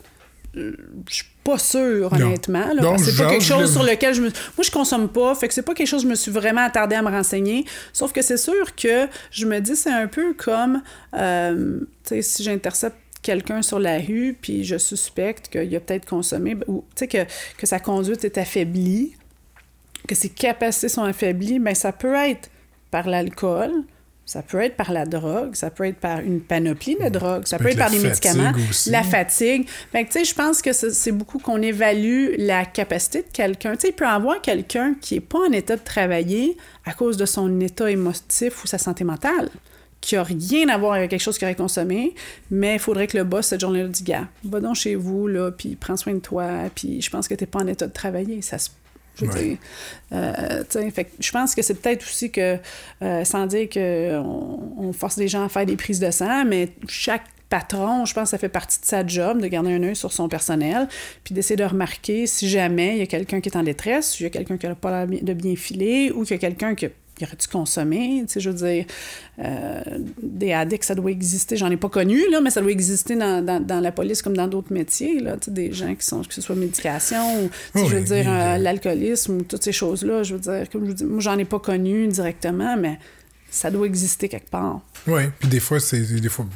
je 0.55 1.23
pas 1.47 1.59
sûre, 1.59 2.13
honnêtement. 2.13 2.67
c'est 2.99 3.17
pas 3.17 3.31
quelque 3.31 3.45
chose 3.45 3.73
sur 3.73 3.85
lequel 3.85 4.15
je 4.15 4.23
me. 4.23 4.29
Moi, 4.29 4.65
je 4.65 4.71
consomme 4.71 5.09
pas, 5.09 5.35
fait 5.37 5.47
que 5.47 5.55
c'est 5.55 5.63
pas 5.63 5.75
quelque 5.75 5.87
chose 5.87 6.03
que 6.03 6.09
je 6.09 6.11
me 6.11 6.17
suis 6.17 6.33
vraiment 6.33 6.63
attardée 6.63 6.97
à 6.97 7.03
me 7.03 7.11
renseigner. 7.11 7.65
Sauf 7.93 8.13
que 8.13 8.21
c'est 8.21 8.37
sûr 8.37 8.75
que 8.75 9.07
je 9.31 9.47
me 9.47 9.61
dis, 9.61 9.77
c'est 9.77 9.93
un 9.93 10.09
peu 10.09 10.35
comme. 10.35 10.83
Euh, 11.15 11.81
tu 12.05 12.09
sais, 12.09 12.23
si 12.23 12.43
j'intercepte 12.43 12.97
quelqu'un 13.23 13.63
sur 13.63 13.79
la 13.79 13.99
rue, 13.99 14.37
puis 14.41 14.65
je 14.65 14.77
suspecte 14.77 15.49
qu'il 15.49 15.75
a 15.75 15.81
peut-être 15.81 16.09
consommé, 16.09 16.57
ou 16.67 16.85
tu 16.95 17.01
sais, 17.01 17.09
que, 17.09 17.25
que 17.57 17.67
sa 17.67 17.79
conduite 17.79 18.25
est 18.25 18.39
affaiblie, 18.39 19.15
que 20.09 20.17
ses 20.17 20.29
capacités 20.29 20.89
sont 20.89 21.05
affaiblies, 21.05 21.61
bien, 21.61 21.75
ça 21.75 21.93
peut 21.93 22.15
être 22.15 22.51
par 22.91 23.07
l'alcool, 23.09 23.71
ça 24.27 24.43
peut 24.43 24.61
être 24.61 24.77
par 24.77 24.93
la 24.93 25.07
drogue, 25.07 25.55
ça 25.55 25.71
peut 25.71 25.85
être 25.85 25.99
par 25.99 26.19
une 26.19 26.41
panoplie 26.41 26.97
de 26.97 27.09
drogues, 27.09 27.47
ça, 27.47 27.59
peut, 27.59 27.69
être, 27.69 27.79
par 27.79 27.91
des 27.91 28.01
médicaments, 28.01 28.51
la 28.87 29.05
fatigue. 29.05 29.69
Fait 29.93 30.05
que, 30.05 30.13
tu 30.13 30.19
sais, 30.19 30.25
je 30.25 30.35
pense 30.35 30.61
que 30.61 30.73
c'est 30.73 31.13
beaucoup 31.13 31.39
qu'on 31.39 31.63
évalue 31.63 32.35
la 32.37 32.65
capacité 32.65 33.23
de 33.23 33.29
quelqu'un. 33.33 33.75
Tu 33.75 33.83
sais, 33.83 33.89
il 33.91 33.93
peut 33.93 34.05
y 34.05 34.09
avoir 34.09 34.43
quelqu'un 34.43 34.97
qui 35.01 35.15
n'est 35.15 35.21
pas 35.21 35.39
en 35.39 35.53
état 35.53 35.77
de 35.77 35.85
travailler 35.85 36.57
à 36.85 36.93
cause 36.93 37.17
de 37.17 37.25
son 37.25 37.61
état 37.61 37.89
émotif 37.89 38.65
ou 38.65 38.67
sa 38.67 38.79
santé 38.79 39.05
mentale, 39.05 39.49
qui 40.01 40.17
n'a 40.17 40.25
rien 40.25 40.69
à 40.71 40.77
voir 40.77 40.95
avec 40.95 41.11
quelque 41.11 41.23
chose 41.23 41.39
qu'il 41.39 41.47
aurait 41.47 41.55
consommé, 41.55 42.13
mais 42.51 42.75
il 42.75 42.81
faudrait 42.81 43.07
que 43.07 43.17
le 43.17 43.23
boss, 43.23 43.47
cette 43.47 43.61
journée-là, 43.61 43.87
dise 43.87 44.03
Gars, 44.03 44.27
va 44.43 44.59
donc 44.59 44.75
chez 44.75 44.97
vous, 44.97 45.29
là, 45.29 45.53
puis 45.53 45.77
prends 45.77 45.97
soin 45.97 46.15
de 46.15 46.19
toi, 46.19 46.49
puis 46.75 47.01
je 47.01 47.11
pense 47.11 47.29
que 47.29 47.35
tu 47.35 47.45
n'es 47.45 47.49
pas 47.49 47.61
en 47.61 47.67
état 47.69 47.87
de 47.87 47.93
travailler. 47.93 48.43
Ça 48.43 48.59
se 48.59 48.71
je 49.17 49.57
euh, 50.13 50.63
je 51.21 51.33
pense 51.33 51.55
que 51.55 51.63
c'est 51.63 51.75
peut-être 51.75 52.03
aussi 52.03 52.31
que, 52.31 52.59
euh, 53.03 53.25
sans 53.25 53.47
dire 53.47 53.69
qu'on 53.69 54.75
on 54.79 54.93
force 54.93 55.17
les 55.17 55.29
gens 55.29 55.45
à 55.45 55.49
faire 55.49 55.67
des 55.67 55.77
prises 55.77 56.01
de 56.01 56.11
sang, 56.11 56.45
mais 56.45 56.69
chaque 56.89 57.25
patron, 57.49 58.05
je 58.05 58.13
pense 58.13 58.25
que 58.25 58.31
ça 58.31 58.39
fait 58.39 58.49
partie 58.49 58.81
de 58.81 58.85
sa 58.87 59.07
job 59.07 59.41
de 59.41 59.47
garder 59.47 59.73
un 59.73 59.83
œil 59.83 59.97
sur 59.97 60.13
son 60.13 60.29
personnel, 60.29 60.89
puis 61.25 61.35
d'essayer 61.35 61.57
de 61.57 61.65
remarquer 61.65 62.27
si 62.27 62.49
jamais 62.49 62.97
il 62.97 62.99
y 62.99 63.03
a 63.03 63.07
quelqu'un 63.07 63.41
qui 63.41 63.49
est 63.49 63.57
en 63.57 63.63
détresse, 63.63 64.13
si 64.13 64.23
il 64.23 64.25
y 64.25 64.27
a 64.27 64.31
quelqu'un 64.31 64.57
qui 64.57 64.67
n'a 64.67 64.75
pas 64.75 65.07
l'air 65.07 65.23
de 65.23 65.33
bien 65.33 65.57
filer, 65.57 66.11
ou 66.11 66.23
qu'il 66.25 66.33
y 66.33 66.35
a 66.35 66.39
quelqu'un 66.39 66.75
qui 66.75 66.87
il 67.19 67.25
aurait-tu 67.25 67.49
consommé? 67.49 68.23
Tu 68.27 68.35
sais, 68.35 68.41
je 68.41 68.51
veux 68.51 68.57
dire, 68.57 68.85
euh, 69.39 69.81
des 70.23 70.53
addicts, 70.53 70.85
ça 70.85 70.95
doit 70.95 71.11
exister. 71.11 71.57
J'en 71.57 71.71
ai 71.71 71.77
pas 71.77 71.89
connu, 71.89 72.21
là, 72.31 72.41
mais 72.41 72.51
ça 72.51 72.61
doit 72.61 72.71
exister 72.71 73.17
dans, 73.17 73.45
dans, 73.45 73.65
dans 73.65 73.81
la 73.81 73.93
police 73.93 74.23
comme 74.23 74.37
dans 74.37 74.49
d'autres 74.49 74.73
métiers, 74.73 75.21
là. 75.21 75.37
Tu 75.37 75.47
sais, 75.47 75.51
des 75.51 75.73
gens 75.73 75.95
qui 75.95 76.05
sont, 76.05 76.23
que 76.23 76.35
ce 76.35 76.41
soit 76.41 76.57
médication 76.57 77.45
ou, 77.45 77.51
je 77.75 77.97
veux 77.97 78.03
dire, 78.03 78.27
euh, 78.29 78.59
l'alcoolisme 78.59 79.39
ou 79.39 79.43
toutes 79.43 79.63
ces 79.63 79.73
choses-là. 79.73 80.23
Je 80.23 80.35
veux 80.35 80.41
dire, 80.41 80.69
comme 80.71 80.85
je 80.85 80.91
vous 80.91 80.97
dis, 80.97 81.05
moi, 81.05 81.21
j'en 81.21 81.39
ai 81.39 81.45
pas 81.45 81.59
connu 81.59 82.07
directement, 82.09 82.77
mais 82.77 82.99
ça 83.51 83.71
doit 83.71 83.87
exister 83.87 84.29
quelque 84.29 84.51
part. 84.51 84.81
Oui, 85.07 85.23
puis 85.39 85.49
des 85.49 85.61
fois, 85.61 85.81
c'est 85.81 86.03
des 86.03 86.29
fois, 86.29 86.47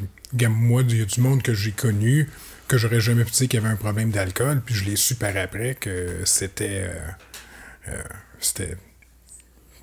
moi, 0.50 0.82
il 0.88 0.98
y 0.98 1.02
a 1.02 1.04
du 1.04 1.20
monde 1.20 1.42
que 1.42 1.54
j'ai 1.54 1.72
connu 1.72 2.28
que 2.68 2.78
j'aurais 2.78 3.00
jamais 3.00 3.24
pu 3.24 3.32
dire 3.32 3.48
qu'il 3.48 3.60
y 3.60 3.64
avait 3.64 3.72
un 3.72 3.76
problème 3.76 4.10
d'alcool, 4.10 4.62
puis 4.64 4.74
je 4.74 4.84
l'ai 4.84 4.96
su 4.96 5.14
par 5.14 5.36
après 5.36 5.74
que 5.74 6.18
c'était... 6.24 6.90
Euh, 7.88 8.02
c'était 8.38 8.76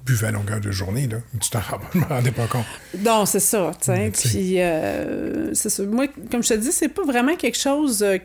buvais 0.07 0.27
à 0.27 0.31
longueur 0.31 0.59
de 0.59 0.71
journée, 0.71 1.07
là. 1.07 1.17
Tu 1.39 1.49
t'en 1.49 1.59
me 1.93 2.05
rendais 2.05 2.31
pas 2.31 2.47
compte. 2.47 2.65
Non, 2.99 3.25
c'est 3.25 3.41
ça, 3.41 3.71
tu 3.79 3.85
sais. 3.85 4.11
Puis, 4.11 4.61
euh, 4.61 5.53
c'est 5.53 5.69
ça. 5.69 5.83
Moi, 5.83 6.07
comme 6.31 6.41
je 6.41 6.49
te 6.49 6.53
dis, 6.55 6.71
c'est 6.71 6.89
pas 6.89 7.03
vraiment 7.03 7.35
quelque 7.35 7.57
chose... 7.57 8.01
Euh, 8.01 8.17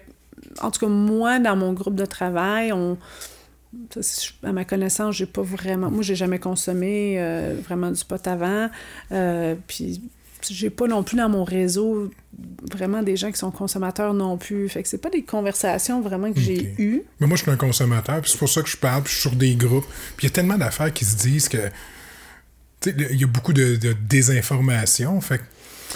en 0.61 0.71
tout 0.71 0.81
cas, 0.81 0.87
moi, 0.87 1.38
dans 1.38 1.57
mon 1.57 1.73
groupe 1.73 1.95
de 1.95 2.07
travail, 2.07 2.73
on... 2.73 2.97
À 4.42 4.53
ma 4.53 4.64
connaissance, 4.64 5.16
j'ai 5.16 5.27
pas 5.27 5.42
vraiment... 5.42 5.90
Moi, 5.90 6.03
j'ai 6.03 6.14
jamais 6.14 6.38
consommé 6.38 7.16
euh, 7.18 7.55
vraiment 7.62 7.90
du 7.90 8.05
pot 8.05 8.25
avant. 8.27 8.68
puis 9.66 10.03
j'ai 10.50 10.70
pas 10.70 10.87
non 10.87 11.02
plus 11.02 11.16
dans 11.16 11.28
mon 11.28 11.44
réseau 11.44 12.11
vraiment 12.70 13.02
des 13.02 13.16
gens 13.16 13.31
qui 13.31 13.38
sont 13.38 13.50
consommateurs 13.50 14.14
non 14.14 14.37
plus. 14.37 14.68
Fait 14.68 14.83
que 14.83 14.88
c'est 14.88 14.98
pas 14.98 15.11
des 15.11 15.22
conversations 15.22 16.00
vraiment 16.00 16.33
que 16.33 16.40
j'ai 16.40 16.74
eues. 16.78 17.02
Mais 17.20 17.26
moi, 17.26 17.37
je 17.37 17.42
suis 17.42 17.50
un 17.50 17.57
consommateur, 17.57 18.20
puis 18.20 18.31
c'est 18.31 18.38
pour 18.38 18.48
ça 18.48 18.62
que 18.62 18.68
je 18.68 18.76
parle, 18.76 19.02
puis 19.02 19.12
je 19.12 19.20
suis 19.20 19.28
sur 19.28 19.37
des 19.37 19.55
groupes. 19.55 19.87
Puis 20.16 20.26
il 20.26 20.31
y 20.31 20.33
a 20.33 20.35
tellement 20.35 20.59
d'affaires 20.59 20.92
qui 20.92 21.05
se 21.05 21.16
disent 21.16 21.48
que. 21.48 21.68
Tu 22.81 22.90
sais, 22.90 22.96
il 23.11 23.20
y 23.20 23.24
a 23.24 23.28
beaucoup 23.28 23.52
de, 23.52 23.76
désinformation. 24.09 25.20
Fait 25.20 25.40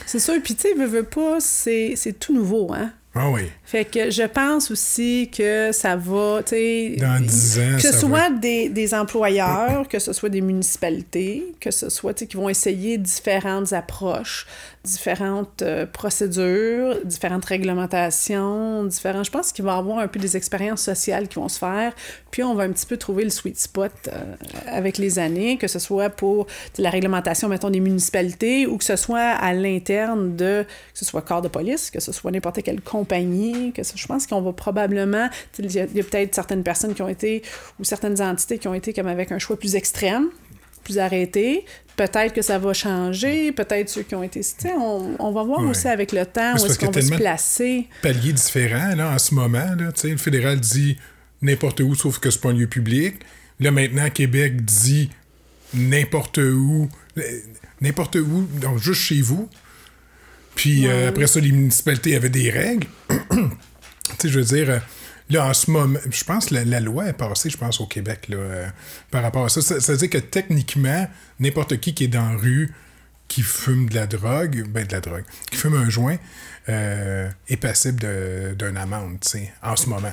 C'est 0.07 0.21
sûr, 0.21 0.35
puis 0.43 0.55
tu 0.55 0.63
sais, 0.63 0.75
veux, 0.75 0.87
veux 0.87 1.03
pas, 1.03 1.39
c'est 1.41 2.17
tout 2.19 2.35
nouveau, 2.35 2.73
hein? 2.73 2.93
Ah 3.19 3.31
oui. 3.31 3.43
Fait 3.65 3.85
que 3.85 4.11
je 4.11 4.23
pense 4.23 4.71
aussi 4.71 5.31
que 5.35 5.71
ça 5.73 5.97
va, 5.97 6.43
tu 6.43 6.51
sais... 6.51 6.97
Dans 6.99 7.21
10 7.21 7.59
ans, 7.59 7.77
Que 7.77 7.83
ce 7.83 7.93
soit 7.93 8.31
des, 8.31 8.69
des, 8.69 8.95
employeurs, 8.95 9.89
que 9.89 9.99
ce 9.99 10.13
soit 10.13 10.29
des 10.29 10.41
municipalités, 10.41 11.55
que 11.61 11.71
ce 11.71 11.89
soit, 11.89 12.15
tu 12.15 12.21
sais, 12.21 12.27
qui 12.27 12.37
vont 12.37 12.49
essayer 12.49 12.99
différentes 12.99 13.73
approches 13.73 14.47
différentes 14.87 15.63
euh, 15.63 15.85
procédures, 15.85 17.05
différentes 17.05 17.45
réglementations, 17.45 18.85
différents. 18.85 19.25
Je 19.25 19.31
pense 19.31 19.53
qu'il 19.53 19.65
va 19.65 19.75
y 19.75 19.79
avoir 19.79 19.99
un 19.99 20.09
peu 20.09 20.19
des 20.19 20.37
expériences 20.37 20.83
sociales 20.83 21.29
qui 21.29 21.37
vont 21.37 21.49
se 21.49 21.59
faire, 21.59 21.93
puis 22.31 22.43
on 22.43 22.55
va 22.55 22.63
un 22.65 22.71
petit 22.71 22.87
peu 22.87 22.97
trouver 22.97 23.25
le 23.25 23.31
sweet 23.31 23.59
spot 23.59 23.93
euh, 24.09 24.35
avec 24.67 24.99
les 24.99 25.19
années, 25.19 25.59
que 25.59 25.69
ce 25.69 25.79
soit 25.79 26.09
pour 26.09 26.47
la 26.79 26.91
réglementation, 26.91 27.49
mettons, 27.49 27.71
des 27.71 27.81
municipalités, 27.81 28.67
ou 28.67 28.79
que 28.79 28.85
ce 28.85 28.97
soit 28.97 29.19
à 29.21 29.53
l'interne 29.53 30.37
de, 30.37 30.65
que 30.93 30.99
ce 30.99 31.05
soit 31.05 31.23
corps 31.23 31.43
de 31.43 31.49
police, 31.49 31.91
que 31.91 32.01
ce 32.01 32.13
soit 32.13 32.31
n'importe 32.31 32.63
quelle 32.63 32.81
compagnie, 32.81 33.73
que 33.73 33.83
je 33.83 34.07
pense 34.07 34.27
qu'on 34.27 34.41
va 34.41 34.53
probablement, 34.53 35.29
il 35.59 35.73
y 35.73 35.81
a, 35.81 35.85
a 35.85 35.87
peut-être 35.87 36.35
certaines 36.35 36.63
personnes 36.63 36.95
qui 36.95 37.03
ont 37.03 37.09
été, 37.09 37.43
ou 37.81 37.85
certaines 37.85 38.21
entités 38.23 38.59
qui 38.59 38.69
ont 38.69 38.75
été 38.75 38.93
comme 38.93 39.09
avec 39.09 39.33
un 39.33 39.39
choix 39.39 39.59
plus 39.59 39.75
extrême, 39.75 40.29
plus 40.87 40.99
arrêté. 40.99 41.65
Peut-être 41.97 42.33
que 42.33 42.43
ça 42.43 42.59
va 42.59 42.73
changer, 42.73 43.51
peut-être 43.53 43.89
ceux 43.89 44.03
qui 44.03 44.15
ont 44.15 44.23
été. 44.23 44.41
On, 44.79 45.17
on 45.19 45.33
va 45.33 45.43
voir 45.43 45.61
aussi 45.61 45.89
avec 45.89 46.13
le 46.13 46.25
temps 46.25 46.53
où 46.55 46.67
est-ce 46.67 46.79
qu'on 46.79 46.91
va 46.91 47.03
se 47.03 47.15
placer. 47.15 47.89
Paliers 48.03 48.33
différents 48.33 48.95
là, 48.95 49.13
en 49.13 49.19
ce 49.19 49.35
moment. 49.35 49.75
Là, 49.79 49.91
le 50.05 50.17
fédéral 50.17 50.61
dit 50.61 50.97
n'importe 51.43 51.81
où 51.81 51.95
sauf 51.95 52.19
que 52.19 52.31
c'est 52.31 52.41
pas 52.41 52.51
un 52.51 52.53
lieu 52.53 52.69
public. 52.69 53.17
Là 53.59 53.71
maintenant, 53.71 54.09
Québec 54.11 54.65
dit 54.65 55.11
n'importe 55.75 56.39
où, 56.39 56.89
n'importe 57.81 58.17
où, 58.17 58.47
donc 58.61 58.79
juste 58.79 59.01
chez 59.01 59.23
vous. 59.23 59.49
Puis 60.55 60.87
euh, 60.87 61.09
après 61.09 61.27
ça, 61.27 61.41
les 61.41 61.53
municipalités 61.53 62.15
avaient 62.15 62.29
des 62.29 62.51
règles. 62.51 62.87
tu 63.31 63.39
sais, 64.19 64.29
je 64.29 64.39
veux 64.39 64.45
dire, 64.45 64.71
euh, 64.71 64.79
Là, 65.29 65.47
en 65.47 65.55
ce 65.55 65.71
moment, 65.71 65.99
je 66.09 66.25
pense 66.25 66.47
que 66.47 66.55
la, 66.55 66.81
loi 66.81 67.07
est 67.07 67.13
passée, 67.13 67.51
je 67.51 67.57
pense, 67.57 67.81
au 67.81 67.87
Québec, 67.87 68.29
là, 68.29 68.37
euh, 68.37 68.67
par 69.11 69.23
rapport 69.23 69.45
à 69.45 69.49
ça. 69.49 69.61
ça. 69.61 69.93
veut 69.93 69.99
dire 69.99 70.11
que 70.11 70.19
techniquement, 70.19 71.09
n'importe 71.41 71.79
qui 71.81 71.95
qui 71.95 72.05
est 72.05 72.09
dans 72.09 72.31
la 72.31 72.37
rue, 72.37 72.73
qui 73.27 73.43
fume 73.43 73.89
de 73.89 73.97
la 73.97 74.07
drogue, 74.07 74.65
ben 74.69 74.87
de 74.87 74.93
la 74.93 75.01
drogue, 75.01 75.25
qui 75.51 75.57
fume 75.57 75.75
un 75.75 75.91
joint, 75.91 76.17
euh, 76.69 77.29
est 77.49 77.57
passible 77.57 78.07
d'une 78.57 78.77
amende, 78.77 79.19
tu 79.21 79.31
sais, 79.31 79.53
en 79.65 79.75
ce 79.75 79.89
moment. 79.89 80.13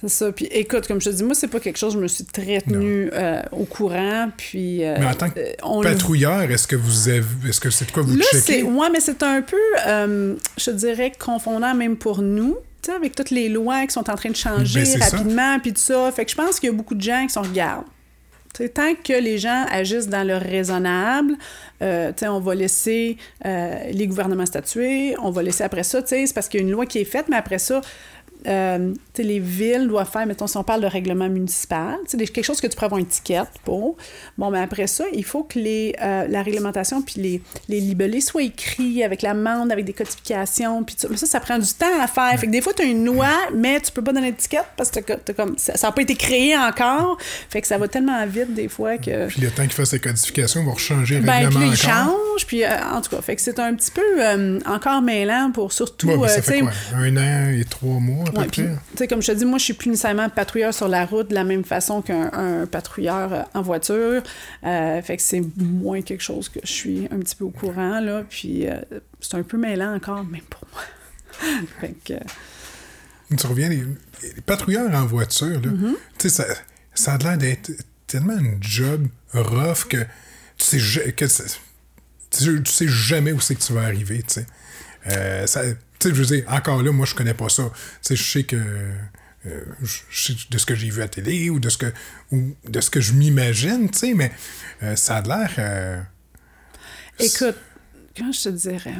C'est 0.00 0.08
ça. 0.08 0.32
Puis 0.32 0.46
écoute, 0.46 0.88
comme 0.88 1.00
je 1.00 1.10
te 1.10 1.14
dis, 1.14 1.22
moi, 1.22 1.34
c'est 1.34 1.48
pas 1.48 1.60
quelque 1.60 1.78
chose, 1.78 1.92
je 1.92 1.98
me 1.98 2.08
suis 2.08 2.24
très 2.24 2.62
tenu 2.62 3.10
euh, 3.12 3.42
au 3.52 3.66
courant. 3.66 4.30
Puis. 4.34 4.78
mais 4.78 5.04
en 5.04 5.14
tant 5.14 5.28
que 5.28 5.82
patrouilleur, 5.82 6.50
est-ce 6.50 6.66
que 6.66 6.76
vous 6.76 7.10
avez. 7.10 7.22
Est-ce 7.46 7.60
que 7.60 7.68
c'est 7.68 7.84
de 7.84 7.92
quoi 7.92 8.02
vous 8.02 8.16
Là, 8.16 8.24
checkez? 8.32 8.62
Ouais, 8.62 8.88
mais 8.90 9.00
c'est 9.00 9.22
un 9.22 9.42
peu, 9.42 9.60
je 9.86 10.70
dirais, 10.70 11.12
confondant 11.18 11.74
même 11.74 11.98
pour 11.98 12.22
nous 12.22 12.56
avec 12.90 13.14
toutes 13.14 13.30
les 13.30 13.48
lois 13.48 13.86
qui 13.86 13.92
sont 13.92 14.08
en 14.10 14.16
train 14.16 14.30
de 14.30 14.36
changer 14.36 14.82
ben, 14.82 15.02
rapidement, 15.02 15.58
puis 15.60 15.72
tout 15.72 15.80
ça. 15.80 16.10
Fait 16.12 16.24
que 16.24 16.30
je 16.30 16.36
pense 16.36 16.58
qu'il 16.58 16.70
y 16.70 16.72
a 16.72 16.76
beaucoup 16.76 16.94
de 16.94 17.00
gens 17.00 17.26
qui 17.26 17.32
sont 17.32 17.42
regardent. 17.42 17.86
tant 18.74 18.94
que 18.94 19.20
les 19.20 19.38
gens 19.38 19.64
agissent 19.70 20.08
dans 20.08 20.26
le 20.26 20.36
raisonnable, 20.36 21.36
euh, 21.82 22.12
on 22.22 22.40
va 22.40 22.54
laisser 22.54 23.16
euh, 23.44 23.76
les 23.90 24.06
gouvernements 24.06 24.46
statuer, 24.46 25.14
on 25.22 25.30
va 25.30 25.42
laisser 25.42 25.64
après 25.64 25.84
ça, 25.84 26.00
c'est 26.04 26.32
parce 26.34 26.48
qu'il 26.48 26.60
y 26.60 26.62
a 26.62 26.66
une 26.66 26.72
loi 26.72 26.86
qui 26.86 26.98
est 26.98 27.04
faite, 27.04 27.26
mais 27.28 27.36
après 27.36 27.58
ça, 27.58 27.80
euh, 28.46 28.92
les 29.18 29.38
villes 29.38 29.88
doivent 29.88 30.10
faire, 30.10 30.26
mettons, 30.26 30.46
si 30.46 30.56
on 30.56 30.64
parle 30.64 30.80
de 30.80 30.86
règlement 30.86 31.28
municipal, 31.28 31.96
sais, 32.06 32.16
quelque 32.18 32.44
chose 32.44 32.60
que 32.60 32.66
tu 32.66 32.74
pourrais 32.74 32.86
avoir 32.86 32.98
une 32.98 33.06
étiquette 33.06 33.48
pour. 33.64 33.96
Bon, 34.38 34.50
mais 34.50 34.60
après 34.60 34.86
ça, 34.86 35.04
il 35.12 35.24
faut 35.24 35.44
que 35.44 35.58
les, 35.58 35.94
euh, 36.02 36.26
la 36.28 36.42
réglementation 36.42 37.02
puis 37.02 37.20
les, 37.20 37.42
les 37.68 37.80
libellés 37.80 38.20
soient 38.20 38.42
écrits 38.42 39.02
avec 39.02 39.22
l'amende, 39.22 39.72
avec 39.72 39.84
des 39.84 39.92
codifications, 39.92 40.82
puis 40.84 40.96
ça, 40.98 41.26
ça 41.26 41.40
prend 41.40 41.58
du 41.58 41.72
temps 41.72 42.00
à 42.00 42.06
faire. 42.06 42.38
Fait 42.38 42.46
que 42.46 42.52
des 42.52 42.60
fois, 42.60 42.72
tu 42.72 42.82
as 42.82 42.86
une 42.86 43.04
loi, 43.04 43.30
mais 43.54 43.80
tu 43.80 43.92
peux 43.92 44.02
pas 44.02 44.12
donner 44.12 44.32
d'étiquette 44.32 44.66
parce 44.76 44.90
que 44.90 45.00
t'as 45.00 45.32
comme, 45.32 45.56
ça 45.58 45.74
n'a 45.80 45.92
pas 45.92 46.02
été 46.02 46.14
créé 46.14 46.56
encore. 46.56 47.18
Fait 47.48 47.60
que 47.60 47.66
ça 47.66 47.78
va 47.78 47.88
tellement 47.88 48.24
vite 48.26 48.54
des 48.54 48.68
fois 48.68 48.98
que... 48.98 49.26
Puis 49.28 49.40
le 49.40 49.50
temps 49.50 49.62
qu'il 49.62 49.72
fasse 49.72 49.90
ces 49.90 50.00
codifications, 50.00 50.64
va 50.64 50.76
changer 50.76 51.18
le 51.18 51.26
ben, 51.26 51.32
règlement 51.32 51.60
puis 51.60 51.68
encore. 51.68 51.74
il 51.74 51.76
change, 51.76 52.46
puis 52.46 52.64
euh, 52.64 52.68
en 52.92 53.00
tout 53.00 53.10
cas, 53.10 53.22
fait 53.22 53.36
que 53.36 53.42
c'est 53.42 53.58
un 53.58 53.74
petit 53.74 53.90
peu 53.90 54.02
euh, 54.18 54.58
encore 54.66 55.02
mêlant 55.02 55.50
pour 55.52 55.72
surtout... 55.72 56.08
Ouais, 56.08 56.16
mais 56.16 56.28
ça 56.28 56.38
euh, 56.38 56.42
fait 56.42 56.60
quoi? 56.60 56.70
Un 56.94 57.16
an 57.16 57.50
et 57.50 57.64
trois 57.64 58.00
mois, 58.00 58.24
Ouais, 58.40 58.46
puis, 58.48 58.62
près? 58.62 58.72
tu 58.92 58.98
sais, 58.98 59.08
comme 59.08 59.22
je 59.22 59.26
te 59.32 59.36
dis, 59.36 59.44
moi, 59.44 59.58
je 59.58 59.64
suis 59.64 59.72
plus 59.74 59.90
nécessairement 59.90 60.28
patrouilleur 60.30 60.72
sur 60.74 60.88
la 60.88 61.04
route 61.06 61.28
de 61.28 61.34
la 61.34 61.44
même 61.44 61.64
façon 61.64 62.02
qu'un 62.02 62.30
un 62.32 62.66
patrouilleur 62.66 63.32
euh, 63.32 63.42
en 63.54 63.62
voiture. 63.62 64.22
Euh, 64.64 65.02
fait 65.02 65.16
que 65.16 65.22
c'est 65.22 65.42
moins 65.56 66.02
quelque 66.02 66.22
chose 66.22 66.48
que 66.48 66.60
je 66.64 66.70
suis 66.72 67.08
un 67.10 67.18
petit 67.18 67.34
peu 67.36 67.44
au 67.44 67.50
courant, 67.50 68.00
là. 68.00 68.22
Puis 68.28 68.66
euh, 68.68 68.76
c'est 69.20 69.34
un 69.36 69.42
peu 69.42 69.56
mêlant 69.58 69.94
encore, 69.94 70.24
même 70.24 70.42
pour 70.50 70.66
moi. 70.72 70.82
fait 71.80 71.94
que... 72.04 72.14
Tu 73.36 73.46
reviens, 73.46 73.68
les, 73.70 73.82
les 74.22 74.40
patrouilleurs 74.44 74.94
en 74.94 75.06
voiture, 75.06 75.46
là, 75.60 75.70
Mm-hmm. 75.70 75.94
tu 76.18 76.28
sais, 76.28 76.42
ça, 76.42 76.44
ça 76.94 77.14
a 77.14 77.18
l'air 77.18 77.38
d'être 77.38 77.70
tellement 78.06 78.34
un 78.34 78.58
job 78.60 79.06
rough 79.32 79.84
que 79.88 79.96
tu 80.58 80.78
sais, 80.80 81.12
que 81.12 81.24
tu 81.24 81.30
sais, 81.30 81.58
tu 82.30 82.62
sais 82.66 82.88
jamais 82.88 83.32
où 83.32 83.40
c'est 83.40 83.54
que 83.54 83.62
tu 83.62 83.72
vas 83.72 83.82
arriver, 83.84 84.22
tu 84.22 84.34
sais. 84.34 84.46
Euh, 85.06 85.46
ça- 85.46 85.62
tu 86.02 86.08
sais, 86.08 86.14
je 86.14 86.20
veux 86.22 86.26
dire, 86.36 86.44
encore 86.48 86.82
là, 86.82 86.92
moi, 86.92 87.06
je 87.06 87.14
connais 87.14 87.34
pas 87.34 87.48
ça. 87.48 87.64
Tu 87.72 87.78
sais, 88.02 88.16
je 88.16 88.22
sais 88.32 88.44
que... 88.44 88.56
euh, 88.56 89.64
je 90.10 90.32
de 90.50 90.58
ce 90.58 90.66
que 90.66 90.74
j'ai 90.74 90.88
vu 90.90 91.00
à 91.00 91.04
la 91.04 91.08
télé 91.08 91.50
ou 91.50 91.58
de 91.58 91.68
ce 91.68 91.78
que, 91.78 91.92
ou 92.30 92.54
de 92.68 92.80
ce 92.80 92.90
que 92.90 93.00
je 93.00 93.12
m'imagine, 93.12 93.90
tu 93.90 93.98
sais, 93.98 94.14
mais 94.14 94.30
euh, 94.82 94.94
ça 94.96 95.16
a 95.16 95.22
l'air... 95.22 95.50
euh, 95.58 96.00
Écoute, 97.18 97.56
comment 98.16 98.32
je 98.32 98.42
te 98.44 98.48
dirais? 98.50 98.94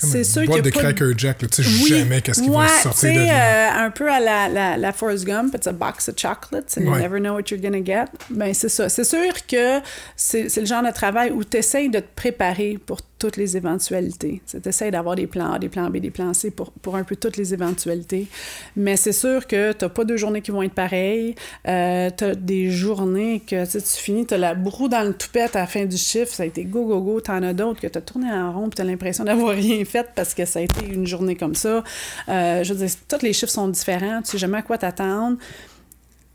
c'est 0.00 0.22
sûr 0.22 0.42
qu'il 0.42 0.50
de 0.50 0.56
y 0.56 0.58
a 0.58 0.62
pas 0.62 0.70
de- 0.70 0.70
Cracker 0.70 1.12
Jack, 1.16 1.42
là, 1.42 1.48
tu 1.48 1.62
sais 1.64 1.68
Oui. 1.82 1.88
jamais 1.88 2.22
qu'est-ce 2.22 2.40
qui 2.42 2.48
ouais, 2.50 2.56
va 2.56 2.68
sortir 2.68 3.12
de 3.12 3.18
là. 3.18 3.82
euh, 3.82 3.86
un 3.86 3.90
peu 3.90 4.08
à 4.08 4.20
la, 4.20 4.48
la, 4.48 4.76
la 4.76 4.92
Forrest 4.92 5.24
Gump, 5.24 5.54
it's 5.56 5.66
a 5.66 5.72
box 5.72 6.08
of 6.08 6.14
chocolates 6.16 6.76
and 6.78 6.82
you 6.82 6.92
Ouais. 6.92 7.00
never 7.00 7.18
know 7.18 7.34
what 7.34 7.44
you're 7.50 7.60
gonna 7.60 7.84
get. 7.84 8.04
Ben, 8.30 8.54
c'est 8.54 8.68
ça. 8.68 8.88
C'est 8.88 9.02
sûr 9.02 9.32
que 9.48 9.80
c'est 10.14 10.48
c'est 10.48 10.60
le 10.60 10.66
genre 10.66 10.84
de 10.84 10.92
travail 10.92 11.32
où 11.32 11.42
tu 11.42 11.56
essayes 11.56 11.88
de 11.90 11.98
te 11.98 12.06
préparer 12.14 12.78
pour 12.86 13.00
toutes 13.18 13.36
les 13.36 13.56
éventualités. 13.56 14.40
Tu 14.46 14.68
essayes 14.68 14.90
d'avoir 14.90 15.16
des 15.16 15.26
plans 15.26 15.52
A, 15.52 15.58
des 15.58 15.68
plans 15.68 15.90
B, 15.90 15.96
des 15.96 16.10
plans 16.10 16.32
C 16.34 16.50
pour, 16.50 16.70
pour 16.72 16.96
un 16.96 17.04
peu 17.04 17.16
toutes 17.16 17.36
les 17.36 17.52
éventualités. 17.52 18.28
Mais 18.76 18.96
c'est 18.96 19.12
sûr 19.12 19.46
que 19.46 19.72
tu 19.72 19.88
pas 19.88 20.04
deux 20.04 20.16
journées 20.16 20.42
qui 20.42 20.50
vont 20.50 20.62
être 20.62 20.74
pareilles. 20.74 21.34
Euh, 21.66 22.10
tu 22.16 22.24
as 22.24 22.34
des 22.34 22.70
journées 22.70 23.40
que 23.40 23.64
tu 23.66 23.80
finis, 23.80 24.26
tu 24.26 24.34
as 24.34 24.38
la 24.38 24.54
broue 24.54 24.88
dans 24.88 25.06
le 25.06 25.14
toupette 25.14 25.56
à 25.56 25.60
la 25.60 25.66
fin 25.66 25.84
du 25.84 25.96
chiffre, 25.96 26.32
ça 26.32 26.44
a 26.44 26.46
été 26.46 26.64
go, 26.64 26.86
go, 26.86 27.00
go. 27.00 27.20
Tu 27.20 27.30
en 27.30 27.42
as 27.42 27.54
d'autres 27.54 27.80
que 27.80 27.86
tu 27.86 27.98
as 27.98 28.02
tourné 28.02 28.30
en 28.30 28.52
rond 28.52 28.68
tu 28.70 28.82
as 28.82 28.84
l'impression 28.84 29.24
d'avoir 29.24 29.54
rien 29.54 29.84
fait 29.84 30.06
parce 30.14 30.34
que 30.34 30.44
ça 30.44 30.60
a 30.60 30.62
été 30.62 30.86
une 30.86 31.06
journée 31.06 31.36
comme 31.36 31.54
ça. 31.54 31.82
Euh, 32.28 32.62
je 32.62 32.72
veux 32.72 32.86
dire, 32.86 32.94
tous 33.08 33.22
les 33.22 33.32
chiffres 33.32 33.52
sont 33.52 33.68
différents, 33.68 34.22
tu 34.22 34.32
sais 34.32 34.38
jamais 34.38 34.58
à 34.58 34.62
quoi 34.62 34.78
t'attendre. 34.78 35.38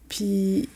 Puis, 0.09 0.69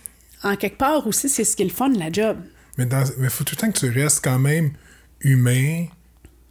en 0.43 0.55
quelque 0.55 0.77
part 0.77 1.05
aussi, 1.07 1.29
c'est 1.29 1.43
ce 1.43 1.55
qui 1.55 1.63
est 1.63 1.65
le 1.65 1.71
fun 1.71 1.89
la 1.89 2.11
job. 2.11 2.37
Mais 2.77 2.87
il 3.19 3.29
faut 3.29 3.43
tout 3.43 3.55
le 3.55 3.61
temps 3.61 3.71
que 3.71 3.79
tu 3.79 3.89
restes 3.89 4.23
quand 4.23 4.39
même 4.39 4.71
humain, 5.21 5.85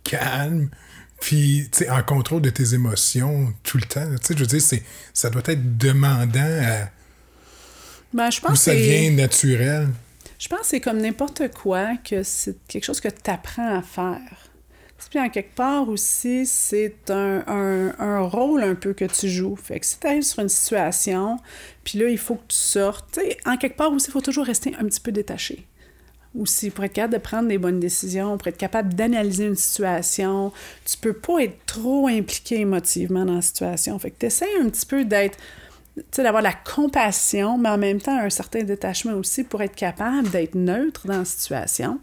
calme, 0.09 0.69
puis 1.21 1.69
en 1.91 2.03
contrôle 2.03 2.43
de 2.43 2.51
tes 2.51 2.75
émotions 2.75 3.53
tout 3.63 3.79
le 3.79 3.85
temps. 3.85 4.09
Tu 4.21 4.27
sais, 4.27 4.35
je 4.35 4.41
veux 4.41 4.47
dire, 4.47 4.61
c'est, 4.61 4.83
ça 5.13 5.31
doit 5.31 5.43
être 5.47 5.77
demandant 5.79 6.41
à, 6.63 6.89
Ben, 8.13 8.31
je 8.31 8.39
où 8.39 8.43
pense 8.43 8.53
que 8.53 8.57
ça 8.59 8.73
c'est- 8.73 8.77
vient 8.81 9.11
naturel. 9.13 9.89
Je 10.39 10.49
pense 10.49 10.61
que 10.61 10.67
c'est 10.67 10.81
comme 10.81 10.99
n'importe 11.01 11.49
quoi, 11.55 11.97
que 11.97 12.23
c'est 12.23 12.57
quelque 12.69 12.85
chose 12.85 13.01
que 13.01 13.09
tu 13.09 13.31
apprends 13.31 13.79
à 13.79 13.83
faire. 13.83 14.21
Puis 15.11 15.21
en 15.21 15.29
quelque 15.31 15.55
part 15.55 15.89
aussi, 15.89 16.47
c'est 16.47 17.11
un, 17.11 17.43
un- 17.47 17.95
un 17.99 18.21
rôle 18.21 18.63
un 18.63 18.75
peu 18.75 18.93
que 18.93 19.05
tu 19.05 19.29
joues. 19.29 19.55
Fait 19.57 19.79
que 19.79 19.87
si 19.87 19.99
tu 20.01 20.07
arrives 20.07 20.23
sur 20.25 20.41
une 20.43 20.49
situation, 20.49 21.39
puis 21.85 21.99
là, 21.99 22.09
il 22.09 22.19
faut 22.19 22.35
que 22.37 22.49
tu 22.49 22.57
sortes. 22.57 23.19
en 23.47 23.57
quelque 23.57 23.77
part 23.77 23.93
aussi, 23.93 24.09
il 24.09 24.13
faut 24.13 24.21
toujours 24.21 24.45
rester 24.47 24.75
un 24.79 24.85
petit 24.85 25.01
peu 25.01 25.13
détaché. 25.13 25.67
Aussi, 26.39 26.71
pour 26.71 26.85
être 26.85 26.93
capable 26.93 27.15
de 27.15 27.19
prendre 27.19 27.49
des 27.49 27.59
bonnes 27.59 27.81
décisions, 27.81 28.37
pour 28.37 28.49
être 28.49 28.59
capable 28.59 28.95
d'analyser 28.95 29.47
une 29.47 29.57
situation, 29.57 30.53
tu 30.85 30.97
peux 30.99 31.15
pas 31.15 31.41
être 31.41 31.65
trop 31.67 32.09
impliqué 32.09 32.61
émotivement 32.61 33.25
dans 33.25 33.37
la 33.37 33.43
situation. 33.43 33.99
Fait 33.99 34.11
que 34.11 34.19
tu 34.21 34.27
essaies 34.27 34.61
un 34.61 34.69
petit 34.69 34.87
peu 34.87 35.05
d'être 35.05 35.39
d'avoir 36.19 36.43
la 36.43 36.53
compassion, 36.53 37.57
mais 37.57 37.71
en 37.71 37.79
même 37.79 38.01
temps 38.01 38.19
un 38.19 38.29
certain 38.29 38.63
détachement 38.63 39.15
aussi 39.15 39.45
pour 39.45 39.63
être 39.63 39.75
capable 39.75 40.29
d'être 40.29 40.55
neutre 40.55 41.07
dans 41.07 41.19
la 41.19 41.25
situation. 41.25 42.01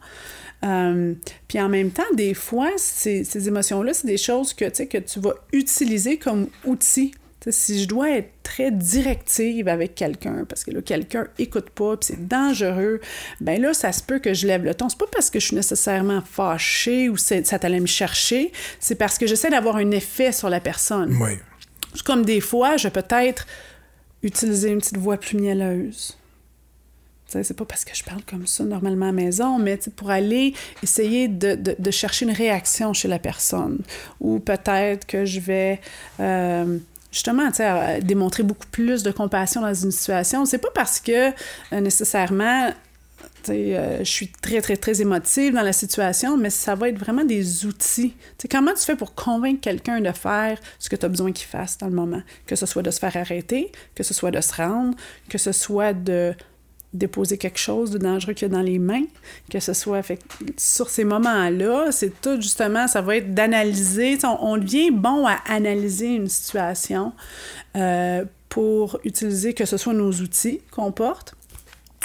Euh, 0.64 1.14
puis 1.48 1.60
en 1.60 1.70
même 1.70 1.92
temps, 1.92 2.04
des 2.14 2.34
fois, 2.34 2.70
ces, 2.78 3.48
émotions-là, 3.48 3.94
c'est 3.94 4.08
des 4.08 4.18
choses 4.18 4.54
que, 4.54 4.66
que 4.86 4.98
tu 4.98 5.20
vas 5.20 5.34
utiliser 5.52 6.18
comme 6.18 6.48
outil. 6.66 7.14
Si 7.52 7.82
je 7.84 7.88
dois 7.88 8.10
être 8.12 8.30
très 8.44 8.72
directive 8.72 9.68
avec 9.68 9.96
quelqu'un, 9.96 10.46
parce 10.48 10.64
que 10.64 10.72
là, 10.72 10.82
quelqu'un 10.82 11.28
écoute 11.40 11.70
pas, 11.72 11.98
puis 11.98 12.08
c'est 12.14 12.28
dangereux, 12.28 13.02
ben 13.42 13.62
là, 13.62 13.74
ça 13.74 13.92
se 13.92 14.02
peut 14.02 14.20
que 14.20 14.34
je 14.34 14.48
lève 14.48 14.64
le 14.64 14.74
ton. 14.74 14.88
C'est 14.90 14.98
pas 14.98 15.08
parce 15.12 15.30
que 15.30 15.40
je 15.40 15.48
suis 15.48 15.56
nécessairement 15.56 16.22
fâchée 16.22 17.10
ou 17.10 17.18
ça 17.18 17.42
t'allait 17.60 17.80
me 17.80 17.86
chercher, 17.86 18.52
c'est 18.80 18.96
parce 18.96 19.18
que 19.18 19.28
j'essaie 19.28 19.50
d'avoir 19.50 19.76
un 19.78 19.92
effet 19.92 20.32
sur 20.32 20.50
la 20.50 20.60
personne. 20.60 21.18
Oui. 21.22 21.32
Comme 22.06 22.24
des 22.26 22.40
fois, 22.42 22.78
je 22.78 22.88
peux 22.88 23.02
peut-être 23.02 23.46
utiliser 24.24 24.70
une 24.70 24.80
petite 24.80 24.98
voix 24.98 25.18
plus 25.18 25.38
mielleuse. 25.38 26.18
C'est 27.28 27.58
pas 27.58 27.66
parce 27.66 27.84
que 27.84 27.96
je 27.96 28.04
parle 28.04 28.22
comme 28.30 28.46
ça 28.46 28.64
normalement 28.64 29.06
à 29.06 29.08
la 29.08 29.14
maison, 29.14 29.58
mais 29.58 29.80
pour 29.96 30.12
aller 30.12 30.54
essayer 30.84 31.28
de, 31.28 31.56
de- 31.56 31.76
de 31.80 31.92
chercher 31.92 32.26
une 32.26 32.32
réaction 32.32 32.94
chez 32.94 33.08
la 33.08 33.18
personne. 33.18 33.80
Ou 34.20 34.38
peut-être 34.40 35.08
que 35.08 35.26
je 35.26 35.40
vais 35.40 35.82
euh, 36.20 36.78
justement 37.14 37.50
démontrer 38.02 38.44
beaucoup 38.44 38.68
plus 38.72 39.04
de 39.04 39.12
compassion 39.12 39.62
dans 39.62 39.74
une 39.74 39.92
situation. 39.92 40.46
C'est 40.46 40.58
pas 40.58 40.72
parce 40.74 41.00
que 41.00 41.30
euh, 41.30 41.80
nécessairement 41.80 42.72
euh, 43.50 44.00
je 44.00 44.10
suis 44.10 44.30
très, 44.30 44.62
très, 44.62 44.78
très 44.78 45.02
émotive 45.02 45.54
dans 45.54 45.62
la 45.62 45.74
situation, 45.74 46.38
mais 46.38 46.50
ça 46.50 46.76
va 46.76 46.90
être 46.90 46.98
vraiment 46.98 47.26
des 47.26 47.66
outils. 47.66 48.12
Tu 48.12 48.44
sais, 48.44 48.48
comment 48.48 48.74
tu 48.74 48.84
fais 48.84 48.96
pour 48.96 49.14
convaincre 49.16 49.62
quelqu'un 49.62 50.00
de 50.00 50.12
faire 50.12 50.58
ce 50.80 50.90
que 50.90 50.96
tu 50.96 51.06
as 51.06 51.10
besoin 51.10 51.32
qu'il 51.32 51.48
fasse 51.48 51.78
dans 51.78 51.88
le 51.88 51.94
moment? 51.94 52.22
Que 52.48 52.56
ce 52.56 52.66
soit 52.66 52.82
de 52.82 52.92
se 52.92 53.00
faire 53.00 53.16
arrêter, 53.16 53.72
que 53.96 54.04
ce 54.04 54.14
soit 54.14 54.32
de 54.32 54.42
se 54.42 54.54
rendre, 54.56 54.96
que 55.30 55.38
ce 55.38 55.52
soit 55.52 55.94
de 55.94 56.34
déposer 56.94 57.38
quelque 57.38 57.60
chose 57.60 57.92
de 57.92 57.98
dangereux 57.98 58.34
qu'il 58.34 58.48
y 58.48 58.52
a 58.52 58.54
dans 58.54 58.62
les 58.62 58.80
mains, 58.80 59.06
que 59.50 59.60
ce 59.60 59.74
soit 59.74 60.02
sur 60.58 60.90
ces 60.90 61.04
moments-là, 61.04 61.92
c'est 61.92 62.22
tout 62.22 62.40
justement, 62.40 62.88
ça 62.88 63.02
va 63.02 63.18
être 63.18 63.34
d'analyser, 63.34 64.18
on, 64.24 64.58
devient 64.58 64.92
bon 64.92 65.26
à 65.26 65.40
analyser 65.48 66.16
une 66.16 66.28
situation 66.28 67.14
euh, 67.76 68.26
pour 68.50 69.00
utiliser 69.04 69.54
que 69.54 69.66
ce 69.66 69.78
soit 69.78 69.94
nos 69.94 70.12
outils 70.12 70.62
qu'on 70.72 70.92
porte, 70.92 71.36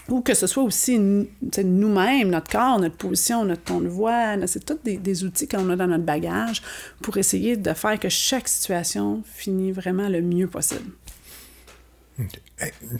ou 0.08 0.22
que 0.22 0.32
ce 0.32 0.46
soit 0.46 0.62
aussi 0.62 0.98
nous-mêmes, 0.98 2.30
notre 2.30 2.50
corps, 2.50 2.80
notre 2.80 2.96
position, 2.96 3.44
notre 3.44 3.64
ton 3.64 3.80
de 3.80 3.88
voix, 3.88 4.34
c'est 4.46 4.64
tous 4.64 4.78
des, 4.82 4.96
des 4.96 5.24
outils 5.24 5.46
qu'on 5.46 5.68
a 5.68 5.76
dans 5.76 5.86
notre 5.86 6.04
bagage 6.04 6.62
pour 7.02 7.18
essayer 7.18 7.58
de 7.58 7.72
faire 7.74 8.00
que 8.00 8.08
chaque 8.08 8.48
situation 8.48 9.22
finisse 9.26 9.74
vraiment 9.74 10.08
le 10.08 10.22
mieux 10.22 10.46
possible. 10.46 10.90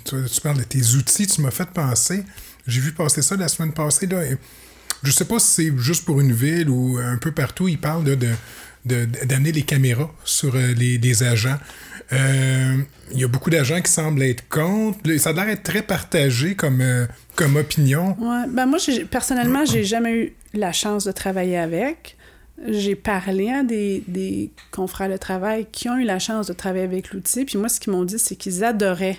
Tu, 0.04 0.40
parles 0.42 0.58
de 0.58 0.62
tes 0.64 0.94
outils, 0.94 1.26
tu 1.26 1.40
m'as 1.40 1.50
fait 1.50 1.68
penser. 1.70 2.22
J'ai 2.66 2.80
vu 2.80 2.92
passer 2.92 3.22
ça 3.22 3.36
la 3.36 3.48
semaine 3.48 3.72
passée. 3.72 4.06
Là, 4.06 4.24
et 4.24 4.36
je 5.02 5.10
sais 5.10 5.24
pas 5.24 5.38
si 5.38 5.46
c'est 5.70 5.78
juste 5.78 6.04
pour 6.04 6.20
une 6.20 6.32
ville 6.32 6.68
ou 6.70 6.98
un 6.98 7.16
peu 7.16 7.32
partout, 7.32 7.68
ils 7.68 7.78
parlent 7.78 8.04
de, 8.04 8.14
de- 8.84 9.08
d'amener 9.24 9.52
les 9.52 9.62
caméras 9.62 10.10
sur 10.24 10.54
euh, 10.54 10.72
les, 10.74 11.22
agents. 11.22 11.58
Euh, 12.12 12.76
Il 13.12 13.20
y 13.20 13.24
a 13.24 13.28
beaucoup 13.28 13.50
d'agents 13.50 13.80
qui 13.80 13.90
semblent 13.90 14.22
être 14.22 14.48
contre. 14.48 14.98
Ça 15.18 15.30
a 15.30 15.32
l'air 15.32 15.46
d'être 15.46 15.62
très 15.62 15.82
partagé 15.82 16.54
comme, 16.54 16.80
euh, 16.80 17.06
comme 17.34 17.56
opinion. 17.56 18.16
Ouais, 18.20 18.46
ben 18.48 18.66
moi, 18.66 18.78
personnellement, 19.10 19.64
j'ai 19.64 19.84
jamais 19.84 20.12
eu 20.14 20.32
la 20.54 20.72
chance 20.72 21.04
de 21.04 21.12
travailler 21.12 21.58
avec. 21.58 22.16
J'ai 22.66 22.96
parlé 22.96 23.50
à 23.50 23.62
des, 23.62 24.02
des 24.08 24.50
confrères 24.72 25.08
de 25.08 25.16
travail 25.16 25.66
qui 25.70 25.88
ont 25.88 25.96
eu 25.96 26.04
la 26.04 26.18
chance 26.18 26.46
de 26.46 26.52
travailler 26.52 26.84
avec 26.84 27.12
l'outil. 27.12 27.44
Puis 27.44 27.58
moi, 27.58 27.68
ce 27.68 27.78
qu'ils 27.78 27.92
m'ont 27.92 28.04
dit, 28.04 28.18
c'est 28.18 28.36
qu'ils 28.36 28.64
adoraient 28.64 29.18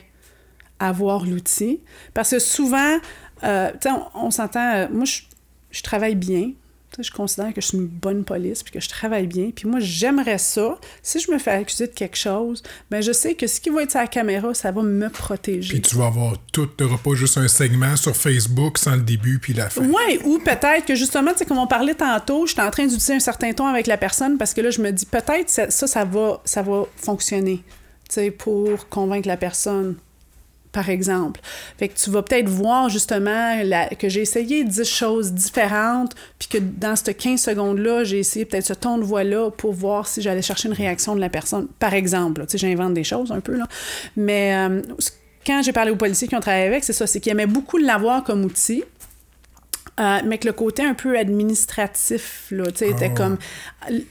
avoir 0.79 1.25
l'outil. 1.25 1.79
Parce 2.13 2.31
que 2.31 2.39
souvent, 2.39 2.97
euh, 3.43 3.71
on, 3.85 4.25
on 4.25 4.31
s'entend, 4.31 4.75
euh, 4.75 4.87
moi, 4.91 5.05
je, 5.05 5.21
je 5.71 5.81
travaille 5.83 6.15
bien. 6.15 6.51
Je 6.97 7.11
considère 7.11 7.53
que 7.53 7.61
je 7.61 7.67
suis 7.67 7.77
une 7.77 7.87
bonne 7.87 8.23
police 8.23 8.63
puis 8.63 8.73
que 8.73 8.79
je 8.79 8.89
travaille 8.89 9.27
bien. 9.27 9.51
Puis 9.55 9.67
moi, 9.67 9.79
j'aimerais 9.79 10.37
ça. 10.37 10.79
Si 11.01 11.19
je 11.19 11.31
me 11.31 11.37
fais 11.37 11.51
accuser 11.51 11.87
de 11.87 11.93
quelque 11.93 12.17
chose, 12.17 12.63
ben 12.89 13.01
je 13.01 13.11
sais 13.11 13.35
que 13.35 13.47
ce 13.47 13.61
qui 13.61 13.69
va 13.69 13.83
être 13.83 13.91
sur 13.91 13.99
la 13.99 14.07
caméra, 14.07 14.53
ça 14.53 14.71
va 14.71 14.81
me 14.81 15.09
protéger. 15.09 15.73
Puis 15.73 15.81
tu 15.81 15.95
vas 15.95 16.07
avoir 16.07 16.33
tout. 16.51 16.67
Tu 16.67 16.83
n'auras 16.83 16.97
pas 16.97 17.13
juste 17.13 17.37
un 17.37 17.47
segment 17.47 17.95
sur 17.95 18.15
Facebook 18.15 18.77
sans 18.77 18.95
le 18.95 19.01
début 19.01 19.39
puis 19.39 19.53
la 19.53 19.69
fin. 19.69 19.85
Oui, 19.85 20.19
ou 20.25 20.39
peut-être 20.39 20.85
que 20.85 20.95
justement, 20.95 21.31
tu 21.31 21.39
sais, 21.39 21.45
comme 21.45 21.59
on 21.59 21.67
parlait 21.67 21.95
tantôt, 21.95 22.45
je 22.45 22.53
suis 22.53 22.61
en 22.61 22.71
train 22.71 22.83
d'utiliser 22.83 23.13
un 23.13 23.19
certain 23.19 23.53
ton 23.53 23.67
avec 23.67 23.87
la 23.87 23.97
personne 23.97 24.37
parce 24.37 24.53
que 24.53 24.61
là, 24.61 24.69
je 24.69 24.81
me 24.81 24.91
dis 24.91 25.05
peut-être 25.05 25.49
ça, 25.49 25.69
ça, 25.69 25.87
ça 25.87 26.05
va, 26.05 26.41
ça 26.45 26.61
va 26.61 26.85
fonctionner 26.95 27.63
pour 28.37 28.89
convaincre 28.89 29.27
la 29.27 29.37
personne 29.37 29.95
par 30.71 30.89
exemple. 30.89 31.39
Fait 31.77 31.87
que 31.87 31.97
tu 31.97 32.09
vas 32.09 32.21
peut-être 32.21 32.49
voir 32.49 32.89
justement 32.89 33.59
que 33.97 34.09
j'ai 34.09 34.21
essayé 34.21 34.63
10 34.63 34.83
choses 34.83 35.33
différentes, 35.33 36.15
puis 36.37 36.47
que 36.47 36.57
dans 36.57 36.95
ces 36.95 37.13
15 37.13 37.41
secondes-là, 37.41 38.03
j'ai 38.03 38.19
essayé 38.19 38.45
peut-être 38.45 38.65
ce 38.65 38.73
ton 38.73 38.97
de 38.97 39.03
voix-là 39.03 39.51
pour 39.51 39.73
voir 39.73 40.07
si 40.07 40.21
j'allais 40.21 40.41
chercher 40.41 40.67
une 40.67 40.75
réaction 40.75 41.15
de 41.15 41.21
la 41.21 41.29
personne. 41.29 41.67
Par 41.79 41.93
exemple, 41.93 42.41
tu 42.41 42.51
sais, 42.51 42.57
j'invente 42.57 42.93
des 42.93 43.03
choses 43.03 43.31
un 43.31 43.39
peu, 43.39 43.55
là. 43.55 43.67
Mais 44.15 44.55
euh, 44.55 44.81
quand 45.45 45.61
j'ai 45.63 45.73
parlé 45.73 45.91
aux 45.91 45.95
policiers 45.95 46.27
qui 46.27 46.35
ont 46.35 46.39
travaillé 46.41 46.65
avec, 46.65 46.83
c'est 46.83 46.93
ça, 46.93 47.07
c'est 47.07 47.19
qu'ils 47.19 47.31
aimaient 47.31 47.47
beaucoup 47.47 47.77
l'avoir 47.77 48.23
comme 48.23 48.43
outil. 48.45 48.83
Euh, 49.99 50.19
mais 50.25 50.37
que 50.37 50.47
le 50.47 50.53
côté 50.53 50.85
un 50.85 50.93
peu 50.93 51.17
administratif, 51.17 52.47
là, 52.51 52.71
tu 52.71 52.77
sais, 52.77 52.89
était 52.89 53.11
ah. 53.11 53.17
comme... 53.17 53.37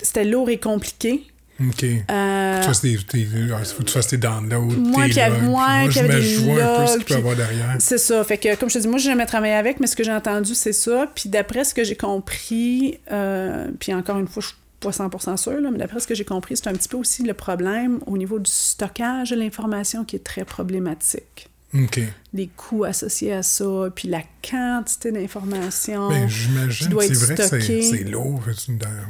C'était 0.02 0.24
lourd 0.24 0.50
et 0.50 0.58
compliqué. 0.58 1.24
OK. 1.60 1.84
Euh, 1.84 2.60
tu 2.60 2.66
fasses 2.66 2.82
des, 2.82 2.96
faut 2.96 3.82
que 3.82 3.88
tu 3.88 3.92
fasses 3.92 4.06
tes 4.06 4.16
downloads, 4.16 4.76
moi 4.76 5.06
tes 5.06 5.10
qui 5.10 5.20
avait, 5.20 5.36
logs. 5.40 5.44
Moi, 5.44 5.78
moi 5.78 5.88
des 5.88 6.36
vois 6.36 6.62
un 6.62 6.80
peu 6.80 6.86
ce 6.86 6.92
qu'il 6.92 7.04
puis- 7.04 7.14
peut 7.14 7.18
avoir 7.18 7.36
derrière. 7.36 7.76
C'est 7.80 7.98
ça. 7.98 8.22
Fait 8.22 8.38
que, 8.38 8.54
comme 8.56 8.68
je 8.70 8.74
te 8.74 8.78
dis, 8.78 8.88
moi, 8.88 8.98
j'ai 8.98 9.10
jamais 9.10 9.26
travaillé 9.26 9.54
avec, 9.54 9.80
mais 9.80 9.88
ce 9.88 9.96
que 9.96 10.04
j'ai 10.04 10.12
entendu, 10.12 10.54
c'est 10.54 10.72
ça. 10.72 11.10
Puis 11.14 11.28
d'après 11.28 11.64
ce 11.64 11.74
que 11.74 11.82
j'ai 11.82 11.96
compris, 11.96 13.00
euh, 13.10 13.68
puis 13.80 13.92
encore 13.92 14.18
une 14.18 14.28
fois, 14.28 14.40
je 14.40 14.48
suis 14.48 14.56
pas 14.78 14.90
100% 14.90 15.36
sûre, 15.36 15.60
là, 15.60 15.70
mais 15.72 15.78
d'après 15.78 15.98
ce 15.98 16.06
que 16.06 16.14
j'ai 16.14 16.24
compris, 16.24 16.56
c'est 16.56 16.68
un 16.68 16.74
petit 16.74 16.88
peu 16.88 16.96
aussi 16.96 17.24
le 17.24 17.34
problème 17.34 17.98
au 18.06 18.16
niveau 18.16 18.38
du 18.38 18.50
stockage 18.50 19.30
de 19.30 19.36
l'information 19.36 20.04
qui 20.04 20.14
est 20.14 20.24
très 20.24 20.44
problématique. 20.44 21.48
OK. 21.74 22.00
Les 22.32 22.46
coûts 22.46 22.84
associés 22.84 23.32
à 23.32 23.42
ça, 23.42 23.88
puis 23.94 24.08
la 24.08 24.22
quantité 24.48 25.10
d'informations. 25.10 26.08
Ben, 26.08 26.28
j'imagine, 26.28 26.88
c'est 27.00 27.12
vrai 27.14 27.34
que 27.34 27.82
c'est 27.82 28.04
lourd. 28.04 28.40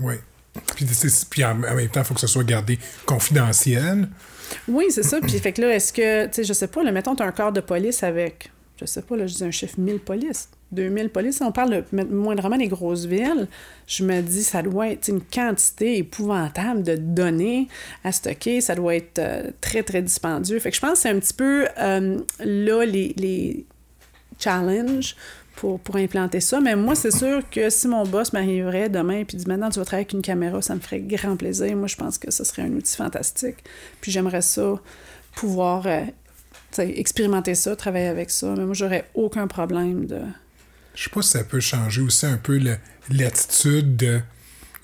Ouais. 0.03 0.21
Puis, 0.75 0.87
puis 1.31 1.45
en, 1.45 1.55
même 1.55 1.89
temps, 1.89 2.01
il 2.01 2.05
faut 2.05 2.15
que 2.15 2.21
ça 2.21 2.27
soit 2.27 2.45
gardé 2.45 2.79
confidentiel. 3.07 4.09
Oui, 4.67 4.87
c'est 4.91 5.03
ça. 5.03 5.21
Puis 5.21 5.39
fait 5.39 5.53
que 5.53 5.63
là, 5.63 5.75
est-ce 5.75 5.93
que, 5.93 6.27
tu 6.27 6.35
sais, 6.35 6.45
je 6.45 6.53
sais 6.53 6.69
pas, 6.69 6.83
là, 6.83 6.93
mettons, 6.93 7.15
tu 7.15 7.23
as 7.23 7.27
un 7.27 7.33
corps 7.33 7.53
de 7.53 7.61
police 7.61 8.03
avec, 8.03 8.51
je 8.81 8.87
sais 8.87 9.03
pas, 9.03 9.17
là, 9.17 9.27
je 9.27 9.35
dis 9.35 9.45
un 9.45 9.51
chiffre 9.51 9.79
1000 9.79 9.99
polices, 10.01 10.49
2000 10.73 11.11
polices. 11.11 11.41
On 11.41 11.53
parle 11.53 11.85
de 11.93 12.05
moindrement 12.05 12.57
des 12.57 12.69
grosses 12.69 13.05
villes. 13.05 13.47
Je 13.87 14.05
me 14.05 14.21
dis, 14.21 14.43
ça 14.43 14.63
doit 14.63 14.89
être 14.89 15.09
une 15.09 15.21
quantité 15.21 15.99
épouvantable 15.99 16.83
de 16.83 16.97
données 16.97 17.69
à 18.05 18.13
stocker. 18.13 18.61
Ça 18.61 18.75
doit 18.75 18.97
être 18.97 19.19
euh, 19.19 19.51
très, 19.61 19.83
très 19.83 20.03
dispendieux. 20.03 20.59
Fait 20.59 20.71
que 20.71 20.77
je 20.77 20.81
pense 20.81 20.93
que 20.93 20.99
c'est 20.99 21.11
un 21.11 21.19
petit 21.19 21.35
peu 21.35 21.67
euh, 21.79 22.19
là 22.41 22.85
les, 22.85 23.15
les 23.17 23.67
challenges 24.39 25.17
pour, 25.59 25.81
pour 25.81 25.97
implanter 25.97 26.41
ça. 26.41 26.61
Mais 26.61 26.77
moi, 26.77 26.95
c'est 26.95 27.11
sûr 27.11 27.43
que 27.51 27.69
si 27.69 27.89
mon 27.89 28.05
boss 28.05 28.33
m'arriverait 28.33 28.89
demain 28.89 29.19
et 29.21 29.25
dit 29.25 29.45
maintenant 29.47 29.71
tu 29.71 29.81
vas 29.81 29.85
travailler 29.85 30.05
avec 30.05 30.13
une 30.13 30.23
caméra, 30.23 30.63
ça 30.63 30.75
me 30.75 30.81
ferait 30.81 31.01
grand 31.01 31.37
plaisir. 31.37 31.77
Moi, 31.77 31.89
je 31.89 31.97
pense 31.97 32.17
que 32.17 32.31
ce 32.31 32.45
serait 32.45 32.63
un 32.63 32.73
outil 32.73 32.97
fantastique. 32.97 33.57
Puis 34.01 34.13
j'aimerais 34.13 34.43
ça 34.43 34.75
pouvoir 35.35 35.87
euh, 35.87 36.05
expérimenter 36.79 37.57
ça, 37.57 37.75
travailler 37.75 38.07
avec 38.07 38.31
ça. 38.31 38.55
Mais 38.57 38.65
moi, 38.65 38.75
j'aurais 38.75 39.09
aucun 39.15 39.49
problème 39.49 40.07
de. 40.07 40.21
Je 40.95 41.05
sais 41.05 41.11
pas 41.11 41.23
si 41.23 41.31
ça 41.31 41.43
peut 41.43 41.61
changer 41.61 42.03
aussi 42.03 42.27
un 42.27 42.37
peu 42.37 42.61
l'attitude 43.11 43.97
de 43.97 44.21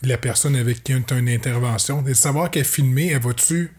la 0.02 0.18
personne 0.18 0.56
avec 0.56 0.82
qui 0.82 0.92
tu 1.06 1.14
as 1.14 1.18
une 1.18 1.28
intervention. 1.28 2.02
De 2.02 2.14
savoir 2.14 2.50
qu'elle 2.50 2.62
est 2.62 2.64
filmée, 2.64 3.12
elle 3.12 3.22
va-tu? 3.22 3.72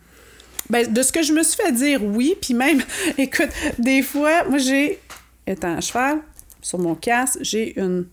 Ben, 0.69 0.91
de 0.91 1.01
ce 1.03 1.11
que 1.11 1.23
je 1.23 1.33
me 1.33 1.43
suis 1.43 1.61
fait 1.61 1.73
dire, 1.73 2.01
oui. 2.01 2.35
Puis 2.41 2.53
même, 2.53 2.81
écoute, 3.17 3.49
des 3.79 4.01
fois, 4.01 4.45
moi, 4.45 4.59
j'ai, 4.59 4.99
étant 5.45 5.75
à 5.75 5.81
cheval, 5.81 6.21
sur 6.65 6.79
mon 6.79 6.95
casque, 6.95 7.37
j'ai 7.41 7.79
une 7.79 8.07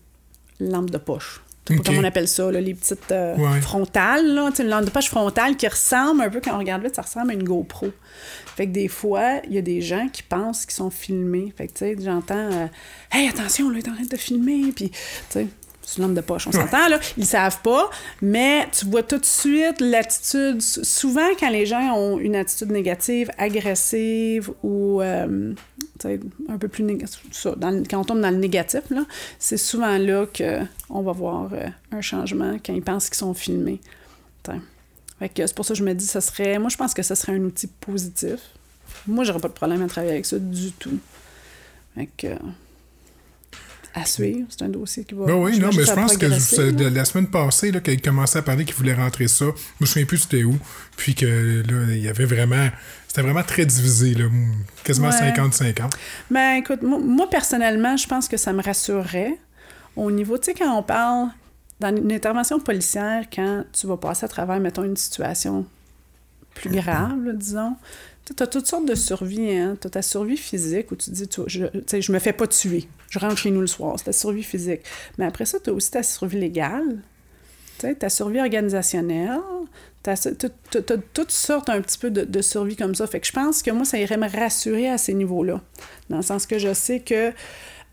lampe 0.59 0.91
de 0.91 0.99
poche. 0.99 1.41
Je 1.67 1.73
sais 1.73 1.79
Ok. 1.79 1.85
pas 1.85 1.89
comment 1.91 2.01
on 2.03 2.07
appelle 2.07 2.27
ça, 2.27 2.51
là, 2.51 2.61
les 2.61 2.75
petites 2.75 3.11
euh, 3.11 3.35
Ouais. 3.37 3.61
frontales, 3.61 4.27
là, 4.33 4.51
une 4.59 4.67
lampe 4.67 4.85
de 4.85 4.89
poche 4.91 5.07
frontale 5.09 5.55
qui 5.57 5.67
ressemble 5.67 6.21
un 6.21 6.29
peu, 6.29 6.39
quand 6.39 6.53
on 6.53 6.59
regarde 6.59 6.83
vite, 6.83 6.93
ça 6.95 7.01
ressemble 7.01 7.31
à 7.31 7.33
une 7.33 7.43
GoPro. 7.43 7.87
Fait 8.55 8.67
que 8.67 8.71
des 8.71 8.87
fois, 8.87 9.39
il 9.47 9.53
y 9.53 9.57
a 9.57 9.61
des 9.63 9.81
gens 9.81 10.07
qui 10.07 10.21
pensent 10.21 10.65
qu'ils 10.67 10.75
sont 10.75 10.91
filmés. 10.91 11.51
Fait 11.57 11.67
que, 11.67 11.73
tu 11.73 11.79
sais, 11.79 11.95
j'entends 11.99 12.35
euh, 12.51 12.67
Hey, 13.11 13.27
attention, 13.27 13.69
là, 13.71 13.79
il 13.79 13.85
est 13.85 13.89
en 13.89 13.93
train 13.95 14.03
de 14.03 14.09
te 14.09 14.17
filmer. 14.17 14.71
Puis, 14.75 14.89
tu 14.91 14.97
sais, 15.29 15.47
c'est 15.85 15.97
une 15.97 16.03
lampe 16.03 16.15
de 16.15 16.21
poche, 16.21 16.47
on 16.47 16.51
s'entend, 16.51 16.87
là. 16.87 16.99
Ils 17.17 17.25
savent 17.25 17.61
pas, 17.61 17.89
mais 18.21 18.67
tu 18.71 18.85
vois 18.85 19.03
tout 19.03 19.17
de 19.17 19.25
suite 19.25 19.79
l'attitude. 19.79 20.61
Souvent, 20.61 21.27
quand 21.39 21.49
les 21.49 21.65
gens 21.65 21.95
ont 21.95 22.19
une 22.19 22.35
attitude 22.35 22.71
négative, 22.71 23.29
agressive 23.37 24.51
ou 24.63 25.01
euh, 25.01 25.53
un 26.05 26.57
peu 26.57 26.67
plus 26.67 26.83
négative, 26.83 27.19
quand 27.89 27.99
on 27.99 28.03
tombe 28.03 28.21
dans 28.21 28.31
le 28.31 28.37
négatif, 28.37 28.81
là, 28.89 29.05
c'est 29.39 29.57
souvent 29.57 29.97
là 29.97 30.25
qu'on 30.25 31.01
va 31.01 31.11
voir 31.11 31.49
euh, 31.53 31.67
un 31.91 32.01
changement 32.01 32.57
quand 32.65 32.73
ils 32.73 32.83
pensent 32.83 33.09
qu'ils 33.09 33.17
sont 33.17 33.33
filmés. 33.33 33.79
Fait 35.19 35.29
que 35.29 35.45
c'est 35.45 35.55
pour 35.55 35.65
ça 35.65 35.73
que 35.73 35.79
je 35.79 35.83
me 35.83 35.93
dis, 35.93 36.05
ça 36.05 36.21
serait. 36.21 36.59
Moi, 36.59 36.69
je 36.69 36.77
pense 36.77 36.93
que 36.93 37.03
ça 37.03 37.15
serait 37.15 37.33
un 37.33 37.43
outil 37.43 37.67
positif. 37.67 38.39
Moi, 39.07 39.23
j'aurais 39.23 39.39
pas 39.39 39.47
de 39.47 39.53
problème 39.53 39.81
à 39.81 39.87
travailler 39.87 40.13
avec 40.13 40.25
ça 40.25 40.39
du 40.39 40.71
tout. 40.71 40.99
Fait 41.95 42.09
que. 42.17 42.27
À 43.95 44.05
suivre, 44.05 44.47
c'est 44.49 44.63
un 44.63 44.69
dossier 44.69 45.03
qui 45.03 45.13
va. 45.13 45.25
Ben 45.25 45.35
oui, 45.35 45.59
non, 45.59 45.69
mais 45.75 45.85
je 45.85 45.93
pense 45.93 46.17
que 46.17 46.25
là. 46.25 46.89
la 46.89 47.05
semaine 47.05 47.27
passée, 47.27 47.71
là, 47.71 47.79
qu'il 47.79 48.01
commençait 48.01 48.39
à 48.39 48.41
parler 48.41 48.65
qu'il 48.65 48.73
voulait 48.75 48.95
rentrer 48.95 49.27
ça. 49.27 49.45
Je 49.45 49.83
me 49.83 49.85
souviens 49.85 50.05
plus 50.05 50.17
c'était 50.17 50.43
où. 50.43 50.57
Puis 50.97 51.13
que 51.13 51.61
là, 51.61 51.85
il 51.93 52.01
y 52.01 52.09
avait 52.09 52.25
vraiment. 52.25 52.69
C'était 53.07 53.21
vraiment 53.21 53.43
très 53.43 53.65
divisé, 53.67 54.15
là, 54.15 54.25
quasiment 54.83 55.09
Ouais. 55.09 55.31
50-50. 55.31 55.91
Ben 56.31 56.55
écoute, 56.55 56.81
moi, 56.81 56.97
moi, 56.97 57.29
personnellement, 57.29 57.95
je 57.95 58.07
pense 58.07 58.27
que 58.27 58.37
ça 58.37 58.51
me 58.53 58.63
rassurerait 58.63 59.37
au 59.95 60.09
niveau, 60.09 60.39
tu 60.39 60.45
sais, 60.45 60.53
quand 60.55 60.75
on 60.75 60.81
parle 60.81 61.29
dans 61.79 61.95
une 61.95 62.11
intervention 62.11 62.59
policière, 62.59 63.25
quand 63.31 63.63
tu 63.71 63.85
vas 63.85 63.97
passer 63.97 64.25
à 64.25 64.27
travers, 64.27 64.59
mettons, 64.59 64.83
une 64.83 64.97
situation 64.97 65.65
plus 66.55 66.71
grave, 66.71 67.23
là, 67.25 67.33
disons, 67.33 67.75
tu 68.25 68.41
as 68.41 68.47
toutes 68.47 68.65
sortes 68.67 68.87
de 68.87 68.95
survies. 68.95 69.51
Hein? 69.57 69.77
Tu 69.79 69.87
as 69.87 69.89
ta 69.89 70.01
survie 70.01 70.37
physique 70.37 70.91
où 70.91 70.95
tu 70.95 71.11
te 71.11 71.15
dis, 71.15 71.27
tu, 71.27 71.41
je, 71.47 71.65
je 71.99 72.11
me 72.11 72.19
fais 72.19 72.33
pas 72.33 72.47
tuer. 72.47 72.87
Je 73.13 73.19
rentre 73.19 73.37
chez 73.37 73.51
nous 73.51 73.61
le 73.61 73.67
soir. 73.67 73.93
C'est 73.99 74.05
ta 74.05 74.11
survie 74.11 74.41
physique. 74.41 74.81
Mais 75.19 75.25
après 75.25 75.45
ça, 75.45 75.59
tu 75.63 75.69
as 75.69 75.73
aussi 75.73 75.91
ta 75.91 76.01
survie 76.01 76.39
légale, 76.39 76.97
ta 77.99 78.09
survie 78.09 78.39
organisationnelle. 78.39 79.37
T'as 80.01 80.15
toutes 81.13 81.31
sortes 81.31 81.69
un 81.69 81.79
petit 81.79 81.97
peu 81.99 82.09
de, 82.09 82.23
de 82.23 82.41
survie 82.41 82.75
comme 82.75 82.95
ça. 82.95 83.05
Fait 83.05 83.19
que 83.19 83.27
je 83.27 83.31
pense 83.31 83.61
que 83.61 83.69
moi, 83.69 83.85
ça 83.85 83.99
irait 83.99 84.17
me 84.17 84.27
rassurer 84.27 84.89
à 84.89 84.97
ces 84.97 85.13
niveaux-là. 85.13 85.61
Dans 86.09 86.17
le 86.17 86.23
sens 86.23 86.47
que 86.47 86.57
je 86.57 86.73
sais 86.73 87.01
que 87.01 87.29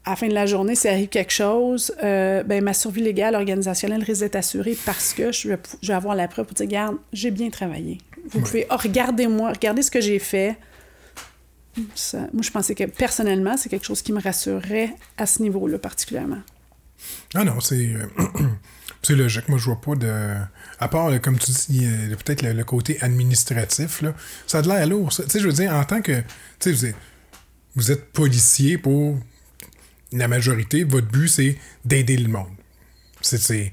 à 0.07 0.11
la 0.11 0.16
fin 0.16 0.29
de 0.29 0.33
la 0.33 0.47
journée, 0.47 0.75
s'il 0.75 0.89
arrive 0.91 1.09
quelque 1.09 1.33
chose, 1.33 1.93
euh, 2.03 2.43
ben, 2.43 2.64
ma 2.64 2.73
survie 2.73 3.03
légale, 3.03 3.35
organisationnelle 3.35 4.03
risque 4.03 4.21
d'être 4.23 4.37
assurée 4.37 4.77
parce 4.87 5.12
que 5.12 5.31
je 5.33 5.49
vais, 5.51 5.57
pou- 5.59 5.77
je 5.83 5.89
vais 5.89 5.95
avoir 5.95 6.14
la 6.14 6.27
preuve 6.29 6.47
pour 6.47 6.55
dire, 6.55 6.64
regarde, 6.66 6.97
j'ai 7.12 7.31
bien 7.31 7.51
travaillé. 7.51 7.99
Vous 8.31 8.41
pouvez, 8.41 8.66
oh, 8.71 8.77
regardez-moi, 8.79 9.51
regardez 9.53 9.83
ce 9.83 9.91
que 9.91 10.01
j'ai 10.01 10.18
fait. 10.18 10.57
Moi, 11.77 12.43
je 12.43 12.51
pensais 12.51 12.75
que 12.75 12.85
personnellement, 12.85 13.57
c'est 13.57 13.68
quelque 13.68 13.87
chose 13.87 14.03
qui 14.03 14.12
me 14.12 14.21
rassurerait 14.21 14.95
à 15.16 15.27
ce 15.27 15.43
niveau-là 15.43 15.79
particulièrement. 15.79 16.43
Ah 17.35 17.45
non, 17.45 17.61
c'est. 17.61 17.95
euh, 17.95 18.07
c'est 19.03 19.14
logique. 19.14 19.49
Moi, 19.49 19.59
je 19.59 19.66
vois 19.66 19.81
pas 19.81 19.95
de. 19.95 20.35
À 20.79 20.89
part, 20.89 21.11
là, 21.11 21.18
comme 21.18 21.39
tu 21.39 21.53
dis, 21.68 21.87
a 21.87 22.16
peut-être 22.16 22.43
le, 22.43 22.64
côté 22.64 23.01
administratif, 23.03 24.03
là. 24.03 24.14
Ça 24.47 24.59
a 24.59 24.62
de 24.62 24.68
l'air 24.68 24.87
lourd. 24.87 25.11
Tu 25.11 25.23
sais, 25.29 25.41
je 25.41 25.47
veux 25.47 25.53
dire, 25.53 25.73
en 25.73 25.85
tant 25.85 26.03
que. 26.03 26.21
Tu 26.21 26.25
sais, 26.61 26.73
vous 26.73 26.87
êtes, 26.87 26.97
vous 27.77 27.93
êtes 27.93 28.12
policier 28.12 28.79
pour 28.79 29.18
la 30.12 30.29
majorité. 30.29 30.85
Votre 30.85 31.09
but, 31.09 31.29
c'est 31.29 31.57
d'aider 31.85 32.16
le 32.16 32.29
monde. 32.29 32.49
C'est. 33.21 33.73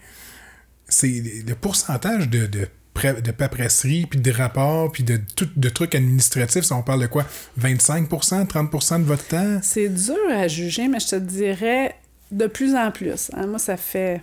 Le 1.03 1.53
pourcentage 1.53 2.29
de. 2.29 2.45
de 2.45 2.67
de 3.03 3.31
paperasserie, 3.31 4.05
puis 4.09 4.19
de 4.19 4.31
rapports, 4.31 4.91
puis 4.91 5.03
de, 5.03 5.19
tout- 5.35 5.49
de 5.55 5.69
trucs 5.69 5.95
administratifs, 5.95 6.63
ça, 6.63 6.75
on 6.75 6.81
parle 6.83 7.01
de 7.01 7.07
quoi? 7.07 7.25
25%, 7.59 8.47
30% 8.47 8.99
de 8.99 9.03
votre 9.05 9.27
temps? 9.27 9.59
C'est 9.61 9.89
dur 9.89 10.15
à 10.33 10.47
juger, 10.47 10.87
mais 10.87 10.99
je 10.99 11.07
te 11.07 11.15
dirais 11.15 11.95
de 12.31 12.47
plus 12.47 12.75
en 12.75 12.91
plus. 12.91 13.31
hein. 13.33 13.47
Moi, 13.47 13.59
ça 13.59 13.77
fait 13.77 14.21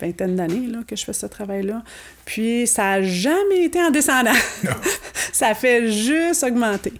vingtaine 0.00 0.34
d'années 0.36 0.66
là, 0.66 0.78
que 0.86 0.96
je 0.96 1.04
fais 1.04 1.12
ce 1.12 1.26
travail-là. 1.26 1.82
Puis 2.24 2.66
ça 2.66 2.82
n'a 2.98 3.02
jamais 3.02 3.64
été 3.64 3.80
en 3.82 3.90
descendant. 3.90 4.32
Ça 5.32 5.54
fait 5.54 5.90
juste 5.92 6.42
augmenter. 6.42 6.92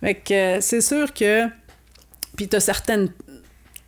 Fait 0.00 0.14
que 0.14 0.34
euh, 0.34 0.60
c'est 0.60 0.80
sûr 0.80 1.12
que. 1.12 1.46
Puis 2.36 2.48
tu 2.48 2.56
as 2.56 2.60
certaines 2.60 3.08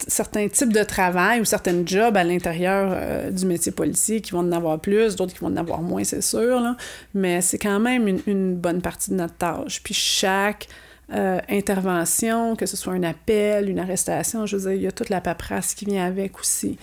certains 0.07 0.49
types 0.49 0.72
de 0.72 0.82
travail 0.82 1.40
ou 1.40 1.44
certains 1.44 1.84
jobs 1.84 2.16
à 2.16 2.24
l'intérieur 2.24 2.90
euh, 2.92 3.30
du 3.30 3.47
métier 3.47 3.72
policier 3.72 4.20
qui 4.20 4.32
vont 4.32 4.40
en 4.40 4.53
avoir 4.53 4.78
plus, 4.78 5.16
d'autres 5.16 5.32
qui 5.32 5.40
vont 5.40 5.49
en 5.49 5.57
avoir 5.57 5.82
moins, 5.82 6.05
c'est 6.05 6.22
sûr, 6.22 6.61
là. 6.61 6.76
mais 7.14 7.40
c'est 7.40 7.59
quand 7.59 7.80
même 7.80 8.20
une, 8.26 8.55
bonne 8.57 8.82
partie 8.82 9.11
de 9.11 9.16
notre 9.16 9.34
tâche. 9.34 9.82
Puis 9.82 9.94
chaque 9.94 10.68
euh, 11.12 11.40
intervention, 11.49 12.57
que 12.57 12.66
ce 12.66 12.76
soit 12.76 12.92
un 12.92 13.03
appel, 13.03 13.68
une 13.68 13.78
arrestation, 13.78 14.47
je 14.47 14.57
veux 14.57 14.70
dire, 14.70 14.72
il 14.72 14.82
y 14.82 14.86
a 14.86 14.92
toute 14.92 15.09
la 15.09 15.20
paperasse 15.20 15.74
qui 15.74 15.84
vient 15.86 16.05
avec 16.05 16.38
aussi. 16.38 16.78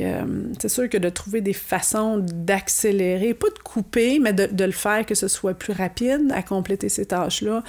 euh, 0.00 0.24
c'est 0.60 0.68
sûr 0.68 0.88
que 0.88 0.98
de 0.98 1.08
trouver 1.08 1.40
des 1.40 1.52
façons 1.52 2.18
d'accélérer, 2.18 3.34
pas 3.34 3.48
de 3.48 3.58
couper, 3.58 4.18
mais 4.18 4.32
de, 4.32 4.64
le 4.64 4.72
faire 4.72 5.06
que 5.06 5.14
ce 5.14 5.28
soit 5.28 5.54
plus 5.54 5.72
rapide 5.72 6.32
à 6.32 6.42
compléter 6.42 6.88
ces 6.88 7.06
tâches-là, 7.06 7.62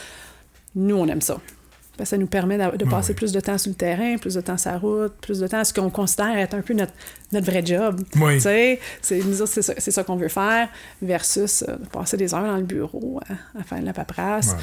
nous, 0.75 0.95
on 0.95 1.07
aime 1.07 1.21
ça. 1.21 1.39
Parce 1.97 2.09
que 2.09 2.15
ça 2.15 2.17
nous 2.17 2.27
permet 2.27 2.57
de, 2.57 2.85
passer 2.85 3.13
plus 3.13 3.31
de 3.31 3.39
temps 3.39 3.57
sur 3.57 3.69
le 3.69 3.75
terrain, 3.75 4.17
plus 4.17 4.35
de 4.35 4.41
temps 4.41 4.57
sur 4.57 4.71
la 4.71 4.77
route, 4.77 5.13
plus 5.21 5.39
de 5.39 5.47
temps 5.47 5.59
à 5.59 5.63
ce 5.65 5.73
qu'on 5.73 5.89
considère 5.89 6.35
être 6.37 6.53
un 6.53 6.61
peu 6.61 6.73
notre, 6.73 6.93
notre 7.31 7.45
vrai 7.45 7.65
job. 7.65 8.01
Oui. 8.15 8.39
C'est, 8.39 8.79
c'est 9.01 9.21
ça, 9.21 9.75
ça 9.77 10.03
qu'on 10.03 10.15
veut 10.15 10.29
faire 10.29 10.69
versus 11.01 11.63
euh, 11.67 11.75
passer 11.91 12.17
des 12.17 12.33
heures 12.33 12.45
dans 12.45 12.57
le 12.57 12.63
bureau 12.63 13.19
à, 13.59 13.63
faire 13.63 13.79
de 13.79 13.85
la 13.85 13.93
paperasse. 13.93 14.55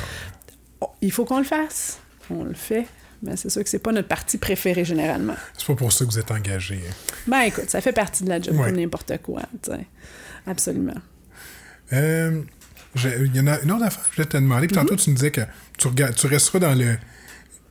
il 1.02 1.12
faut 1.12 1.24
qu'on 1.24 1.38
le 1.38 1.44
fasse. 1.44 2.00
On 2.30 2.44
le 2.44 2.54
fait. 2.54 2.86
Mais 3.22 3.36
c'est 3.36 3.50
sûr 3.50 3.62
que 3.62 3.68
c'est 3.68 3.78
pas 3.78 3.92
notre 3.92 4.08
partie 4.08 4.38
préférée 4.38 4.84
généralement. 4.84 5.34
C'est 5.56 5.66
pas 5.66 5.74
pour 5.74 5.92
ça 5.92 6.04
que 6.04 6.10
vous 6.10 6.18
êtes 6.18 6.30
engagé. 6.30 6.76
Hein. 6.76 6.92
Ben 7.26 7.40
écoute, 7.42 7.68
ça 7.68 7.80
fait 7.80 7.92
partie 7.92 8.24
de 8.24 8.28
la 8.28 8.40
job 8.40 8.56
comme 8.56 8.76
n'importe 8.76 9.12
quoi. 9.22 9.42
Absolument. 10.46 10.94
Euh, 11.92 12.42
il 12.94 13.36
y 13.36 13.40
en 13.40 13.46
a 13.46 13.60
une 13.60 13.72
autre 13.72 13.84
affaire 13.84 14.02
que 14.02 14.10
je 14.10 14.16
voulais 14.16 14.28
te 14.28 14.36
demander. 14.36 14.66
Puis 14.66 14.76
tantôt, 14.76 14.94
mm-hmm. 14.94 15.04
tu 15.04 15.10
me 15.10 15.14
disais 15.16 15.30
que 15.30 15.40
tu, 15.76 15.88
regardes, 15.88 16.14
tu 16.14 16.26
resteras 16.26 16.58
dans 16.58 16.74
le, 16.74 16.96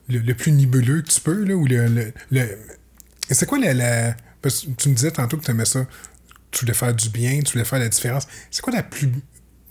le, 0.10 0.34
plus 0.34 0.51
nibuleux 0.51 1.01
que 1.01 1.10
tu 1.10 1.22
peux, 1.22 1.43
là, 1.43 1.55
ou 1.55 1.66
le. 1.66 2.14
le, 2.32 2.58
C'est 3.30 3.45
quoi 3.45 3.60
la, 3.60 4.16
Parce 4.41 4.62
que 4.62 4.72
tu 4.72 4.89
me 4.89 4.95
disais 4.95 5.12
tantôt 5.12 5.38
que 5.38 5.43
tu 5.43 5.51
aimais 5.51 5.66
ça. 5.66 5.86
Tu 6.51 6.62
voulais 6.62 6.74
faire 6.74 6.93
du 6.93 7.10
bien, 7.10 7.41
tu 7.41 7.53
voulais 7.53 7.66
faire 7.66 7.80
la 7.80 7.89
différence. 7.89 8.28
C'est 8.51 8.62
quoi 8.62 8.74
la 8.74 8.84
plus. 8.84 9.10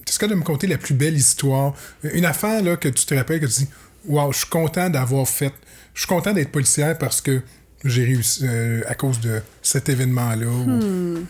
Est-ce 0.06 0.18
que 0.18 0.26
de 0.26 0.34
me 0.34 0.42
conter 0.42 0.66
la 0.66 0.78
plus 0.78 0.94
belle 0.94 1.16
histoire? 1.16 1.74
Une 2.02 2.26
affaire 2.26 2.62
là, 2.62 2.76
que 2.76 2.88
tu 2.88 3.06
te 3.06 3.14
rappelles 3.14 3.40
que 3.40 3.46
tu 3.46 3.64
dis 3.64 3.68
Waouh, 4.06 4.32
je 4.32 4.38
suis 4.38 4.48
content 4.48 4.88
d'avoir 4.90 5.26
fait. 5.28 5.52
Je 5.94 6.00
suis 6.00 6.08
content 6.08 6.32
d'être 6.32 6.52
policière 6.52 6.96
parce 6.98 7.20
que 7.20 7.42
j'ai 7.84 8.04
réussi 8.04 8.44
euh, 8.44 8.82
à 8.86 8.94
cause 8.94 9.20
de 9.20 9.40
cet 9.62 9.88
événement-là. 9.88 10.46
Ou, 10.46 10.66
hmm. 10.66 11.26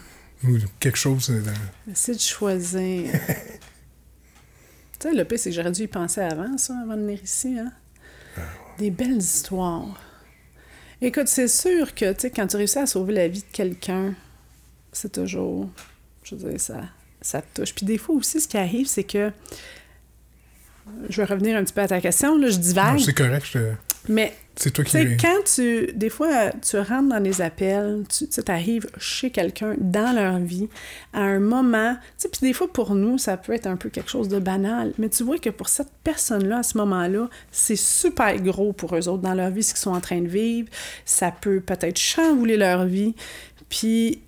quelque 0.81 0.99
chose. 0.99 1.29
De... 1.29 1.43
Essayer 1.91 2.17
de 2.17 2.23
choisir. 2.23 3.11
Tu 4.99 5.09
sais, 5.09 5.15
le 5.15 5.25
pire, 5.25 5.39
c'est 5.39 5.51
que 5.51 5.57
j'aurais 5.57 5.73
dû 5.73 5.83
y 5.83 5.87
penser 5.89 6.23
avant, 6.23 6.57
ça, 6.57 6.75
avant 6.83 6.97
de 6.97 7.03
venir 7.03 7.23
ici. 7.23 7.59
Hein? 7.59 7.71
Des 8.79 8.91
belles 8.91 9.19
histoires. 9.19 10.01
Écoute, 11.01 11.29
c'est 11.29 11.49
sûr 11.49 11.95
que, 11.95 12.13
tu 12.13 12.21
sais, 12.21 12.31
quand 12.31 12.47
tu 12.47 12.57
réussis 12.57 12.79
à 12.79 12.87
sauver 12.87 13.15
la 13.15 13.29
vie 13.29 13.41
de 13.41 13.53
quelqu'un, 13.53 14.15
c'est 14.93 15.13
toujours. 15.13 15.69
Je 16.23 16.35
veux 16.35 16.51
dire, 16.51 16.61
ça, 16.61 16.81
ça 17.21 17.43
te 17.43 17.61
touche. 17.61 17.75
Puis 17.75 17.87
des 17.87 17.99
fois 17.99 18.15
aussi, 18.15 18.41
ce 18.41 18.49
qui 18.49 18.57
arrive, 18.57 18.87
c'est 18.87 19.05
que. 19.05 19.31
Je 21.09 21.21
vais 21.21 21.25
revenir 21.25 21.57
un 21.57 21.65
petit 21.65 21.73
peu 21.73 21.81
à 21.81 21.89
ta 21.89 22.01
question, 22.01 22.39
là, 22.39 22.49
je 22.49 22.59
divague. 22.59 23.01
C'est 23.01 23.13
correct, 23.13 23.45
je 23.53 23.73
Mais 24.09 24.33
c'est 24.57 24.71
toi 24.71 24.85
qui. 24.85 25.17
quand 25.17 25.43
tu. 25.55 25.93
Des 25.95 26.09
fois, 26.09 26.51
tu 26.53 26.79
rentres 26.79 27.09
dans 27.09 27.21
des 27.21 27.43
appels, 27.43 28.05
tu 28.09 28.27
arrives 28.49 28.87
chez 28.99 29.31
quelqu'un 29.31 29.75
dans 29.79 30.15
leur 30.15 30.39
vie 30.39 30.69
à 31.13 31.21
un 31.21 31.41
moment. 31.41 31.97
Puis 32.19 32.41
des 32.41 32.53
fois, 32.53 32.73
pour 32.73 32.95
nous, 32.95 33.19
ça 33.19 33.37
peut 33.37 33.53
être 33.53 33.67
un 33.67 33.77
peu 33.77 33.91
quelque 33.91 34.11
chose 34.11 34.29
de 34.29 34.39
banal. 34.39 34.93
Mais 34.99 35.09
tu 35.09 35.25
vois 35.25 35.39
que 35.39 35.51
pour 35.51 35.69
cette 35.69 35.91
personne-là, 36.05 36.59
à 36.59 36.63
ce 36.63 36.79
moment-là, 36.79 37.29
c'est 37.51 37.77
super 37.77 38.41
gros 38.41 38.73
pour 38.73 38.97
eux 38.97 39.09
autres 39.09 39.23
dans 39.23 39.35
leur 39.35 39.51
vie, 39.51 39.63
ce 39.63 39.75
qu'ils 39.75 39.83
sont 39.83 39.95
en 39.95 40.01
train 40.01 40.21
de 40.21 40.29
vivre. 40.29 40.69
Ça 41.05 41.31
peut 41.31 41.61
peut-être 41.61 41.99
chambouler 41.99 42.57
leur 42.57 42.87
vie. 42.87 43.15
Puis 43.69 44.23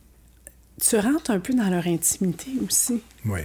tu 0.80 0.96
rentres 0.96 1.30
un 1.30 1.40
peu 1.40 1.54
dans 1.54 1.70
leur 1.70 1.86
intimité 1.86 2.50
aussi. 2.64 3.02
Oui. 3.24 3.40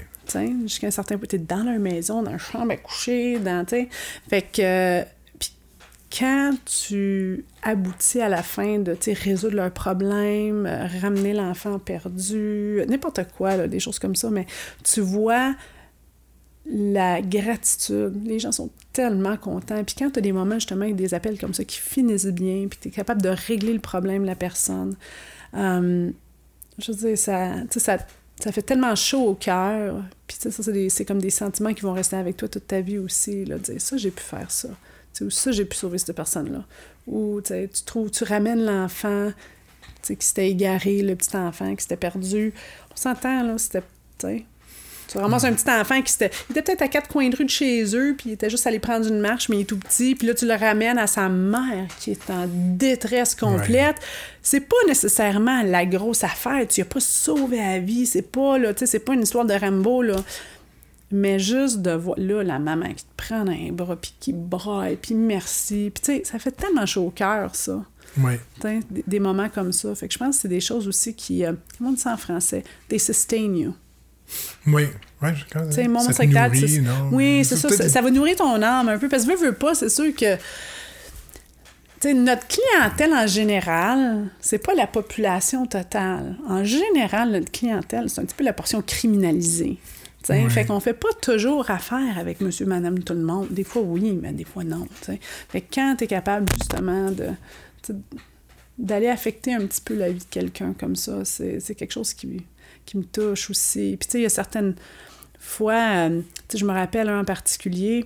Jusqu'à 0.63 0.87
un 0.87 0.91
certain 0.91 1.17
point, 1.17 1.27
tu 1.29 1.35
es 1.35 1.39
dans 1.39 1.63
leur 1.63 1.79
maison, 1.79 2.23
dans 2.23 2.31
leur 2.31 2.39
chambre 2.39 2.71
à 2.71 2.77
coucher, 2.77 3.39
dans. 3.39 3.65
Fait 4.29 4.41
que 4.41 5.03
quand 6.17 6.53
tu 6.65 7.43
aboutis 7.63 8.21
à 8.21 8.29
la 8.29 8.43
fin 8.43 8.79
de 8.79 8.95
résoudre 9.23 9.55
leurs 9.55 9.71
problèmes, 9.71 10.65
euh, 10.65 10.85
ramener 11.01 11.33
l'enfant 11.33 11.79
perdu, 11.79 12.81
n'importe 12.87 13.21
quoi, 13.35 13.67
des 13.67 13.79
choses 13.79 13.99
comme 13.99 14.15
ça, 14.15 14.29
mais 14.29 14.45
tu 14.83 15.01
vois 15.01 15.55
la 16.65 17.21
gratitude. 17.21 18.21
Les 18.25 18.39
gens 18.39 18.51
sont 18.51 18.69
tellement 18.93 19.37
contents. 19.37 19.83
Puis 19.83 19.95
quand 19.97 20.11
tu 20.11 20.19
as 20.19 20.21
des 20.21 20.31
moments 20.31 20.55
justement 20.55 20.83
avec 20.83 20.95
des 20.95 21.13
appels 21.13 21.39
comme 21.39 21.53
ça 21.53 21.63
qui 21.63 21.79
finissent 21.79 22.27
bien, 22.27 22.67
puis 22.69 22.79
tu 22.81 22.87
es 22.89 22.91
capable 22.91 23.21
de 23.21 23.29
régler 23.29 23.73
le 23.73 23.79
problème 23.79 24.21
de 24.21 24.27
la 24.27 24.35
personne, 24.35 24.95
euh, 25.55 26.11
je 26.77 26.91
veux 26.91 27.07
dire, 27.07 27.17
ça, 27.17 27.55
ça, 27.69 28.51
fait 28.51 28.61
tellement 28.61 28.95
chaud 28.95 29.29
au 29.29 29.33
cœur. 29.33 30.03
Puis 30.27 30.37
ça, 30.39 30.49
c'est 30.89 31.05
comme 31.05 31.19
des 31.19 31.29
sentiments 31.31 31.73
qui 31.73 31.81
vont 31.81 31.93
rester 31.93 32.15
avec 32.15 32.37
toi 32.37 32.47
toute 32.47 32.67
ta 32.67 32.81
vie 32.81 32.99
aussi. 32.99 33.45
Là, 33.45 33.57
dire 33.57 33.81
ça, 33.81 33.97
j'ai 33.97 34.11
pu 34.11 34.21
faire 34.21 34.49
ça 34.51 34.69
ça, 35.13 35.51
j'ai 35.51 35.65
pu 35.65 35.75
sauver 35.75 35.97
cette 35.97 36.15
personne-là. 36.15 36.63
Ou 37.07 37.41
tu 37.41 37.83
trouves, 37.85 38.11
tu 38.11 38.23
ramènes 38.23 38.65
l'enfant 38.65 39.31
qui 40.01 40.15
s'était 40.19 40.49
égaré, 40.49 41.01
le 41.01 41.15
petit 41.15 41.35
enfant 41.35 41.75
qui 41.75 41.81
s'était 41.83 41.97
perdu. 41.97 42.53
On 42.91 42.95
s'entend, 42.95 43.43
là, 43.43 43.55
c'était. 43.57 43.83
Tu 45.07 45.17
ramasses 45.17 45.43
un 45.43 45.53
petit 45.53 45.69
enfant 45.69 46.01
qui 46.01 46.13
était, 46.13 46.31
il 46.49 46.57
était 46.57 46.61
peut-être 46.61 46.81
à 46.81 46.87
quatre 46.87 47.07
coins 47.09 47.29
de 47.29 47.35
rue 47.35 47.43
de 47.43 47.49
chez 47.49 47.83
eux, 47.95 48.15
puis 48.17 48.29
il 48.29 48.33
était 48.33 48.49
juste 48.49 48.65
allé 48.65 48.79
prendre 48.79 49.05
une 49.05 49.19
marche, 49.19 49.49
mais 49.49 49.57
il 49.57 49.61
est 49.61 49.65
tout 49.65 49.77
petit, 49.77 50.15
puis 50.15 50.27
là, 50.27 50.33
tu 50.33 50.47
le 50.47 50.55
ramènes 50.55 50.97
à 50.97 51.07
sa 51.07 51.29
mère 51.29 51.87
qui 51.99 52.11
est 52.11 52.29
en 52.29 52.47
détresse 52.47 53.35
complète. 53.35 53.97
C'est 54.41 54.61
pas 54.61 54.77
nécessairement 54.87 55.61
la 55.63 55.85
grosse 55.85 56.23
affaire, 56.23 56.65
tu 56.67 56.81
n'as 56.81 56.85
pas 56.85 57.01
sauvé 57.01 57.57
la 57.57 57.79
vie, 57.79 58.05
c'est 58.05 58.23
pas, 58.23 58.57
là, 58.57 58.73
tu 58.73 58.79
sais, 58.79 58.85
c'est 58.87 58.99
pas 58.99 59.13
une 59.13 59.23
histoire 59.23 59.45
de 59.45 59.53
Rambo, 59.53 60.01
là. 60.01 60.15
Mais 61.15 61.37
juste 61.37 61.83
de 61.83 61.91
voir, 61.91 62.15
là, 62.17 62.43
la 62.43 62.57
maman 62.57 62.91
qui 62.91 63.03
te 63.03 63.15
prend 63.15 63.45
dans 63.45 63.51
les 63.51 63.71
bras, 63.71 63.95
puis 63.95 64.15
qui 64.19 64.33
braille, 64.33 64.97
puis 64.99 65.13
merci. 65.13 65.91
Puis, 65.93 66.03
tu 66.03 66.17
sais, 66.17 66.23
ça 66.25 66.39
fait 66.39 66.51
tellement 66.51 66.87
chaud 66.87 67.05
au 67.05 67.09
cœur, 67.11 67.55
ça. 67.55 67.85
Oui. 68.17 68.33
Des, 68.61 69.03
des, 69.05 69.19
moments 69.19 69.47
comme 69.49 69.71
ça. 69.71 69.93
Fait 69.93 70.07
que 70.07 70.13
je 70.13 70.17
pense 70.17 70.37
que 70.37 70.41
c'est 70.41 70.47
des 70.47 70.59
choses 70.59 70.87
aussi 70.87 71.13
qui. 71.13 71.45
Euh, 71.45 71.53
comment 71.77 71.91
on 71.91 71.93
dit 71.93 72.01
ça 72.01 72.13
en 72.13 72.17
français? 72.17 72.63
They 72.89 72.99
sustain 72.99 73.53
you. 73.55 73.75
Oui, 74.65 74.87
oui, 75.21 75.29
je 75.35 75.71
sais, 75.71 75.87
mon 75.87 75.99
ça 75.99 76.25
nourrit, 76.25 76.81
non, 76.81 77.09
Oui, 77.11 77.45
c'est 77.45 77.57
ça, 77.57 77.69
ça, 77.69 78.01
va 78.01 78.09
nourrir 78.09 78.35
ton 78.35 78.59
âme 78.61 78.89
un 78.89 78.97
peu. 78.97 79.07
Parce 79.07 79.25
que 79.25 79.31
veux, 79.31 79.47
veux 79.47 79.53
pas, 79.53 79.75
c'est 79.75 79.89
sûr 79.89 80.15
que. 80.15 80.37
sais, 81.99 82.13
notre 82.15 82.47
clientèle 82.47 83.13
en 83.13 83.27
général, 83.27 84.29
c'est 84.39 84.57
pas 84.57 84.73
la 84.73 84.87
population 84.87 85.67
totale. 85.67 86.37
En 86.47 86.63
général, 86.63 87.31
notre 87.31 87.51
clientèle, 87.51 88.09
c'est 88.09 88.21
un 88.21 88.25
petit 88.25 88.35
peu 88.35 88.43
la 88.43 88.53
portion 88.53 88.81
criminalisée. 88.81 89.77
Fait 90.23 90.65
qu'on 90.65 90.79
fait 90.79 90.93
pas 90.93 91.13
toujours 91.21 91.69
affaire 91.69 92.17
avec 92.17 92.39
monsieur, 92.41 92.65
madame, 92.65 92.99
tout 92.99 93.13
le 93.13 93.23
monde. 93.23 93.49
Des 93.51 93.63
fois, 93.63 93.81
oui, 93.81 94.17
mais 94.21 94.31
des 94.31 94.45
fois, 94.45 94.63
non. 94.63 94.87
Fait 95.49 95.61
que 95.61 95.73
quand 95.73 95.95
tu 95.97 96.05
es 96.05 96.07
capable, 96.07 96.45
justement, 96.57 97.11
de 97.11 97.31
d'aller 98.77 99.07
affecter 99.07 99.53
un 99.53 99.67
petit 99.67 99.81
peu 99.81 99.95
la 99.95 100.11
vie 100.11 100.19
de 100.19 100.29
quelqu'un 100.29 100.73
comme 100.73 100.95
ça, 100.95 101.25
c'est 101.25 101.75
quelque 101.75 101.91
chose 101.91 102.13
qui, 102.13 102.43
qui 102.85 102.97
me 102.97 103.03
touche 103.03 103.49
aussi. 103.49 103.97
Puis, 103.99 104.07
tu 104.07 104.11
sais, 104.11 104.19
il 104.19 104.23
y 104.23 104.25
a 104.25 104.29
certaines 104.29 104.75
fois, 105.39 106.07
euh, 106.07 106.21
sais, 106.47 106.57
je 106.57 106.65
me 106.65 106.71
rappelle 106.71 107.09
un 107.09 107.19
en 107.19 107.25
particulier, 107.25 108.05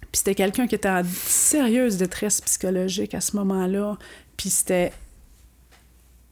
puis 0.00 0.18
c'était 0.18 0.34
quelqu'un 0.34 0.66
qui 0.66 0.74
était 0.74 0.88
en 0.88 1.02
sérieuse 1.04 1.96
détresse 1.96 2.40
psychologique 2.42 3.14
à 3.14 3.20
ce 3.20 3.36
moment-là, 3.36 3.96
puis 4.36 4.50
c'était 4.50 4.92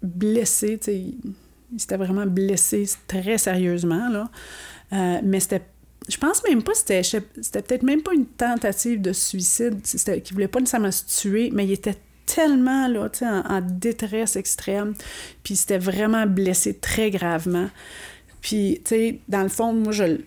blessé, 0.03 0.78
tu 0.78 0.85
sais, 0.85 1.05
il 1.75 1.81
s'était 1.81 1.97
vraiment 1.97 2.27
blessé 2.27 2.89
très 3.07 3.39
sérieusement, 3.39 4.09
là. 4.09 4.31
Euh, 4.93 5.18
mais 5.22 5.41
c'était 5.41 5.62
je 6.09 6.18
pense 6.18 6.43
même 6.45 6.62
pas 6.62 6.75
c'était 6.75 7.03
c'était 7.03 7.62
peut-être 7.62 7.83
même 7.83 8.03
pas 8.03 8.12
une 8.12 8.27
tentative 8.27 9.01
de 9.01 9.14
suicide 9.14 9.79
c'était 9.83 10.20
qu'il 10.20 10.35
voulait 10.35 10.49
pas 10.49 10.61
nécessairement 10.61 10.91
se 10.91 11.05
tuer 11.22 11.51
mais 11.53 11.64
il 11.64 11.72
était 11.72 11.97
tellement 12.27 12.87
là 12.89 13.09
en, 13.22 13.61
détresse 13.62 14.37
extrême 14.37 14.93
puis 15.43 15.57
c'était 15.57 15.79
vraiment 15.79 16.27
blessé 16.27 16.75
très 16.75 17.11
gravement 17.11 17.70
puis 18.43 18.83
tu 18.85 18.91
sais 18.91 19.20
dans 19.29 19.43
le 19.43 19.49
fond 19.49 19.72
moi 19.72 19.93
je 19.93 20.18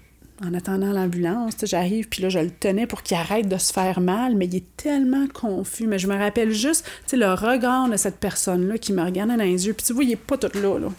en 0.45 0.53
attendant 0.53 0.93
l'ambulance, 0.93 1.53
j'arrive, 1.63 2.07
puis 2.09 2.21
là, 2.21 2.29
je 2.29 2.37
le 2.37 2.51
tenais 2.51 2.85
pour 2.85 3.01
qu'il 3.01 3.17
arrête 3.17 3.47
de 3.47 3.57
se 3.57 3.73
faire 3.73 3.99
mal, 3.99 4.35
mais 4.35 4.45
il 4.45 4.57
est 4.57 4.77
tellement 4.77 5.25
confus. 5.33 5.87
Mais 5.87 5.97
je 5.97 6.07
me 6.07 6.15
rappelle 6.15 6.51
juste, 6.51 6.87
tu 7.07 7.17
le 7.17 7.33
regard 7.33 7.89
de 7.89 7.97
cette 7.97 8.17
personne-là 8.17 8.77
qui 8.77 8.93
me 8.93 9.01
regarde 9.01 9.29
dans 9.29 9.35
les 9.35 9.65
yeux, 9.65 9.73
puis 9.73 9.83
tu 9.83 9.93
vois, 9.93 10.03
il 10.03 10.11
est 10.11 10.15
pas 10.15 10.37
tout 10.37 10.55
là, 10.59 10.77
là 10.77 10.89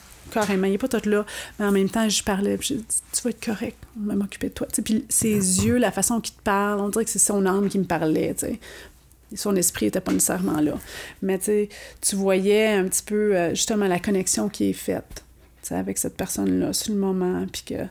carrément. 0.41 0.67
Il 0.67 0.73
n'est 0.73 0.79
pas 0.79 0.89
tout 0.89 1.09
là. 1.09 1.25
Mais 1.59 1.67
en 1.67 1.73
même 1.73 1.89
temps, 1.89 2.09
je 2.09 2.23
parlais, 2.23 2.57
puis 2.57 2.69
je 2.69 2.75
dis, 2.75 2.85
tu 3.13 3.23
vas 3.23 3.31
être 3.31 3.45
correct, 3.45 3.77
on 4.01 4.07
va 4.07 4.15
m'occuper 4.15 4.49
de 4.49 4.55
toi. 4.55 4.67
puis 4.85 5.05
ses 5.09 5.65
yeux, 5.65 5.77
la 5.77 5.93
façon 5.93 6.21
qu'il 6.21 6.35
te 6.35 6.43
parle, 6.43 6.81
on 6.81 6.89
dirait 6.89 7.05
que 7.05 7.11
c'est 7.11 7.19
son 7.19 7.47
âme 7.47 7.69
qui 7.69 7.79
me 7.79 7.85
parlait. 7.85 8.35
Son 9.35 9.55
esprit 9.57 9.87
n'était 9.87 10.01
pas 10.01 10.13
nécessairement 10.13 10.61
là. 10.61 10.79
Mais 11.23 11.39
tu 11.39 12.17
voyais 12.17 12.69
un 12.69 12.85
petit 12.85 13.03
peu 13.03 13.37
euh, 13.37 13.51
justement 13.51 13.87
la 13.87 13.99
connexion 13.99 14.49
qui 14.49 14.71
est 14.71 14.75
faite 14.75 15.25
avec 15.71 15.99
cette 15.99 16.17
personne-là 16.17 16.73
sur 16.73 16.95
le 16.95 16.99
moment, 16.99 17.45
puis 17.53 17.63
que 17.63 17.85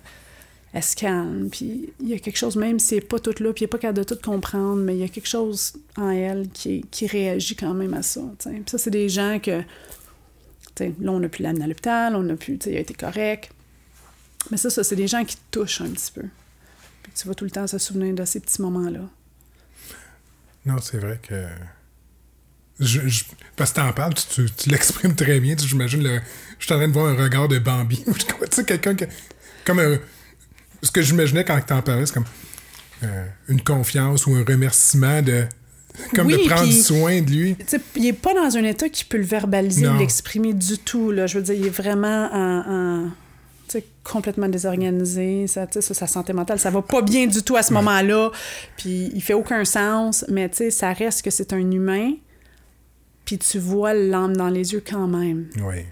elle 0.74 0.84
se 0.84 0.96
calme, 0.96 1.50
puis 1.50 1.90
il 2.02 2.10
y 2.10 2.14
a 2.14 2.20
quelque 2.20 2.38
chose, 2.38 2.56
même 2.56 2.78
si 2.78 2.88
c'est 2.88 3.02
pas 3.02 3.20
tout 3.20 3.34
là, 3.42 3.54
puis 3.54 3.64
il 3.64 3.64
n'est 3.64 3.68
pas 3.68 3.78
capable 3.78 4.00
de 4.00 4.04
tout 4.04 4.20
comprendre, 4.22 4.76
mais 4.76 4.96
il 4.96 5.00
y 5.00 5.04
a 5.04 5.08
quelque 5.08 5.28
chose 5.28 5.74
en 5.96 6.10
elle 6.10 6.50
qui, 6.50 6.86
qui 6.92 7.08
réagit 7.08 7.56
quand 7.56 7.74
même 7.74 7.94
à 7.94 8.02
ça. 8.02 8.22
Puis 8.40 8.64
ça, 8.66 8.78
c'est 8.78 8.92
des 8.92 9.10
gens 9.10 9.40
que 9.42 9.64
là, 10.80 11.12
on 11.12 11.24
a 11.24 11.30
pu 11.30 11.44
l'amener 11.44 11.66
à 11.66 11.68
l'hôpital, 11.68 12.16
on 12.16 12.30
a 12.30 12.36
pu, 12.36 12.60
il 12.66 12.78
a 12.78 12.80
été 12.80 12.94
correct. 12.94 13.52
Mais 14.52 14.58
ça, 14.58 14.70
ça 14.70 14.84
c'est 14.84 14.96
des 14.96 15.08
gens 15.08 15.24
qui 15.26 15.36
te 15.36 15.42
touchent 15.52 15.82
un 15.82 15.90
petit 15.90 16.12
peu. 16.12 16.24
Tu 17.16 17.28
vas 17.28 17.34
tout 17.34 17.46
le 17.46 17.52
temps 17.52 17.66
se 17.68 17.78
souvenir 17.78 18.14
de 18.14 18.26
ces 18.26 18.40
petits 18.40 18.62
moments-là. 18.62 19.02
Non, 20.66 20.78
c'est 20.80 20.98
vrai 20.98 21.20
que 21.22 21.48
parce 23.56 23.72
que 23.72 23.76
t'en 23.76 23.92
parles, 23.92 24.14
tu, 24.14 24.48
l'exprimes 24.68 25.16
très 25.16 25.40
bien. 25.40 25.56
J'imagine 25.58 26.04
le. 26.04 26.20
Je 26.60 26.66
suis 26.66 26.74
en 26.74 26.78
train 26.78 26.88
de 26.88 26.94
voir 26.94 27.08
un 27.08 27.16
regard 27.16 27.48
de 27.48 27.58
Bambi. 27.58 28.04
tu 28.06 28.14
sais, 28.52 28.66
quelqu'un 28.66 28.96
qui. 28.96 29.06
Comme 29.66 29.80
un. 29.80 29.98
Ce 30.84 30.92
que 30.92 31.02
j'imaginais 31.02 31.44
quand 31.44 31.60
t'en 31.62 31.82
parlais, 31.82 32.06
c'est 32.06 32.14
comme 32.14 32.26
euh, 33.04 33.26
une 33.48 33.62
confiance 33.62 34.28
ou 34.28 34.36
un 34.36 34.44
remerciement 34.44 35.22
de. 35.24 35.46
Comme 36.14 36.28
Oui, 36.28 36.44
de 36.44 36.50
prendre 36.50 36.72
soin 36.72 37.22
de 37.22 37.30
lui. 37.30 37.56
Il 37.96 38.06
est 38.06 38.14
pas 38.14 38.34
dans 38.34 38.58
un 38.58 38.64
état 38.64 38.90
qui 38.90 39.06
peut 39.06 39.18
le 39.18 39.24
verbaliser 39.24 39.88
l'exprimer 39.98 40.54
du 40.54 40.78
tout. 40.78 41.12
Là. 41.12 41.28
Je 41.28 41.38
veux 41.38 41.44
dire, 41.44 41.56
il 41.56 41.66
est 41.66 41.70
vraiment 41.70 42.30
en, 42.34 43.10
complètement 44.04 44.48
désorganisé. 44.48 45.48
Ça, 45.48 45.68
sa 45.70 46.08
santé 46.08 46.34
mentale, 46.34 46.60
ça 46.60 46.70
va 46.70 46.82
pas 46.82 47.02
bien 47.02 47.28
du 47.28 47.44
tout 47.44 47.56
à 47.56 47.64
ce 47.64 47.74
moment-là. 47.74 48.32
Puis 48.78 49.12
il 49.14 49.22
fait 49.22 49.34
aucun 49.34 49.66
sens, 49.66 50.26
mais 50.30 50.50
tu 50.50 50.58
sais, 50.58 50.72
ça 50.72 50.94
reste 50.94 51.24
que 51.24 51.32
c'est 51.32 51.54
un 51.54 51.72
humain. 51.72 52.14
Puis 53.26 53.38
tu 53.38 53.60
vois 53.60 53.94
l'âme 53.94 54.38
dans 54.38 54.50
les 54.50 54.74
yeux 54.74 54.84
quand 54.88 55.08
même. 55.08 55.48
Oui. 55.58 55.84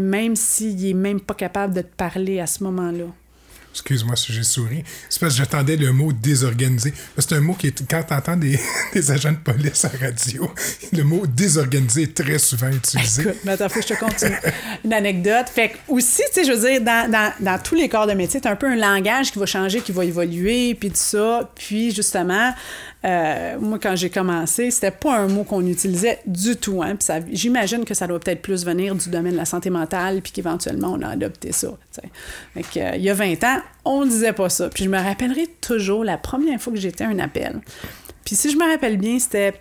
Même 0.00 0.36
s'il 0.36 0.86
est 0.86 0.94
même 0.94 1.20
pas 1.20 1.34
capable 1.34 1.74
de 1.74 1.82
te 1.82 1.94
parler 1.96 2.40
à 2.40 2.46
ce 2.46 2.62
moment-là. 2.64 3.06
Excuse-moi 3.74 4.14
si 4.14 4.32
j'ai 4.32 4.44
souri. 4.44 4.84
C'est 5.08 5.18
parce 5.18 5.34
que 5.34 5.38
j'attendais 5.38 5.74
le 5.74 5.92
mot 5.92 6.12
désorganisé. 6.12 6.94
C'est 7.18 7.32
un 7.32 7.40
mot 7.40 7.54
qui 7.54 7.66
est. 7.66 7.90
Quand 7.90 8.04
tu 8.04 8.14
entends 8.14 8.36
des, 8.36 8.56
des 8.92 9.10
agents 9.10 9.32
de 9.32 9.36
police 9.38 9.84
à 9.84 9.90
radio, 10.00 10.48
le 10.92 11.02
mot 11.02 11.26
désorganisé 11.26 12.04
est 12.04 12.14
très 12.14 12.38
souvent 12.38 12.68
utilisé. 12.68 13.22
Écoute, 13.22 13.36
mais 13.44 13.52
attends, 13.52 13.68
faut 13.68 13.80
que 13.80 13.86
je 13.88 13.94
te 13.94 13.98
continue. 13.98 14.36
Une 14.84 14.92
anecdote. 14.92 15.46
Fait 15.52 15.70
que 15.70 15.78
aussi, 15.88 16.22
tu 16.32 16.34
sais, 16.34 16.44
je 16.44 16.52
veux 16.52 16.70
dire, 16.70 16.80
dans, 16.82 17.10
dans, 17.10 17.32
dans 17.40 17.58
tous 17.58 17.74
les 17.74 17.88
corps 17.88 18.06
de 18.06 18.12
métier, 18.12 18.38
c'est 18.40 18.48
un 18.48 18.54
peu 18.54 18.68
un 18.68 18.76
langage 18.76 19.32
qui 19.32 19.40
va 19.40 19.46
changer, 19.46 19.80
qui 19.80 19.90
va 19.90 20.04
évoluer, 20.04 20.76
puis 20.76 20.90
tout 20.90 20.96
ça. 20.96 21.50
Puis 21.56 21.92
justement, 21.92 22.54
euh, 23.04 23.58
moi, 23.60 23.78
quand 23.78 23.94
j'ai 23.96 24.08
commencé, 24.08 24.70
c'était 24.70 24.90
pas 24.90 25.18
un 25.18 25.28
mot 25.28 25.44
qu'on 25.44 25.66
utilisait 25.66 26.20
du 26.26 26.56
tout. 26.56 26.82
Hein, 26.82 26.96
j'imagine 27.30 27.84
que 27.84 27.92
ça 27.92 28.06
doit 28.06 28.18
peut-être 28.18 28.40
plus 28.40 28.64
venir 28.64 28.94
du 28.94 29.10
domaine 29.10 29.32
de 29.32 29.36
la 29.36 29.44
santé 29.44 29.68
mentale, 29.68 30.22
puis 30.22 30.32
qu'éventuellement, 30.32 30.92
on 30.92 31.02
a 31.02 31.08
adopté 31.08 31.52
ça. 31.52 31.68
Fait 32.54 32.80
euh, 32.80 32.96
il 32.96 33.02
y 33.02 33.10
a 33.10 33.14
20 33.14 33.44
ans, 33.44 33.58
on 33.84 34.06
disait 34.06 34.32
pas 34.32 34.48
ça. 34.48 34.70
Puis 34.70 34.84
je 34.84 34.88
me 34.88 34.98
rappellerai 34.98 35.48
toujours 35.60 36.02
la 36.02 36.16
première 36.16 36.60
fois 36.60 36.72
que 36.72 36.78
j'étais 36.78 37.04
à 37.04 37.08
un 37.08 37.18
appel. 37.18 37.60
Puis 38.24 38.36
si 38.36 38.50
je 38.50 38.56
me 38.56 38.64
rappelle 38.70 38.96
bien, 38.96 39.18
c'était 39.18 39.52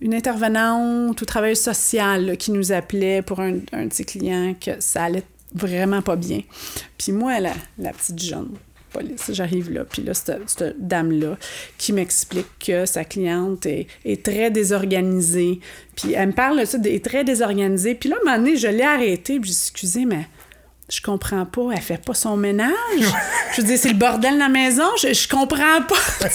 une 0.00 0.14
intervenante 0.14 1.20
ou 1.20 1.24
travailleuse 1.24 1.60
sociale 1.60 2.36
qui 2.36 2.50
nous 2.50 2.72
appelait 2.72 3.22
pour 3.22 3.40
un, 3.40 3.58
un 3.72 3.86
de 3.86 3.92
ses 3.92 4.04
clients 4.04 4.54
que 4.60 4.80
ça 4.80 5.04
allait 5.04 5.24
vraiment 5.54 6.02
pas 6.02 6.16
bien. 6.16 6.40
Puis 6.96 7.12
moi, 7.12 7.38
la, 7.38 7.52
la 7.78 7.92
petite 7.92 8.20
jeune 8.20 8.50
police, 8.98 9.30
j'arrive 9.32 9.70
là, 9.70 9.84
puis 9.84 10.02
là, 10.02 10.14
cette, 10.14 10.48
cette 10.48 10.86
dame-là 10.86 11.36
qui 11.76 11.92
m'explique 11.92 12.46
que 12.66 12.86
sa 12.86 13.04
cliente 13.04 13.64
est, 13.66 13.86
est 14.04 14.22
très 14.24 14.50
désorganisée. 14.50 15.60
Puis 15.96 16.12
elle 16.14 16.28
me 16.28 16.32
parle 16.32 16.60
de 16.60 16.64
ça, 16.64 16.78
est 16.84 17.04
très 17.04 17.24
désorganisée. 17.24 17.94
Puis 17.94 18.08
là, 18.08 18.16
à 18.16 18.20
un 18.20 18.24
moment 18.32 18.44
donné, 18.44 18.56
je 18.56 18.68
l'ai 18.68 18.82
arrêtée, 18.82 19.38
puis 19.40 19.50
j'ai 19.50 19.54
dit, 19.54 19.60
excusez, 19.62 20.04
mais 20.04 20.26
je 20.90 21.02
comprends 21.02 21.44
pas, 21.44 21.70
elle 21.74 21.82
fait 21.82 22.02
pas 22.02 22.14
son 22.14 22.36
ménage. 22.38 22.72
je 23.54 23.60
dire, 23.62 23.76
c'est 23.78 23.90
le 23.90 23.94
bordel 23.98 24.32
dans 24.32 24.38
la 24.44 24.48
maison, 24.48 24.84
je, 25.02 25.12
je 25.12 25.28
comprends 25.28 25.82
pas, 25.86 25.96
tu 26.20 26.28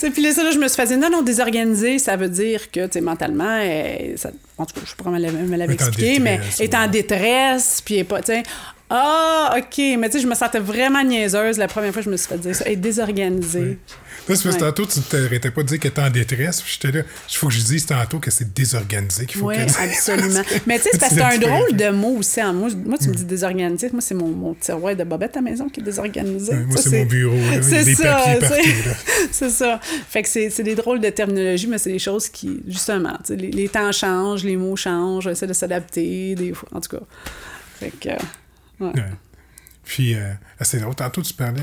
sais. 0.00 0.10
Puis 0.10 0.22
là, 0.22 0.32
ça, 0.32 0.42
là, 0.42 0.50
je 0.50 0.58
me 0.58 0.66
suis 0.66 0.76
fait 0.76 0.86
dire, 0.86 0.98
non, 0.98 1.10
non, 1.10 1.22
désorganisé, 1.22 1.98
ça 2.00 2.16
veut 2.16 2.28
dire 2.28 2.70
que, 2.70 2.86
tu 2.86 2.92
sais, 2.94 3.00
mentalement, 3.00 3.56
elle- 3.58 4.18
ça- 4.18 4.32
en 4.58 4.66
tout 4.66 4.80
cas, 4.80 4.86
je 4.86 4.94
pourrais 4.96 5.10
me 5.20 5.56
en 5.56 5.70
expliqué, 5.70 6.18
mais 6.18 6.40
est 6.58 6.74
en 6.74 6.88
détresse, 6.88 7.80
puis 7.84 7.94
elle 7.94 8.00
est 8.00 8.04
pas, 8.04 8.20
tu 8.22 8.32
sais, 8.32 8.42
ah, 8.88 9.56
OK, 9.58 9.78
mais 9.98 10.08
tu 10.08 10.16
sais, 10.18 10.20
je 10.22 10.28
me 10.28 10.34
sentais 10.34 10.60
vraiment 10.60 11.02
niaiseuse 11.02 11.58
la 11.58 11.66
première 11.68 11.92
fois 11.92 12.02
que 12.02 12.06
je 12.06 12.10
me 12.10 12.16
suis 12.16 12.28
fait 12.28 12.38
dire 12.38 12.54
ça, 12.54 12.64
est 12.66 12.76
désorganisée. 12.76 13.78
C'est 14.28 14.42
parce 14.42 14.56
que 14.56 14.60
tantôt, 14.60 14.86
tu 14.86 15.00
t'arrêtais 15.02 15.52
pas 15.52 15.62
de 15.62 15.68
dire 15.68 15.78
qu'elle 15.78 15.92
était 15.92 16.02
en 16.02 16.10
détresse. 16.10 16.60
puis 16.60 16.78
J'étais 16.80 16.98
là, 16.98 17.04
il 17.30 17.36
faut 17.36 17.46
que 17.46 17.52
je 17.52 17.62
dise 17.62 17.86
tantôt 17.86 18.18
que 18.18 18.30
c'est 18.32 18.52
désorganisé, 18.52 19.24
qu'il 19.26 19.38
faut 19.40 19.46
Oui, 19.48 19.56
absolument. 19.56 20.42
Mais 20.66 20.78
tu 20.78 20.84
sais, 20.84 20.90
c'est 20.94 20.98
parce 20.98 21.14
que 21.14 21.20
C'est 21.20 21.24
un 21.24 21.38
drôle 21.38 21.76
de 21.76 21.90
mot 21.90 22.16
aussi. 22.18 22.40
hein. 22.40 22.52
Moi, 22.52 22.70
moi, 22.84 22.98
tu 22.98 23.08
me 23.08 23.14
dis 23.14 23.24
désorganisé. 23.24 23.88
Moi, 23.92 24.00
c'est 24.00 24.14
mon, 24.14 24.26
mon 24.28 24.54
tiroir 24.54 24.96
de 24.96 25.04
bobette 25.04 25.36
à 25.36 25.40
la 25.40 25.50
maison 25.50 25.68
qui 25.68 25.78
est 25.78 25.82
désorganisé. 25.84 26.54
Moi, 26.54 26.76
Ça, 26.76 26.90
c'est 26.90 26.98
mon 26.98 27.04
bureau, 27.04 27.36
là. 27.36 27.40
Il 27.40 27.54
y 27.54 27.58
a 27.58 27.62
C'est 27.62 27.84
des 27.84 27.94
ça, 27.94 28.14
papiers 28.16 28.34
tu 28.40 28.46
sais. 28.46 28.48
partout, 28.48 28.88
là. 28.88 28.94
c'est 29.30 29.50
ça. 29.50 29.80
Fait 29.82 30.22
que 30.22 30.28
c'est 30.28 30.50
c'est 30.50 30.64
des 30.64 30.74
drôles 30.74 31.00
de 31.00 31.10
terminologie, 31.10 31.68
mais 31.68 31.78
c'est 31.78 31.92
des 31.92 32.00
choses 32.00 32.28
qui, 32.28 32.62
justement, 32.66 33.16
les, 33.28 33.50
les 33.52 33.68
temps 33.68 33.92
changent, 33.92 34.42
les 34.42 34.56
mots 34.56 34.74
changent, 34.74 35.28
on 35.28 35.30
essaie 35.30 35.46
de 35.46 35.52
s'adapter, 35.52 36.34
des 36.34 36.52
fois, 36.52 36.68
en 36.74 36.80
tout 36.80 36.96
cas. 36.96 37.02
Fait 37.78 37.90
que, 38.00 38.08
euh, 38.08 38.16
Ouais. 38.80 38.92
Puis, 39.84 40.14
euh, 40.14 40.32
c'est 40.62 40.78
drôle. 40.80 40.94
Tantôt, 40.94 41.22
tu 41.22 41.32
parlais. 41.34 41.62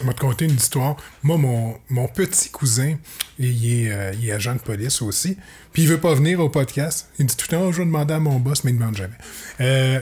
On 0.00 0.06
va 0.06 0.12
te 0.14 0.44
une 0.44 0.54
histoire. 0.54 0.96
Moi, 1.24 1.38
mon, 1.38 1.76
mon 1.88 2.06
petit 2.06 2.50
cousin, 2.50 2.96
il 3.38 3.66
est, 3.86 3.90
euh, 3.92 4.12
il 4.20 4.28
est 4.28 4.32
agent 4.32 4.54
de 4.54 4.60
police 4.60 5.02
aussi. 5.02 5.36
Puis, 5.72 5.82
il 5.82 5.88
veut 5.88 5.98
pas 5.98 6.14
venir 6.14 6.38
au 6.38 6.48
podcast. 6.48 7.08
Il 7.18 7.26
dit 7.26 7.36
tout 7.36 7.46
le 7.50 7.56
temps, 7.56 7.64
Oh, 7.64 7.72
je 7.72 7.78
vais 7.78 7.84
demander 7.84 8.14
à 8.14 8.20
mon 8.20 8.38
boss, 8.38 8.62
mais 8.62 8.70
il 8.70 8.74
ne 8.74 8.78
demande 8.80 8.96
jamais. 8.96 9.16
Euh, 9.60 10.00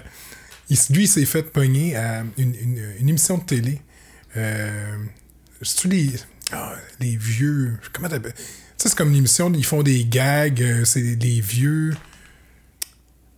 il- 0.69 0.77
lui, 0.91 1.05
il 1.05 1.09
s'est 1.09 1.25
fait 1.25 1.45
pogner 1.45 1.97
à 1.97 2.25
une, 2.37 2.55
une- 2.55 2.93
une 3.01 3.09
émission 3.09 3.39
de 3.39 3.45
télé. 3.45 3.81
Euh, 4.37 4.97
C'est-tu 5.63 5.89
les, 5.89 6.11
ah, 6.53 6.75
les 7.01 7.17
vieux. 7.17 7.79
Comment 7.95 8.11
t'appelles? 8.11 8.35
Ça, 8.77 8.91
c'est 8.91 8.95
comme 8.99 9.09
une 9.09 9.17
émission, 9.17 9.51
ils 9.55 9.65
font 9.65 9.83
des 9.83 10.05
gags. 10.05 10.61
euh, 10.63 10.85
c'est 10.85 11.17
des 11.17 11.41
vieux. 11.41 11.97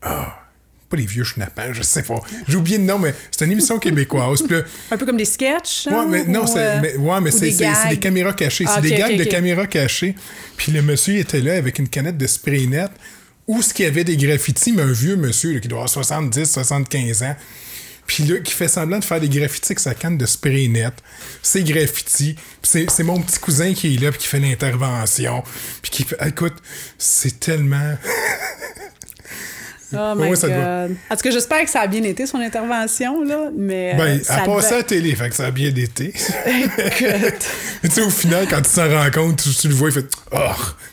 Ah, 0.02 0.47
pas 0.89 0.97
les 0.97 1.07
vieux 1.07 1.24
schnappants, 1.24 1.72
je 1.72 1.82
sais 1.82 2.03
pas. 2.03 2.20
J'ai 2.49 2.57
oublié 2.57 2.78
le 2.78 2.84
nom, 2.84 2.99
mais 2.99 3.14
c'est 3.30 3.45
une 3.45 3.53
émission 3.53 3.78
québécoise. 3.78 4.43
Là, 4.49 4.62
Un 4.91 4.97
peu 4.97 5.05
comme 5.05 5.16
des 5.16 5.24
sketchs. 5.24 5.86
Ouais, 5.86 5.95
hein, 5.95 6.07
mais 6.09 6.24
non, 6.24 6.45
euh, 6.57 6.78
mais, 6.80 6.97
ouais, 6.97 7.20
mais 7.20 7.30
c'est 7.30 7.51
des 7.51 7.66
des 7.91 7.99
caméras 7.99 8.32
cachées. 8.32 8.64
Ah, 8.66 8.76
c'est 8.76 8.89
des 8.89 8.95
ok, 8.95 8.99
gags 8.99 9.18
de 9.18 9.24
caméras 9.24 9.66
cachées. 9.66 10.14
Puis 10.57 10.72
le 10.72 10.82
monsieur 10.82 11.16
était 11.16 11.41
là 11.41 11.55
avec 11.55 11.78
une 11.78 11.89
canette 11.89 12.16
de 12.16 12.26
spray 12.26 12.66
net 12.66 12.91
où 13.47 13.62
ce 13.62 13.72
qu'il 13.72 13.86
y 13.86 13.89
avait 13.89 14.05
des 14.05 14.16
graffitis, 14.16 14.72
mais 14.72 14.82
un 14.82 14.93
vieux 14.93 15.16
monsieur 15.16 15.53
là, 15.55 15.61
qui 15.61 15.68
doit 15.68 15.78
avoir 15.78 15.89
70, 15.89 16.45
75 16.45 17.22
ans. 17.22 17.36
Puis 18.07 18.24
là, 18.24 18.39
qui 18.39 18.53
fait 18.53 18.68
semblant 18.68 18.99
de 18.99 19.05
faire 19.05 19.20
des 19.20 19.28
graffitis 19.28 19.72
avec 19.72 19.80
sa 19.80 19.95
canne 19.95 20.16
de 20.16 20.24
spray 20.24 20.68
net. 20.68 20.95
C'est 21.43 21.62
c'est 22.62 22.91
c'est 22.91 23.03
mon 23.05 23.20
petit 23.20 23.39
cousin 23.39 23.74
qui 23.74 23.95
est 23.95 23.99
là, 23.99 24.11
puis 24.11 24.20
qui 24.20 24.26
fait 24.26 24.41
l'intervention. 24.41 25.43
Puis 25.82 25.91
qui 25.91 26.05
fait. 26.05 26.16
Écoute, 26.26 26.55
c'est 26.97 27.39
tellement. 27.39 27.97
Oh 29.93 30.14
my 30.16 30.28
Ouais, 30.30 30.36
ça 30.36 30.49
doit- 30.49 30.57
God. 30.89 30.97
En 31.11 31.16
tout 31.16 31.22
cas, 31.22 31.30
j'espère 31.30 31.64
que 31.64 31.70
ça 31.70 31.80
a 31.80 31.86
bien 31.86 32.03
été, 32.03 32.26
son 32.26 32.39
intervention, 32.39 33.22
là, 33.24 33.51
mais... 33.57 33.95
Ben, 33.97 34.18
euh, 34.18 34.20
à 34.20 34.22
ça 34.24 34.41
passer 34.41 34.66
à 34.66 34.70
devait- 34.70 34.76
la 34.76 34.82
télé, 34.84 35.14
fait 35.16 35.28
que 35.30 35.34
ça 35.34 35.47
a 35.47 35.51
bien 35.51 35.68
été. 35.74 36.12
Écoute. 36.47 37.47
Tu 37.82 37.91
sais, 37.91 38.03
au 38.03 38.11
final, 38.11 38.47
quand 38.51 38.61
tu 38.61 38.68
s'en 38.70 38.89
rends 38.89 39.11
compte, 39.11 39.41
tu, 39.43 39.51
tu 39.51 39.68
le 39.68 39.74
vois, 39.74 39.89
il 39.91 39.95
fait 39.95 40.07
Oh! 40.32 40.36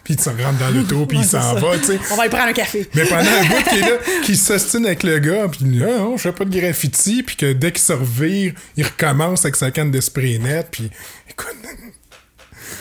Puis 0.03 0.13
il 0.13 0.19
se 0.21 0.29
rentre 0.29 0.59
dans 0.59 0.69
l'auto, 0.69 1.05
puis 1.07 1.17
Ouais, 1.17 1.23
il 1.23 1.27
s'en 1.27 1.55
va, 1.55 1.77
tu 1.79 1.85
sais. 1.85 1.99
On 2.11 2.15
va 2.15 2.21
aller 2.21 2.29
prendre 2.29 2.49
un 2.49 2.53
café. 2.53 2.87
Mais 2.93 3.05
pendant 3.05 3.21
un 3.21 3.43
bout 3.49 3.63
qu'il 3.69 3.79
est 3.79 3.89
là, 3.89 3.97
qu'il 4.23 4.37
s'ostine 4.37 4.85
avec 4.85 5.01
le 5.01 5.17
gars, 5.17 5.47
puis 5.49 5.59
il 5.63 5.71
dit 5.71 5.83
Ah, 5.83 5.97
non, 5.97 6.15
je 6.17 6.21
fais 6.21 6.31
pas 6.31 6.45
de 6.45 6.57
graffiti, 6.57 7.23
puis 7.23 7.35
que 7.35 7.53
dès 7.53 7.71
qu'il 7.71 7.81
se 7.81 7.91
revire, 7.93 8.53
il 8.77 8.85
recommence 8.85 9.43
avec 9.45 9.55
sa 9.55 9.71
canne 9.71 9.89
de 9.89 9.99
spray 9.99 10.37
net, 10.37 10.67
puis 10.71 10.89
écoute. 11.29 11.55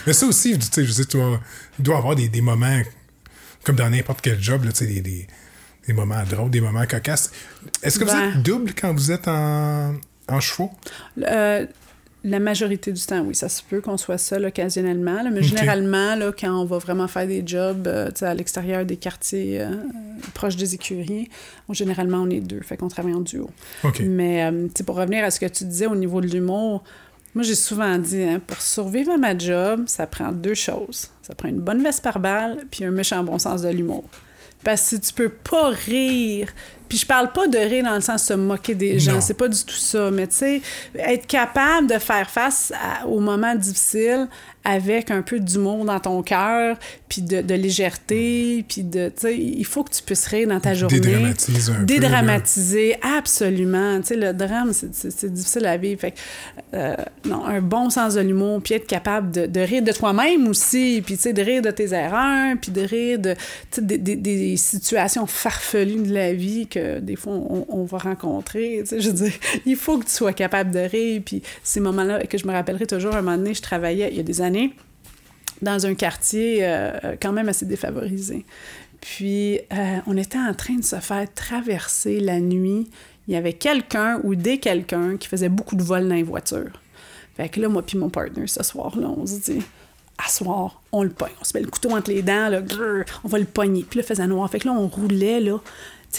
Mais 0.07 0.13
ça 0.13 0.27
aussi, 0.27 0.59
tu 0.59 0.67
sais, 0.71 0.85
je 0.85 0.93
dis, 0.93 1.07
tu 1.07 1.17
dois, 1.17 1.41
il 1.79 1.83
doit 1.83 1.95
y 1.95 1.99
avoir 1.99 2.15
des, 2.15 2.29
des 2.29 2.43
moments, 2.43 2.81
comme 3.65 3.77
dans 3.77 3.89
n'importe 3.89 4.21
quel 4.21 4.39
job, 4.41 4.65
là, 4.65 4.73
tu 4.73 4.81
sais, 4.81 4.87
des, 4.87 5.01
des, 5.01 5.27
des 5.87 5.93
moments 5.93 6.23
drôles, 6.29 6.51
des 6.51 6.61
moments 6.61 6.87
cocasses. 6.87 7.31
Est-ce 7.83 7.99
que 7.99 8.05
vous 8.05 8.11
Ben. 8.13 8.31
êtes 8.31 8.43
double 8.43 8.73
quand 8.79 8.93
vous 8.93 9.11
êtes 9.13 9.29
en, 9.29 9.95
en 10.29 10.41
chevaux? 10.41 10.71
Euh, 11.23 11.67
la 12.27 12.39
majorité 12.39 12.91
du 12.91 13.03
temps, 13.05 13.21
oui, 13.21 13.35
ça 13.35 13.51
se 13.51 13.63
peut 13.63 13.83
qu'on 13.83 13.99
soit 13.99 14.17
seul 14.17 14.47
occasionnellement, 14.47 15.23
là, 15.23 15.29
mais 15.31 15.43
généralement, 15.43 16.15
là, 16.17 16.33
quand 16.33 16.53
on 16.59 16.65
va 16.65 16.79
vraiment 16.79 17.07
faire 17.07 17.27
des 17.27 17.43
jobs 17.47 17.87
euh, 17.87 18.11
à 18.23 18.33
l'extérieur 18.33 18.87
des 18.87 18.97
quartiers 18.97 19.61
euh, 19.61 19.69
proches 20.33 20.57
des 20.57 20.75
écuries, 20.75 21.29
on- 21.69 21.75
généralement, 21.75 22.19
on 22.23 22.31
est 22.31 22.41
deux, 22.41 22.61
fait 22.63 22.79
qu'on 22.79 22.89
travaille 22.89 23.13
en 23.13 23.21
duo. 23.21 23.51
Mais 24.01 24.51
pour 24.87 24.97
revenir 24.97 25.23
à 25.23 25.31
ce 25.31 25.39
que 25.39 25.45
tu 25.47 25.65
disais 25.65 25.87
au 25.87 25.97
niveau 25.97 26.23
de 26.23 26.27
l'humour, 26.29 26.83
moi, 27.35 27.43
j'ai 27.43 27.57
souvent 27.57 27.99
dit, 27.99 28.23
hein, 28.23 28.41
pour 28.47 28.61
survivre 28.63 29.11
à 29.13 29.17
ma 29.19 29.37
job, 29.37 29.83
ça 29.89 30.07
prend 30.07 30.31
deux 30.33 30.55
choses. 30.55 31.09
Ça 31.21 31.35
prend 31.35 31.49
une 31.49 31.61
bonne 31.61 31.83
veste 31.83 32.03
par 32.03 32.21
balle, 32.21 32.65
puis 32.71 32.85
un 32.85 32.91
méchant 32.93 33.23
bon 33.25 33.39
sens 33.39 33.61
de 33.63 33.69
l'humour. 33.69 34.05
Parce 34.65 34.91
que 34.91 34.97
tu 34.97 35.13
peux 35.13 35.29
pas 35.29 35.69
rire, 35.69 36.49
puis 36.89 36.99
je 36.99 37.07
parle 37.07 37.33
pas 37.33 37.47
de 37.49 37.59
rire 37.59 37.85
dans 37.85 37.95
le 37.95 38.01
sens 38.01 38.23
de 38.23 38.27
se 38.27 38.35
moquer 38.35 38.75
des 38.75 38.99
gens, 38.99 39.21
c'est 39.21 39.35
pas 39.35 39.49
du 39.49 39.65
tout 39.65 39.75
ça, 39.75 40.11
mais 40.11 40.27
tu 40.27 40.35
sais, 40.37 40.63
être 40.99 41.27
capable 41.27 41.87
de 41.89 41.99
faire 41.99 42.29
face 42.31 42.73
à- 42.73 43.07
aux 43.07 43.21
moments 43.21 43.55
difficiles 43.55 44.29
avec 44.67 45.11
un 45.11 45.21
peu 45.21 45.41
d'humour 45.41 45.85
dans 45.85 46.01
ton 46.01 46.23
cœur, 46.23 46.79
puis 47.07 47.21
de, 47.21 47.43
de 47.43 47.55
légèreté, 47.55 48.65
puis 48.67 48.83
de, 48.83 49.09
tu 49.09 49.15
sais, 49.21 49.37
il 49.39 49.65
faut 49.67 49.85
que 49.85 49.93
tu 49.93 50.03
puisses 50.03 50.27
rire 50.27 50.49
dans 50.49 50.59
ta 50.59 50.73
journée. 50.73 51.01
Dédramatise 51.01 51.71
un 51.71 51.75
peu, 51.75 51.85
Dédramatiser, 51.85 52.97
absolument. 53.03 54.01
Tu 54.01 54.07
sais, 54.09 54.17
le 54.17 54.33
drame, 54.33 54.73
c'est- 54.73 55.27
difficile 55.31 55.67
à 55.67 55.77
vivre. 55.77 56.01
Fait 56.01 56.13
que, 56.13 56.17
euh, 56.75 56.95
non, 57.27 57.45
un 57.45 57.61
bon 57.61 57.91
sens 57.91 58.15
de 58.15 58.21
l'humour, 58.23 58.63
puis 58.63 58.75
être 58.75 58.87
capable 58.87 59.31
de, 59.31 59.47
de 59.47 59.61
rire 59.61 59.83
de 59.83 59.93
toi-même 59.93 60.49
aussi, 60.49 61.03
puis 61.05 61.17
tu 61.17 61.23
sais, 61.25 61.33
de 61.35 61.43
rire 61.43 61.61
de 61.61 61.71
tes 61.71 61.93
erreurs, 61.93 62.55
puis 62.61 62.73
de 62.73 62.81
rire 62.81 63.19
de, 63.19 63.35
des, 63.79 63.99
des- 63.99 64.17
des 64.17 64.57
situations 64.57 65.27
farfelues 65.27 66.05
de 66.09 66.15
la 66.15 66.33
vie 66.33 66.67
des 66.77 67.17
fois 67.17 67.33
on, 67.33 67.85
va 67.85 67.99
rencontrer. 67.99 68.85
Je 68.91 69.09
veux 69.09 69.13
dire, 69.13 69.33
il 69.67 69.77
faut 69.77 69.99
que 69.99 70.05
tu 70.05 70.13
sois 70.13 70.33
capable 70.33 70.71
de 70.71 70.81
rire, 70.81 71.23
puis 71.25 71.43
ces 71.63 71.81
moments-là, 71.81 72.25
que 72.27 72.39
je 72.39 72.47
me 72.47 72.53
rappellerai 72.53 72.87
toujours, 72.87 73.15
un 73.15 73.23
moment 73.23 73.37
donné, 73.37 73.55
je 73.55 73.63
travaillais 73.63 74.09
il 74.11 74.17
y 74.17 74.21
a 74.21 74.25
des 74.25 74.41
années 74.41 74.75
dans 75.63 75.87
un 75.87 75.95
quartier 75.95 76.59
euh, 76.61 77.17
quand 77.21 77.33
même 77.33 77.49
assez 77.49 77.67
défavorisé. 77.67 78.45
Puis, 79.01 79.61
euh, 79.73 79.99
on 80.07 80.17
était 80.17 80.39
en 80.39 80.55
train 80.55 80.77
de 80.77 80.85
se 80.85 80.97
faire 80.97 81.27
traverser 81.35 82.21
la 82.21 82.41
nuit. 82.41 82.89
Il 83.29 83.35
y 83.35 83.37
avait 83.37 83.53
quelqu'un 83.53 84.21
ou 84.25 84.35
des 84.35 84.59
quelqu'un 84.59 85.17
qui 85.17 85.29
faisait 85.29 85.49
beaucoup 85.49 85.77
de 85.77 85.83
vols 85.83 86.09
dans 86.09 86.15
les 86.15 86.23
voitures. 86.23 86.81
Fait 87.37 87.49
que 87.49 87.61
là, 87.61 87.69
moi 87.69 87.83
puis 87.83 87.99
mon 87.99 88.11
partner, 88.11 88.47
ce 88.47 88.63
soir-là, 88.63 89.09
on 89.09 89.27
se 89.27 89.41
dit, 89.41 89.63
à 90.17 90.29
soir, 90.29 90.81
on 90.93 91.03
le 91.03 91.11
pogne. 91.11 91.33
On 91.41 91.45
se 91.45 91.57
met 91.57 91.63
le 91.63 91.71
couteau 91.71 91.91
entre 91.91 92.11
les 92.11 92.23
dents, 92.23 92.49
là, 92.49 92.63
on 93.25 93.29
va 93.29 93.39
le 93.39 93.45
pogner. 93.45 93.85
Puis 93.89 93.99
là, 93.99 94.05
il 94.05 94.09
faisait 94.09 94.27
noir. 94.27 94.49
Fait 94.51 94.61
que 94.61 94.69
là, 94.69 94.75
on 94.75 94.87
roulait, 94.87 95.41
là, 95.41 95.61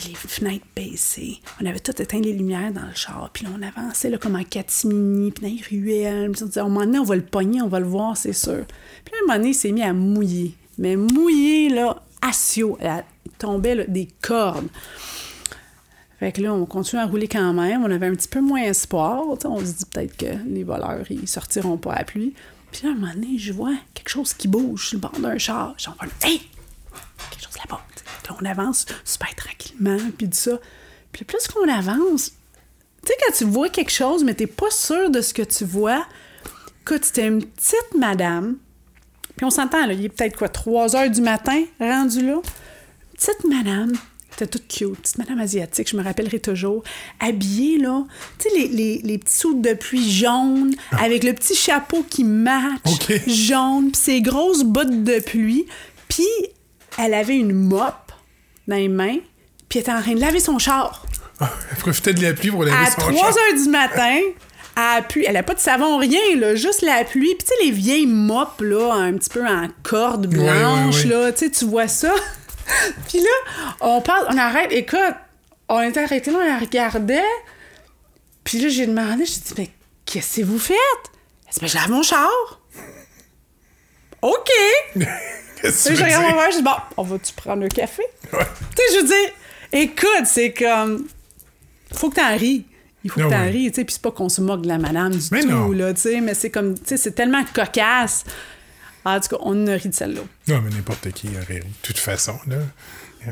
les 0.04 0.14
fenêtres 0.16 0.66
baissées. 0.76 1.40
On 1.62 1.66
avait 1.66 1.80
tout 1.80 2.00
éteint 2.02 2.20
les 2.20 2.34
lumières 2.34 2.72
dans 2.74 2.86
le 2.86 2.94
char. 2.94 3.30
Puis 3.34 3.46
là, 3.46 3.52
on 3.58 3.62
avançait 3.62 4.10
là, 4.10 4.18
comme 4.18 4.36
en 4.36 4.44
catimini, 4.44 5.32
puis 5.32 5.44
dans 5.44 5.56
les 5.56 5.64
ruelles. 5.82 6.30
On 6.30 6.46
disait, 6.46 6.60
à 6.60 6.64
un 6.64 6.70
moment 6.70 6.86
donné, 6.86 7.00
on 7.00 7.04
va 7.04 7.16
le 7.16 7.26
pogner, 7.26 7.62
on 7.62 7.68
va 7.68 7.80
le 7.80 7.88
voir, 7.88 8.18
c'est 8.18 8.34
sûr. 8.34 8.66
Puis 9.04 9.14
là, 9.14 9.20
un 9.22 9.28
moment 9.28 9.38
donné, 9.38 9.50
il 9.50 9.56
s'est 9.56 9.72
mis 9.72 9.84
à 9.84 9.94
mouiller. 9.94 10.56
Mais 10.78 10.96
mouiller, 10.96 11.70
là, 11.70 12.04
assio. 12.22 12.78
Il 12.82 13.32
tombait 13.38 13.86
des 13.88 14.08
cordes. 14.22 14.68
Fait 16.20 16.32
que 16.32 16.42
là, 16.42 16.54
on 16.54 16.66
continue 16.66 17.02
à 17.02 17.06
rouler 17.06 17.28
quand 17.28 17.54
même. 17.54 17.84
On 17.84 17.92
avait 17.92 18.08
un 18.08 18.16
petit 18.16 18.28
peu 18.28 18.42
moins 18.42 18.62
espoir. 18.62 19.24
On 19.44 19.60
se 19.60 19.72
dit 19.72 19.86
peut-être 19.92 20.18
que 20.18 20.48
les 20.48 20.64
voleurs, 20.64 21.06
ils 21.10 21.28
sortiront 21.28 21.78
pas 21.78 21.94
à 21.94 22.04
pluie. 22.04 22.34
Puis 22.72 22.84
là, 22.84 22.90
à 22.90 22.92
un 22.94 22.96
moment 22.96 23.14
donné, 23.14 23.38
je 23.38 23.54
vois 23.54 23.74
quelque 23.94 24.10
chose 24.10 24.34
qui 24.34 24.48
bouge 24.48 24.88
sur 24.88 24.98
le 24.98 25.02
bord 25.02 25.20
d'un 25.20 25.38
char. 25.38 25.76
J'en 25.78 25.94
vois, 25.94 26.08
hey! 26.24 26.42
Quelque 27.32 27.44
chose 27.44 27.58
là-bas. 27.58 27.82
On 28.42 28.46
avance 28.46 28.86
super 29.04 29.34
tranquillement, 29.36 29.98
puis 30.18 30.30
tout 30.30 30.38
ça. 30.38 30.60
Puis 31.12 31.26
plus 31.26 31.48
qu'on 31.48 31.70
avance, 31.70 32.32
tu 33.06 33.08
sais, 33.08 33.14
quand 33.26 33.34
tu 33.34 33.46
vois 33.46 33.70
quelque 33.70 33.92
chose, 33.92 34.24
mais 34.24 34.34
t'es 34.34 34.48
pas 34.48 34.72
sûr 34.72 35.10
de 35.10 35.22
ce 35.22 35.34
que 35.34 35.44
tu 35.44 35.64
vois, 35.64 36.06
écoute, 36.82 37.06
c'était 37.06 37.28
une 37.28 37.44
petite 37.44 37.96
madame. 37.98 38.58
Puis 39.38 39.46
on 39.46 39.50
s'entend, 39.50 39.86
là, 39.86 39.94
il 39.94 40.06
est 40.06 40.10
peut-être 40.10 40.38
quoi, 40.38 40.50
3 40.50 40.96
heures 40.96 41.10
du 41.10 41.22
matin, 41.22 41.64
rendu 41.80 42.26
là. 42.26 42.42
Petite 43.14 43.46
madame, 43.46 43.94
était 44.34 44.48
toute 44.48 44.68
cute, 44.68 45.00
petite 45.00 45.18
madame 45.18 45.40
asiatique, 45.40 45.90
je 45.90 45.96
me 45.96 46.04
rappellerai 46.04 46.40
toujours, 46.40 46.84
habillée, 47.20 47.78
là, 47.78 48.04
tu 48.40 48.50
sais, 48.50 48.56
les, 48.58 48.68
les, 48.68 49.02
les 49.04 49.18
petits 49.18 49.38
sous 49.38 49.60
de 49.62 49.74
pluie 49.74 50.12
jaunes, 50.12 50.76
avec 51.00 51.24
le 51.24 51.34
petit 51.34 51.56
chapeau 51.56 52.04
qui 52.10 52.24
match, 52.24 52.82
jaune, 53.28 53.92
puis 53.92 54.02
ses 54.02 54.22
grosses 54.22 54.64
bottes 54.64 55.04
de 55.04 55.20
pluie. 55.20 55.66
Puis 56.08 56.28
elle 56.98 57.14
avait 57.14 57.38
une 57.38 57.54
mop 57.54 58.05
dans 58.68 58.76
les 58.76 58.88
mains, 58.88 59.18
puis 59.70 59.80
elle 59.80 59.82
était 59.82 59.92
en 59.92 60.02
train 60.02 60.14
de 60.14 60.20
laver 60.22 60.40
son 60.40 60.58
char. 60.60 61.06
Elle 61.42 61.78
profitait 61.80 62.14
de 62.14 62.22
la 62.24 62.34
pluie 62.34 62.50
pour 62.52 62.64
laver 62.64 62.78
À 62.78 62.90
son 62.92 63.02
3 63.02 63.14
char. 63.14 63.26
heures 63.28 63.62
du 63.64 63.70
matin, 63.70 64.20
à 64.76 64.96
la 64.96 65.02
pluie. 65.02 65.26
Elle 65.28 65.34
n'a 65.34 65.44
pas 65.44 65.54
de 65.54 65.60
savon, 65.60 65.98
rien, 65.98 66.36
là, 66.38 66.56
juste 66.56 66.82
la 66.82 67.04
pluie. 67.04 67.36
Puis 67.36 67.46
tu 67.46 67.48
sais, 67.48 67.66
les 67.66 67.72
vieilles 67.72 68.06
mops, 68.08 68.62
là, 68.62 68.94
un 68.94 69.14
petit 69.14 69.30
peu 69.30 69.46
en 69.46 69.68
corde 69.84 70.28
Ouais, 70.28 70.38
ouais, 70.40 70.46
blanche, 70.46 71.04
ouais. 71.04 71.10
là, 71.10 71.32
tu 71.34 71.46
sais, 71.46 71.52
tu 71.52 71.66
vois 71.66 71.88
ça. 71.88 72.14
Puis 73.10 73.20
là, 73.20 73.30
on 73.82 74.02
parle, 74.02 74.28
on 74.32 74.38
arrête, 74.38 74.72
écoute, 74.72 75.00
on 75.70 75.82
était 75.82 76.04
arrêtés 76.04 76.32
là, 76.32 76.40
on 76.42 76.48
la 76.48 76.58
regardait. 76.58 77.22
Puis 78.44 78.60
là, 78.60 78.70
j'ai 78.70 78.86
demandé, 78.88 79.26
j'ai 79.26 79.40
dit, 79.42 79.54
mais 79.58 79.70
qu'est-ce 80.06 80.40
que 80.42 80.46
vous 80.46 80.60
faites? 80.60 80.78
Elle 81.48 81.54
dit, 81.54 81.60
ben, 81.62 81.68
je 81.68 81.76
lave 81.76 81.90
mon 81.90 82.02
char. 82.04 82.30
OK. 84.22 84.50
Qu'est-ce 85.66 85.84
que 85.86 85.90
tu 85.90 85.96
je 85.96 86.00
veux 86.02 86.06
regarde 86.06 86.24
mon 86.24 86.40
verre, 86.42 86.52
je 86.52 86.58
dis, 86.58 86.64
bon, 86.64 86.72
on 86.98 87.04
va-tu 87.04 87.34
prendre 87.34 87.64
un 87.66 87.70
café? 87.70 88.04
Ouais. 88.34 88.40
Tu 88.76 88.76
sais, 88.78 88.96
je 88.96 89.02
veux 89.02 89.08
dire, 89.08 89.32
écoute, 89.72 90.26
c'est 90.26 90.52
comme. 90.54 91.08
Faut 91.94 92.10
que 92.10 92.16
t'en 92.16 92.36
ris. 92.38 92.66
Il 93.04 93.12
faut 93.12 93.22
Ah 93.22 93.26
que 93.26 93.30
t'en 93.30 93.42
ouais. 93.42 93.50
ris, 93.52 93.70
tu 93.72 93.76
sais. 93.76 93.86
Puis 93.86 93.94
c'est 93.94 94.02
pas 94.02 94.12
qu'on 94.12 94.30
se 94.30 94.42
moque 94.42 94.62
de 94.64 94.68
la 94.68 94.78
madame 94.80 95.12
du 95.16 95.24
Mais 95.32 95.42
tout, 95.42 95.48
non. 95.50 95.72
là, 95.72 95.94
tu 95.94 96.02
sais. 96.02 96.22
Mais 96.22 96.34
c'est 96.34 96.50
comme, 96.50 96.74
tu 96.76 96.82
sais, 96.86 96.98
c'est 96.98 97.12
tellement 97.12 97.44
cocasse. 97.54 98.24
En 99.06 99.20
tout 99.20 99.30
cas, 99.30 99.38
on 99.42 99.68
a 99.68 99.74
ri 99.76 99.90
de 99.90 99.94
celle-là. 99.94 100.22
Non, 100.48 100.62
mais 100.62 100.72
n'importe 100.72 101.12
qui 101.12 101.28
aurait 101.30 101.46
ri. 101.56 101.60
De 101.60 101.66
toute 101.84 102.00
façon, 102.00 102.36
là. 102.48 102.58
euh, 103.28 103.32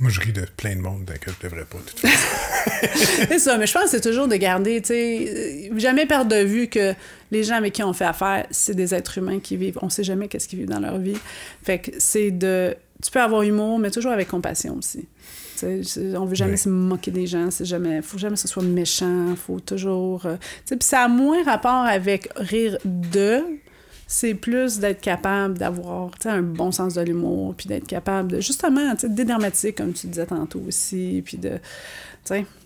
moi, 0.00 0.10
je 0.10 0.20
ris 0.20 0.32
de 0.32 0.46
plein 0.56 0.76
de 0.76 0.80
monde 0.80 1.04
que 1.20 1.30
je 1.30 1.36
devrais 1.46 1.64
pas, 1.64 1.78
façon. 1.78 2.08
c'est 3.28 3.38
ça, 3.38 3.58
mais 3.58 3.66
je 3.66 3.72
pense 3.72 3.84
que 3.84 3.90
c'est 3.90 4.00
toujours 4.00 4.28
de 4.28 4.36
garder, 4.36 4.80
tu 4.80 4.88
sais, 4.88 5.70
euh, 5.72 5.78
jamais 5.78 6.06
perdre 6.06 6.30
de 6.30 6.42
vue 6.44 6.68
que 6.68 6.94
les 7.30 7.42
gens 7.44 7.54
avec 7.56 7.72
qui 7.74 7.82
on 7.82 7.92
fait 7.92 8.04
affaire, 8.04 8.46
c'est 8.50 8.74
des 8.74 8.94
êtres 8.94 9.18
humains 9.18 9.40
qui 9.40 9.56
vivent. 9.56 9.78
On 9.82 9.88
sait 9.88 10.04
jamais 10.04 10.28
qu'est-ce 10.28 10.46
qu'ils 10.48 10.58
vivent 10.60 10.68
dans 10.68 10.80
leur 10.80 10.98
vie. 10.98 11.16
Fait 11.62 11.78
que 11.78 11.90
c'est 11.98 12.30
de. 12.30 12.76
Tu 13.02 13.10
peux 13.10 13.20
avoir 13.20 13.42
humour, 13.42 13.78
mais 13.78 13.90
toujours 13.90 14.12
avec 14.12 14.28
compassion 14.28 14.76
aussi. 14.76 15.06
On 15.62 16.24
veut 16.24 16.36
jamais 16.36 16.52
Oui. 16.52 16.58
se 16.58 16.68
moquer 16.68 17.10
des 17.10 17.26
gens, 17.26 17.50
c'est 17.50 17.64
jamais, 17.64 18.00
faut 18.00 18.16
jamais 18.18 18.34
que 18.34 18.40
ce 18.40 18.46
soit 18.48 18.62
méchant, 18.62 19.34
faut 19.36 19.58
toujours. 19.58 20.24
euh, 20.26 20.36
tu 20.36 20.42
sais, 20.66 20.76
puis 20.76 20.86
ça 20.86 21.00
a 21.02 21.08
moins 21.08 21.42
rapport 21.44 21.84
avec 21.84 22.28
rire 22.36 22.78
de, 22.84 23.42
c'est 24.10 24.34
plus 24.34 24.78
d'être 24.80 25.02
capable 25.02 25.58
d'avoir 25.58 26.10
un 26.24 26.40
bon 26.42 26.72
sens 26.72 26.94
de 26.94 27.02
l'humour, 27.02 27.54
puis 27.54 27.68
d'être 27.68 27.86
capable 27.86 28.32
de 28.32 28.40
justement, 28.40 28.94
dédramatiser, 29.04 29.74
comme 29.74 29.92
tu 29.92 30.06
disais 30.06 30.24
tantôt 30.24 30.62
aussi, 30.66 31.22
puis 31.24 31.36
de, 31.36 31.58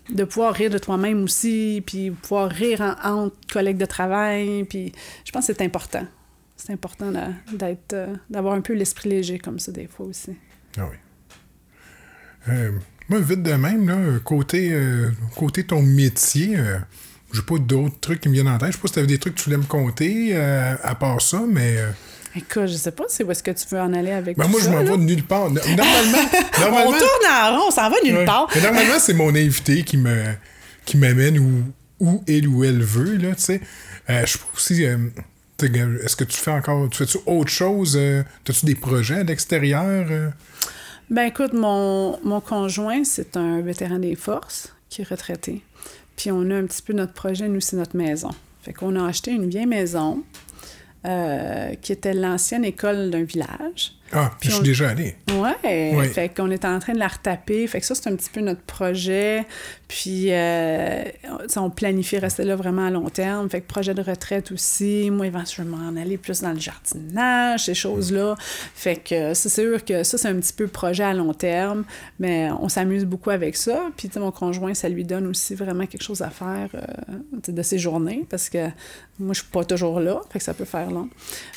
de 0.09 0.23
pouvoir 0.23 0.53
rire 0.53 0.69
de 0.69 0.77
toi-même 0.77 1.23
aussi, 1.25 1.83
puis 1.85 2.11
pouvoir 2.11 2.49
rire 2.49 2.79
en- 2.81 3.25
entre 3.25 3.35
collègues 3.51 3.77
de 3.77 3.85
travail, 3.85 4.63
puis 4.63 4.93
je 5.25 5.31
pense 5.33 5.45
que 5.47 5.53
c'est 5.53 5.63
important. 5.63 6.07
C'est 6.55 6.71
important 6.71 7.11
d'être, 7.51 7.91
euh, 7.93 8.15
d'avoir 8.29 8.53
un 8.53 8.61
peu 8.61 8.71
l'esprit 8.73 9.09
léger 9.09 9.37
comme 9.37 9.59
ça 9.59 9.71
des 9.73 9.87
fois 9.87 10.05
aussi. 10.05 10.31
Ah 10.77 10.87
oui. 10.89 10.95
Euh, 12.47 12.71
moi, 13.09 13.19
vite 13.19 13.43
de 13.43 13.51
même, 13.53 13.87
là, 13.87 14.19
côté, 14.23 14.69
euh, 14.71 15.09
côté 15.35 15.65
ton 15.65 15.81
métier, 15.81 16.55
j'ai 17.33 17.41
pas 17.41 17.57
d'autres 17.57 17.99
trucs 17.99 18.21
qui 18.21 18.29
me 18.29 18.33
viennent 18.33 18.47
en 18.47 18.57
tête. 18.57 18.69
Je 18.69 18.73
sais 18.73 18.81
pas 18.81 18.87
si 18.87 18.93
tu 18.93 18.99
avais 18.99 19.07
des 19.07 19.17
trucs 19.17 19.35
que 19.35 19.39
tu 19.39 19.45
voulais 19.45 19.57
me 19.57 19.63
compter 19.67 20.29
euh, 20.33 20.75
à 20.83 20.95
part 20.95 21.21
ça, 21.21 21.41
mais. 21.47 21.77
euh, 21.77 21.89
Écoute, 22.35 22.65
je 22.67 22.73
sais 22.75 22.91
pas, 22.91 23.03
c'est 23.09 23.23
où 23.23 23.31
est-ce 23.31 23.43
que 23.43 23.51
tu 23.51 23.65
veux 23.69 23.79
en 23.79 23.93
aller 23.93 24.11
avec 24.11 24.37
ben, 24.37 24.45
tout 24.45 24.49
moi, 24.49 24.59
je 24.59 24.65
ça, 24.65 24.71
m'en 24.71 24.83
vais 24.83 24.89
de 24.97 25.03
nulle 25.03 25.23
part. 25.23 25.49
No- 25.51 25.61
Normalement, 25.75 26.17
On 26.87 26.91
tourne 26.91 27.31
en 27.31 27.51
rond, 27.59 27.65
on 27.67 27.71
s'en 27.71 27.89
va 27.89 27.95
nulle 28.03 28.15
ouais. 28.17 28.25
part. 28.25 28.47
Mais 28.55 28.61
normalement, 28.61 28.99
c'est 28.99 29.13
mon 29.13 29.29
invité 29.35 29.83
qui 29.83 29.97
me 29.97 30.23
qui 30.85 30.97
m'amène 30.97 31.37
où, 31.39 31.63
où 31.99 32.23
elle 32.27 32.47
ou 32.47 32.63
elle 32.63 32.81
veut, 32.81 33.17
là, 33.17 33.35
tu 33.35 33.41
sais. 33.43 33.61
Euh, 34.09 34.25
je 34.25 34.31
sais 34.33 34.39
pas 34.39 34.45
sais, 34.57 34.97
est-ce 36.03 36.15
que 36.15 36.23
tu 36.23 36.37
fais 36.37 36.51
encore. 36.51 36.89
Tu 36.89 36.97
fais-tu 36.97 37.19
autre 37.25 37.51
chose? 37.51 37.95
euh, 37.97 38.23
As-tu 38.49 38.65
des 38.65 38.75
projets 38.75 39.19
à 39.19 39.23
l'extérieur? 39.23 40.07
Ben 41.09 41.23
écoute, 41.27 41.53
mon, 41.53 42.19
mon 42.23 42.41
conjoint, 42.41 43.03
c'est 43.03 43.37
un 43.37 43.61
vétéran 43.61 43.99
des 43.99 44.15
forces 44.15 44.73
qui 44.89 45.01
est 45.03 45.07
retraité. 45.07 45.61
Puis 46.15 46.31
on 46.31 46.49
a 46.51 46.55
un 46.55 46.65
petit 46.65 46.81
peu 46.81 46.93
notre 46.93 47.13
projet, 47.13 47.47
nous, 47.47 47.59
c'est 47.59 47.75
notre 47.75 47.97
maison. 47.97 48.29
Fait 48.61 48.73
qu'on 48.73 48.95
a 48.95 49.05
acheté 49.05 49.31
une 49.31 49.49
vieille 49.49 49.65
maison 49.65 50.23
euh, 51.05 51.73
qui 51.75 51.91
était 51.91 52.13
l'ancienne 52.13 52.63
école 52.63 53.09
d'un 53.09 53.23
village. 53.23 53.95
Ah, 54.13 54.31
puis 54.39 54.49
je 54.49 54.53
on- 54.53 54.57
suis 54.57 54.65
déjà 54.67 54.89
allé. 54.89 55.15
Ouais, 55.33 55.93
Oui. 55.95 56.07
fait 56.09 56.29
qu'on 56.29 56.49
est 56.51 56.63
en 56.65 56.79
train 56.79 56.93
de 56.93 56.99
la 56.99 57.07
retaper. 57.07 57.65
Fait 57.67 57.79
que 57.79 57.85
ça, 57.85 57.95
c'est 57.95 58.07
un 58.09 58.15
petit 58.15 58.29
peu 58.29 58.41
notre 58.41 58.61
projet. 58.61 59.45
Puis, 59.87 60.27
euh, 60.31 61.03
on 61.55 61.69
planifie 61.69 62.17
rester 62.17 62.43
là 62.43 62.55
vraiment 62.55 62.85
à 62.87 62.89
long 62.89 63.09
terme. 63.09 63.49
Fait 63.49 63.61
que 63.61 63.67
projet 63.67 63.93
de 63.93 64.01
retraite 64.01 64.51
aussi. 64.51 65.09
Moi, 65.11 65.27
éventuellement, 65.27 65.77
en 65.77 65.95
aller 65.97 66.17
plus 66.17 66.41
dans 66.41 66.51
le 66.51 66.59
jardinage, 66.59 67.65
ces 67.65 67.73
choses-là. 67.75 68.35
Fait 68.73 68.95
que 68.95 69.33
c'est 69.33 69.49
sûr 69.49 69.83
que 69.85 70.03
ça, 70.03 70.17
c'est 70.17 70.27
un 70.29 70.35
petit 70.35 70.53
peu 70.53 70.67
projet 70.67 71.03
à 71.03 71.13
long 71.13 71.33
terme. 71.33 71.83
Mais 72.19 72.49
on 72.59 72.69
s'amuse 72.69 73.05
beaucoup 73.05 73.29
avec 73.29 73.55
ça. 73.55 73.89
Puis, 73.97 74.07
tu 74.07 74.15
sais, 74.15 74.19
mon 74.19 74.31
conjoint, 74.31 74.73
ça 74.73 74.89
lui 74.89 75.03
donne 75.03 75.27
aussi 75.27 75.53
vraiment 75.55 75.85
quelque 75.85 76.03
chose 76.03 76.21
à 76.21 76.29
faire 76.29 76.69
euh, 76.75 76.81
de 77.47 77.61
ses 77.61 77.77
journées. 77.77 78.25
Parce 78.29 78.49
que 78.49 78.67
moi, 79.19 79.33
je 79.33 79.41
suis 79.41 79.49
pas 79.51 79.63
toujours 79.63 79.99
là. 79.99 80.21
Fait 80.31 80.39
que 80.39 80.45
ça 80.45 80.53
peut 80.53 80.65
faire 80.65 80.89
long. 80.89 81.09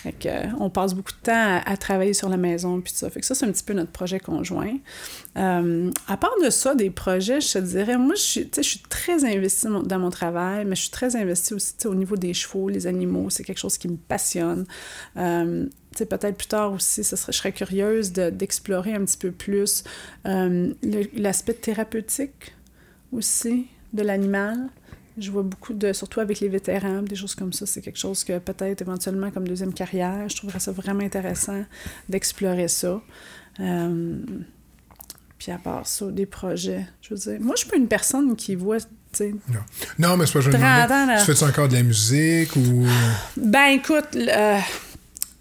Fait 0.03 0.13
que, 0.13 0.29
euh, 0.29 0.43
on 0.61 0.69
passe 0.71 0.93
beaucoup 0.95 1.13
de 1.13 1.23
temps 1.25 1.33
à, 1.65 1.71
à 1.71 1.77
travailler 1.77 2.13
sur 2.13 2.29
la 2.29 2.37
maison 2.47 2.81
puis 2.81 2.93
ça. 2.95 3.11
Fait 3.11 3.21
que 3.21 3.27
ça, 3.27 3.35
c'est 3.35 3.47
un 3.47 3.53
petit 3.53 3.65
peu 3.65 3.73
notre 3.73 3.93
projet 3.93 4.21
conjoint. 4.21 4.77
Euh, 5.37 5.91
à 6.09 6.17
part 6.17 6.35
de 6.43 6.51
ça, 6.51 6.75
des 6.75 6.91
projets, 6.91 7.41
je 7.41 7.53
te 7.53 7.59
dirais, 7.59 7.99
moi, 7.99 8.15
je 8.15 8.23
suis, 8.63 8.83
très 8.89 9.25
investie 9.25 9.67
dans 9.85 9.99
mon 9.99 10.11
travail, 10.11 10.65
mais 10.65 10.77
je 10.77 10.83
suis 10.83 10.91
très 10.91 11.17
investie 11.17 11.55
aussi 11.55 11.75
au 11.87 11.95
niveau 11.95 12.17
des 12.17 12.35
chevaux, 12.35 12.69
les 12.69 12.87
animaux. 12.87 13.31
C'est 13.31 13.45
quelque 13.45 13.59
chose 13.59 13.79
qui 13.79 13.89
me 13.89 13.97
passionne. 13.97 14.65
Euh, 15.17 15.67
peut-être 15.97 16.37
plus 16.37 16.49
tard 16.49 16.73
aussi, 16.73 17.03
ce 17.05 17.17
serait, 17.17 17.33
je 17.33 17.39
serais 17.39 17.53
curieuse 17.53 18.13
de- 18.13 18.31
d'explorer 18.31 18.95
un 18.95 19.05
petit 19.05 19.17
peu 19.17 19.31
plus 19.31 19.85
euh, 20.27 20.73
l'aspect 21.15 21.55
thérapeutique 21.55 22.55
aussi 23.13 23.67
de 23.93 24.03
l'animal. 24.03 24.69
Je 25.19 25.31
vois 25.31 25.43
beaucoup 25.43 25.73
de, 25.73 25.93
surtout 25.93 26.21
avec 26.21 26.41
les 26.41 26.49
vétérans, 26.49 27.03
des 27.03 27.17
choses 27.17 27.35
comme 27.35 27.53
ça. 27.53 27.65
C'est 27.67 27.81
quelque 27.81 27.99
chose 27.99 28.23
que 28.25 28.39
peut-être 28.39 28.83
éventuellement 28.83 29.31
comme 29.31 29.49
deuxième 29.49 29.73
carrière, 29.73 30.29
je 30.29 30.37
trouverais 30.37 30.61
ça 30.61 30.73
vraiment 30.73 31.05
intéressant 31.05 31.65
d'explorer 32.09 32.69
ça. 32.69 33.01
Euh, 33.61 34.19
puis 35.39 35.53
à 35.53 35.59
part 35.59 35.87
ça, 35.87 36.07
des 36.07 36.27
projets, 36.27 36.87
je 37.01 37.15
veux 37.15 37.21
dire. 37.21 37.41
Moi, 37.41 37.55
je 37.57 37.61
suis 37.63 37.71
pas 37.71 37.77
une 37.77 37.89
personne 37.89 38.37
qui 38.37 38.55
voit. 38.55 38.79
Non. 39.19 39.31
Non, 39.99 40.17
mais 40.19 40.27
c'est 40.27 40.35
pas 40.35 40.41
je 40.43 40.49
me 40.51 40.53
30 40.53 40.63
demandais, 40.63 40.93
ans, 40.95 41.07
là. 41.07 41.19
Tu 41.21 41.25
fais-tu 41.25 41.45
encore 41.45 41.69
de 41.69 41.73
la 41.75 41.83
musique 41.83 42.55
ou? 42.57 42.87
Ben 43.39 43.69
écoute, 43.69 44.15
euh, 44.15 44.59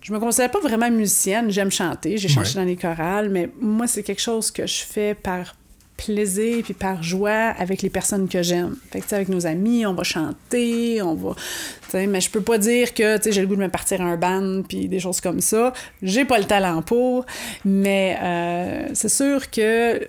je 0.02 0.14
me 0.14 0.20
considère 0.20 0.50
pas 0.52 0.62
vraiment 0.62 0.90
musicienne. 0.90 1.50
J'aime 1.52 1.72
chanter, 1.72 2.18
j'ai 2.18 2.30
chanté 2.30 2.48
Ouais. 2.50 2.56
dans 2.56 2.64
les 2.64 2.78
chorales, 2.78 3.30
mais 3.30 3.50
moi, 3.60 3.88
c'est 3.88 4.04
quelque 4.04 4.22
chose 4.22 4.50
que 4.52 4.66
je 4.66 4.84
fais 4.86 5.14
par 5.14 5.56
plaisir 5.98 6.64
puis 6.64 6.74
par 6.74 7.04
joie 7.04 7.54
avec 7.58 7.82
les 7.82 7.89
personnes 7.89 8.28
que 8.28 8.41
j'aime. 8.43 8.76
Fait 8.91 9.02
que, 9.02 9.16
avec 9.16 9.30
nos 9.30 9.46
amis, 9.46 9.86
on 9.86 9.93
va 9.93 10.04
chanter, 10.04 11.02
on 11.02 11.16
va... 11.16 11.36
mais 11.93 12.22
je 12.22 12.30
peux 12.30 12.41
pas 12.41 12.58
dire 12.58 12.93
que, 12.93 13.20
j'ai 13.26 13.41
le 13.41 13.48
goût 13.48 13.56
de 13.56 13.62
me 13.62 13.70
partir 13.70 14.02
à 14.02 14.06
un 14.06 14.18
band 14.18 14.64
puis 14.68 14.88
des 14.88 15.00
choses 15.00 15.22
comme 15.22 15.41
ça. 15.41 15.74
J'ai 16.02 16.26
pas 16.26 16.38
le 16.38 16.46
talent 16.46 16.82
pour, 16.82 17.26
mais 17.64 18.18
euh, 18.22 18.89
c'est 18.93 19.10
sûr 19.10 19.50
que 19.50 20.08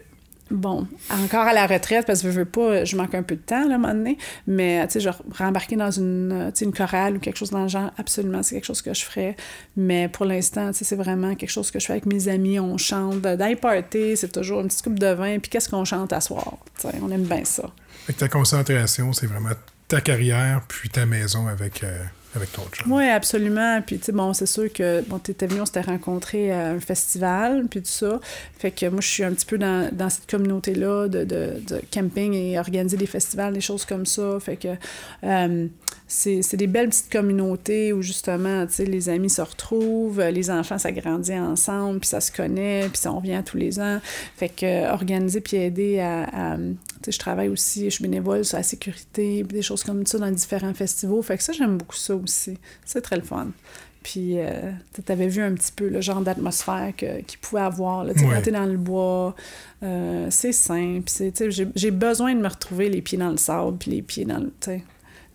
bon, 0.51 0.87
encore 1.11 1.47
à 1.47 1.53
la 1.53 1.67
retraite, 1.67 2.07
parce 2.07 2.23
que 2.23 2.31
je 2.31 2.39
veux 2.39 2.45
pas, 2.45 2.85
je 2.85 2.97
manque 2.97 3.15
un 3.15 3.23
peu 3.23 3.37
de 3.37 3.41
temps, 3.41 3.63
à 3.63 3.75
un 3.75 3.79
moment 3.79 3.95
donné, 3.95 4.19
mais, 4.47 4.87
tu 4.89 5.01
sais, 5.01 5.11
rembarquer 5.39 5.77
dans 5.77 5.91
une, 5.91 6.33
euh, 6.33 6.51
une 6.61 6.73
chorale 6.73 7.17
ou 7.17 7.19
quelque 7.19 7.37
chose 7.37 7.51
dans 7.51 7.63
le 7.63 7.69
genre, 7.69 7.91
absolument, 7.97 8.43
c'est 8.43 8.55
quelque 8.57 8.65
chose 8.67 8.83
que 8.83 8.95
je 8.95 9.05
ferais. 9.05 9.37
Mais 9.77 10.09
pour 10.09 10.25
l'instant, 10.27 10.71
tu 10.71 10.79
sais, 10.79 10.85
c'est 10.85 10.97
vraiment 10.97 11.35
quelque 11.35 11.51
chose 11.51 11.71
que 11.71 11.79
je 11.81 11.87
fais 11.87 11.93
avec 11.95 12.07
mes 12.07 12.29
amis. 12.29 12.61
On 12.61 12.77
chante 12.79 13.21
dans 13.21 13.47
les 13.47 14.17
c'est 14.17 14.33
toujours 14.33 14.61
une 14.61 14.69
petite 14.69 14.83
coupe 14.83 14.99
de 14.99 15.13
vin, 15.13 15.39
puis 15.39 15.51
qu'est-ce 15.51 15.69
qu'on 15.69 15.85
chante 15.85 16.13
à 16.13 16.21
soir? 16.21 16.59
Tu 16.79 16.89
sais, 16.89 16.95
on 17.03 17.11
aime 17.11 17.25
bien 17.25 17.45
ça. 17.45 17.65
Fait 18.07 18.13
que 18.13 18.19
ta 18.19 18.29
concentration, 18.29 19.13
c'est 19.13 19.27
vraiment 19.27 19.51
ta 19.89 20.01
carrière 20.01 20.63
puis 20.69 20.89
ta 20.89 21.07
maison 21.07 21.47
avec, 21.47 21.83
euh, 21.85 21.99
Oui, 22.87 23.09
absolument. 23.09 23.81
Puis, 23.83 23.99
tu 23.99 24.07
sais, 24.07 24.13
bon, 24.13 24.33
c'est 24.33 24.47
sûr 24.47 24.73
que, 24.73 25.03
bon, 25.03 25.19
tu 25.19 25.31
étais 25.31 25.47
venu, 25.47 25.61
on 25.61 25.67
s'était 25.67 25.81
rencontrés 25.81 26.53
à 26.53 26.71
un 26.71 26.81
festival, 26.81 27.67
puis 27.71 27.81
tout 27.81 27.89
ça. 27.89 28.21
Fait 28.59 28.71
que 28.71 28.87
moi, 28.87 29.01
je 29.01 29.09
suis 29.09 29.25
un 29.25 29.33
petit 29.33 29.47
peu 29.47 29.59
dans, 29.59 30.11
cette 30.11 30.31
communauté-là 30.31 31.09
de 31.09 31.81
camping 31.93 32.35
et 32.35 32.59
organiser 32.59 32.97
des 32.97 33.07
festivals, 33.07 33.55
des 33.55 33.61
choses 33.61 33.85
comme 33.85 34.07
ça. 34.07 34.39
Fait 34.41 34.57
que 34.57 34.69
euh, 35.25 35.67
c'est 36.09 36.57
des 36.57 36.67
belles 36.69 36.89
petites 36.91 37.11
communautés 37.11 37.93
où, 37.93 38.01
justement, 38.01 38.67
tu 38.67 38.75
sais, 38.75 38.85
les 38.85 39.09
amis 39.09 39.29
se 39.31 39.43
retrouvent, 39.43 40.21
les 40.23 40.51
enfants 40.51 40.79
s'agrandissent 40.79 41.31
ensemble, 41.35 42.01
puis 42.01 42.09
ça 42.09 42.21
se 42.21 42.31
connaît, 42.31 42.83
puis 42.89 42.99
ça, 42.99 43.13
on 43.13 43.19
revient 43.19 43.43
tous 43.45 43.57
les 43.57 43.81
ans. 43.81 43.99
Fait 44.37 44.49
que 44.49 44.65
euh, 44.67 44.93
organiser 44.93 45.41
puis 45.41 45.57
aider 45.57 45.99
à... 45.99 46.53
à 46.55 46.57
tu 46.57 46.73
sais, 47.07 47.13
je 47.13 47.19
travaille 47.19 47.49
aussi, 47.49 47.85
je 47.87 47.91
suis 47.91 48.03
bénévole 48.03 48.45
sur 48.45 48.57
la 48.57 48.63
sécurité, 48.63 49.45
puis 49.45 49.57
des 49.57 49.63
choses 49.63 49.83
comme 49.85 50.07
ça 50.07 50.19
dans 50.19 50.31
différents 50.31 50.75
festivals. 50.75 51.23
Fait 51.23 51.37
que 51.37 51.43
ça, 51.43 51.53
j'aime 51.53 51.77
beaucoup 51.77 51.97
ça 51.97 52.15
aussi. 52.17 52.57
C'est 52.85 53.01
très 53.01 53.17
le 53.17 53.23
fun. 53.23 53.49
Puis, 54.03 54.39
euh, 54.39 54.71
tu 55.05 55.11
avais 55.13 55.27
vu 55.27 55.43
un 55.43 55.53
petit 55.55 55.73
peu 55.73 55.89
le 55.89 56.01
genre 56.01 56.21
d'atmosphère 56.21 56.93
qu'il 56.97 57.39
pouvait 57.41 57.63
avoir. 57.63 58.05
Là, 58.05 58.15
Tu 58.15 58.21
sais, 58.21 58.27
Ouais. 58.27 58.41
quand 58.45 58.53
dans 58.53 58.65
le 58.67 58.77
bois, 58.79 59.35
euh, 59.83 60.29
c'est 60.31 60.53
simple. 60.53 61.03
c'est- 61.07 61.33
tu 61.33 61.39
sais, 61.39 61.51
J'ai 61.51 61.67
j'ai 61.75 61.91
besoin 61.91 62.35
de 62.35 62.41
me 62.41 62.47
retrouver 62.49 62.89
les 62.89 63.03
pieds 63.03 63.19
dans 63.19 63.31
le 63.31 63.37
sable, 63.37 63.77
puis 63.79 63.91
les 63.91 64.03
pieds 64.03 64.25
dans 64.25 64.39
le. 64.39 64.53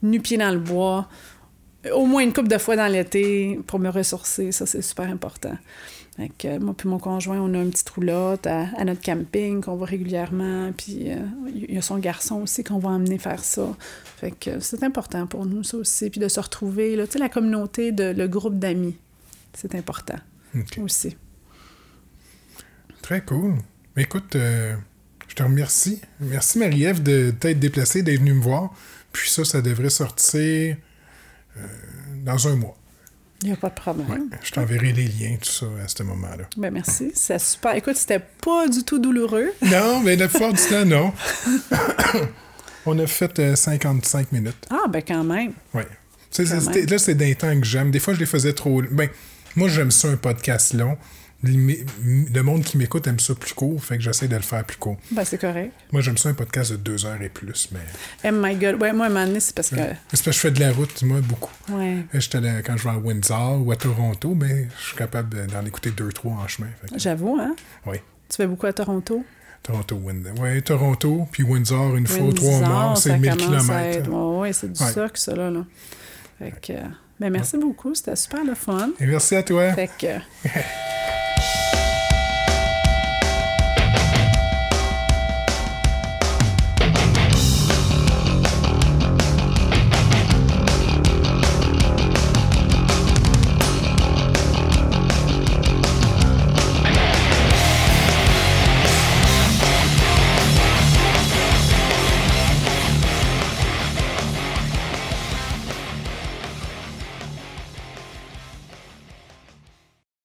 Sais, 0.02 0.08
Nu-pieds 0.08 0.38
dans 0.38 0.52
le 0.52 0.60
bois. 0.60 1.08
Au 1.94 2.06
moins 2.06 2.22
une 2.22 2.34
couple 2.34 2.50
de 2.50 2.58
fois 2.58 2.76
dans 2.76 2.88
l'été 2.88 3.60
pour 3.68 3.80
me 3.80 3.90
ressourcer. 3.90 4.52
Ça, 4.52 4.66
c'est 4.66 4.82
super 4.82 5.10
important. 5.10 5.58
Euh, 6.20 6.60
moi 6.60 6.76
puis 6.78 6.88
mon 6.88 7.00
conjoint, 7.00 7.40
on 7.40 7.54
a 7.54 7.58
une 7.64 7.72
petite 7.72 7.90
roulotte 7.90 8.46
à, 8.46 8.68
à 8.78 8.84
notre 8.84 9.02
camping 9.02 9.62
qu'on 9.62 9.76
va 9.76 9.86
régulièrement. 9.86 10.72
Puis 10.78 11.12
euh, 11.12 11.18
il 11.48 11.74
y 11.74 11.78
a 11.78 11.82
son 11.82 11.98
garçon 11.98 12.42
aussi 12.42 12.64
qu'on 12.64 12.80
va 12.80 12.90
emmener 12.90 13.18
faire 13.18 13.44
ça. 13.44 13.76
Fait 14.18 14.32
que 14.32 14.52
euh, 14.52 14.60
c'est 14.60 14.84
important 14.84 15.26
pour 15.26 15.46
nous, 15.46 15.64
ça 15.64 15.78
aussi. 15.78 16.10
Puis 16.10 16.20
de 16.20 16.28
se 16.28 16.40
retrouver, 16.40 16.96
là, 16.96 17.08
tu 17.08 17.14
sais, 17.14 17.20
la 17.20 17.30
communauté, 17.30 17.92
de, 17.92 18.14
le 18.16 18.28
groupe 18.28 18.60
d'amis. 18.60 18.96
C'est 19.54 19.76
important 19.76 20.18
aussi. 20.78 21.16
Très 23.02 23.22
cool. 23.22 23.56
Écoute, 23.98 24.36
euh, 24.36 24.76
je 25.28 25.36
te 25.36 25.44
remercie. 25.44 26.02
Merci 26.20 26.60
Marie-Ève 26.60 27.02
de 27.02 27.32
t'être 27.32 27.60
déplacée, 27.60 28.04
d'être 28.04 28.20
venue 28.20 28.34
me 28.34 28.42
voir. 28.42 28.74
Puis 29.12 29.30
ça, 29.30 29.44
ça 29.44 29.62
devrait 29.62 29.90
sortir 29.90 30.76
euh, 31.58 31.62
dans 32.24 32.48
un 32.48 32.56
mois. 32.56 32.78
Il 33.44 33.48
n'y 33.48 33.54
a 33.54 33.58
pas 33.58 33.70
de 33.70 33.76
problème. 33.76 34.08
Ouais. 34.10 34.38
Je 34.44 34.52
t'enverrai 34.52 34.92
les 34.92 35.08
liens, 35.08 35.36
tout 35.42 35.50
ça, 35.50 35.66
à 35.84 35.88
ce 35.88 36.04
moment-là. 36.04 36.44
Ben 36.58 36.72
merci, 36.72 37.12
c'est 37.16 37.40
super. 37.40 37.74
Écoute, 37.76 37.96
c'était 37.96 38.20
pas 38.20 38.68
du 38.68 38.84
tout 38.84 39.00
douloureux. 39.00 39.52
Non, 39.64 40.02
mais 40.02 40.16
la 40.16 40.28
plupart 40.28 40.54
du 40.54 40.62
temps, 40.62 40.86
non. 40.86 41.12
On 42.86 42.98
a 43.00 43.08
fait 43.08 43.40
euh, 43.40 43.56
55 43.56 44.32
minutes. 44.32 44.68
Ah, 44.70 44.88
ben 44.90 45.02
quand 45.02 45.24
même. 45.24 45.54
Oui. 45.74 45.84
Là, 46.38 46.98
c'est 46.98 47.16
d'un 47.16 47.34
temps 47.34 47.60
que 47.60 47.66
j'aime. 47.66 47.92
Des 47.92 48.00
fois, 48.00 48.14
je 48.14 48.20
les 48.20 48.26
faisais 48.26 48.54
trop. 48.54 48.82
Ben, 48.92 49.10
moi, 49.56 49.68
j'aime 49.68 49.92
ça, 49.92 50.08
un 50.08 50.18
podcast 50.18 50.74
long. 50.74 50.98
Le 51.44 52.42
monde 52.42 52.64
qui 52.64 52.78
m'écoute 52.78 53.08
aime 53.08 53.20
ça 53.20 53.34
plus 53.34 53.54
court, 53.54 53.84
fait 53.84 53.98
que 53.98 54.04
j'essaie 54.04 54.28
de 54.28 54.36
le 54.36 54.42
faire 54.44 54.64
plus 54.64 54.78
court. 54.78 54.98
Ben 55.12 55.24
c'est 55.26 55.40
correct. 55.40 55.72
Moi, 55.92 56.02
j'aime 56.02 56.18
ça, 56.18 56.30
un 56.30 56.34
podcast 56.34 56.72
de 56.72 56.78
deux 56.78 57.06
heures 57.06 57.22
et 57.22 57.30
plus, 57.30 57.70
mais. 57.72 57.80
Oh 58.26 58.30
my 58.32 58.56
God. 58.56 58.82
Ouais, 58.82 58.94
moi, 58.94 59.08
à 59.08 59.10
un 59.10 59.14
moment 59.14 59.26
donné, 59.26 59.40
c'est 59.40 59.56
parce 59.56 59.70
que... 59.70 59.76
C'est 59.78 59.98
parce 60.12 60.22
que 60.22 60.32
je 60.32 60.38
fais 60.40 60.52
de 60.52 60.60
la 60.60 60.72
route, 60.72 61.02
moi, 61.04 61.20
beaucoup. 61.22 61.52
Ouais. 61.70 62.06
Là, 62.14 62.62
quand 62.62 62.78
je 62.78 62.84
vais 62.84 62.90
à 62.90 62.98
Windsor 62.98 63.66
ou 63.66 63.72
à 63.72 63.76
Toronto, 63.76 64.36
mais 64.36 64.68
je 64.80 64.88
suis 64.90 64.98
capable 64.98 65.48
d'en 65.48 65.66
écouter 65.66 65.90
deux, 65.92 66.10
trois 66.12 66.34
en 66.34 66.48
chemin. 66.48 66.68
Que- 66.92 67.00
J'avoue, 67.00 67.38
hein? 67.40 67.56
oui. 67.88 67.98
Tu 68.30 68.38
fais 68.38 68.48
beaucoup 68.48 68.68
à 68.68 68.74
Toronto? 68.74 69.24
Toronto, 69.64 69.96
Windsor. 69.96 70.34
Oui, 70.40 70.62
Toronto, 70.62 71.28
puis 71.32 71.44
Windsor, 71.44 71.96
une 71.96 72.08
fois 72.08 72.22
ou 72.28 72.34
trois 72.34 72.50
Windsor, 72.50 72.70
morts, 72.70 72.98
c'est 72.98 73.18
1000 73.18 73.36
commence 73.36 73.70
à 73.70 73.82
km. 73.92 74.10
Ouais, 74.10 74.40
ouais, 74.40 74.54
c'est 74.54 74.72
du 74.72 74.82
Ouais. 74.84 74.92
soc, 74.92 75.18
ça, 75.18 75.36
là. 75.36 75.50
là. 75.50 75.66
Fait 76.40 76.54
que... 76.62 76.74
Ben 77.20 77.30
merci 77.32 77.56
beaucoup, 77.58 77.94
c'était 77.94 78.16
super 78.16 78.44
le 78.44 78.56
fun. 78.56 78.90
Et 79.00 79.06
merci 79.06 79.36
à 79.36 79.44
toi. 79.44 79.74
Fait 79.74 79.90
que... 80.00 80.48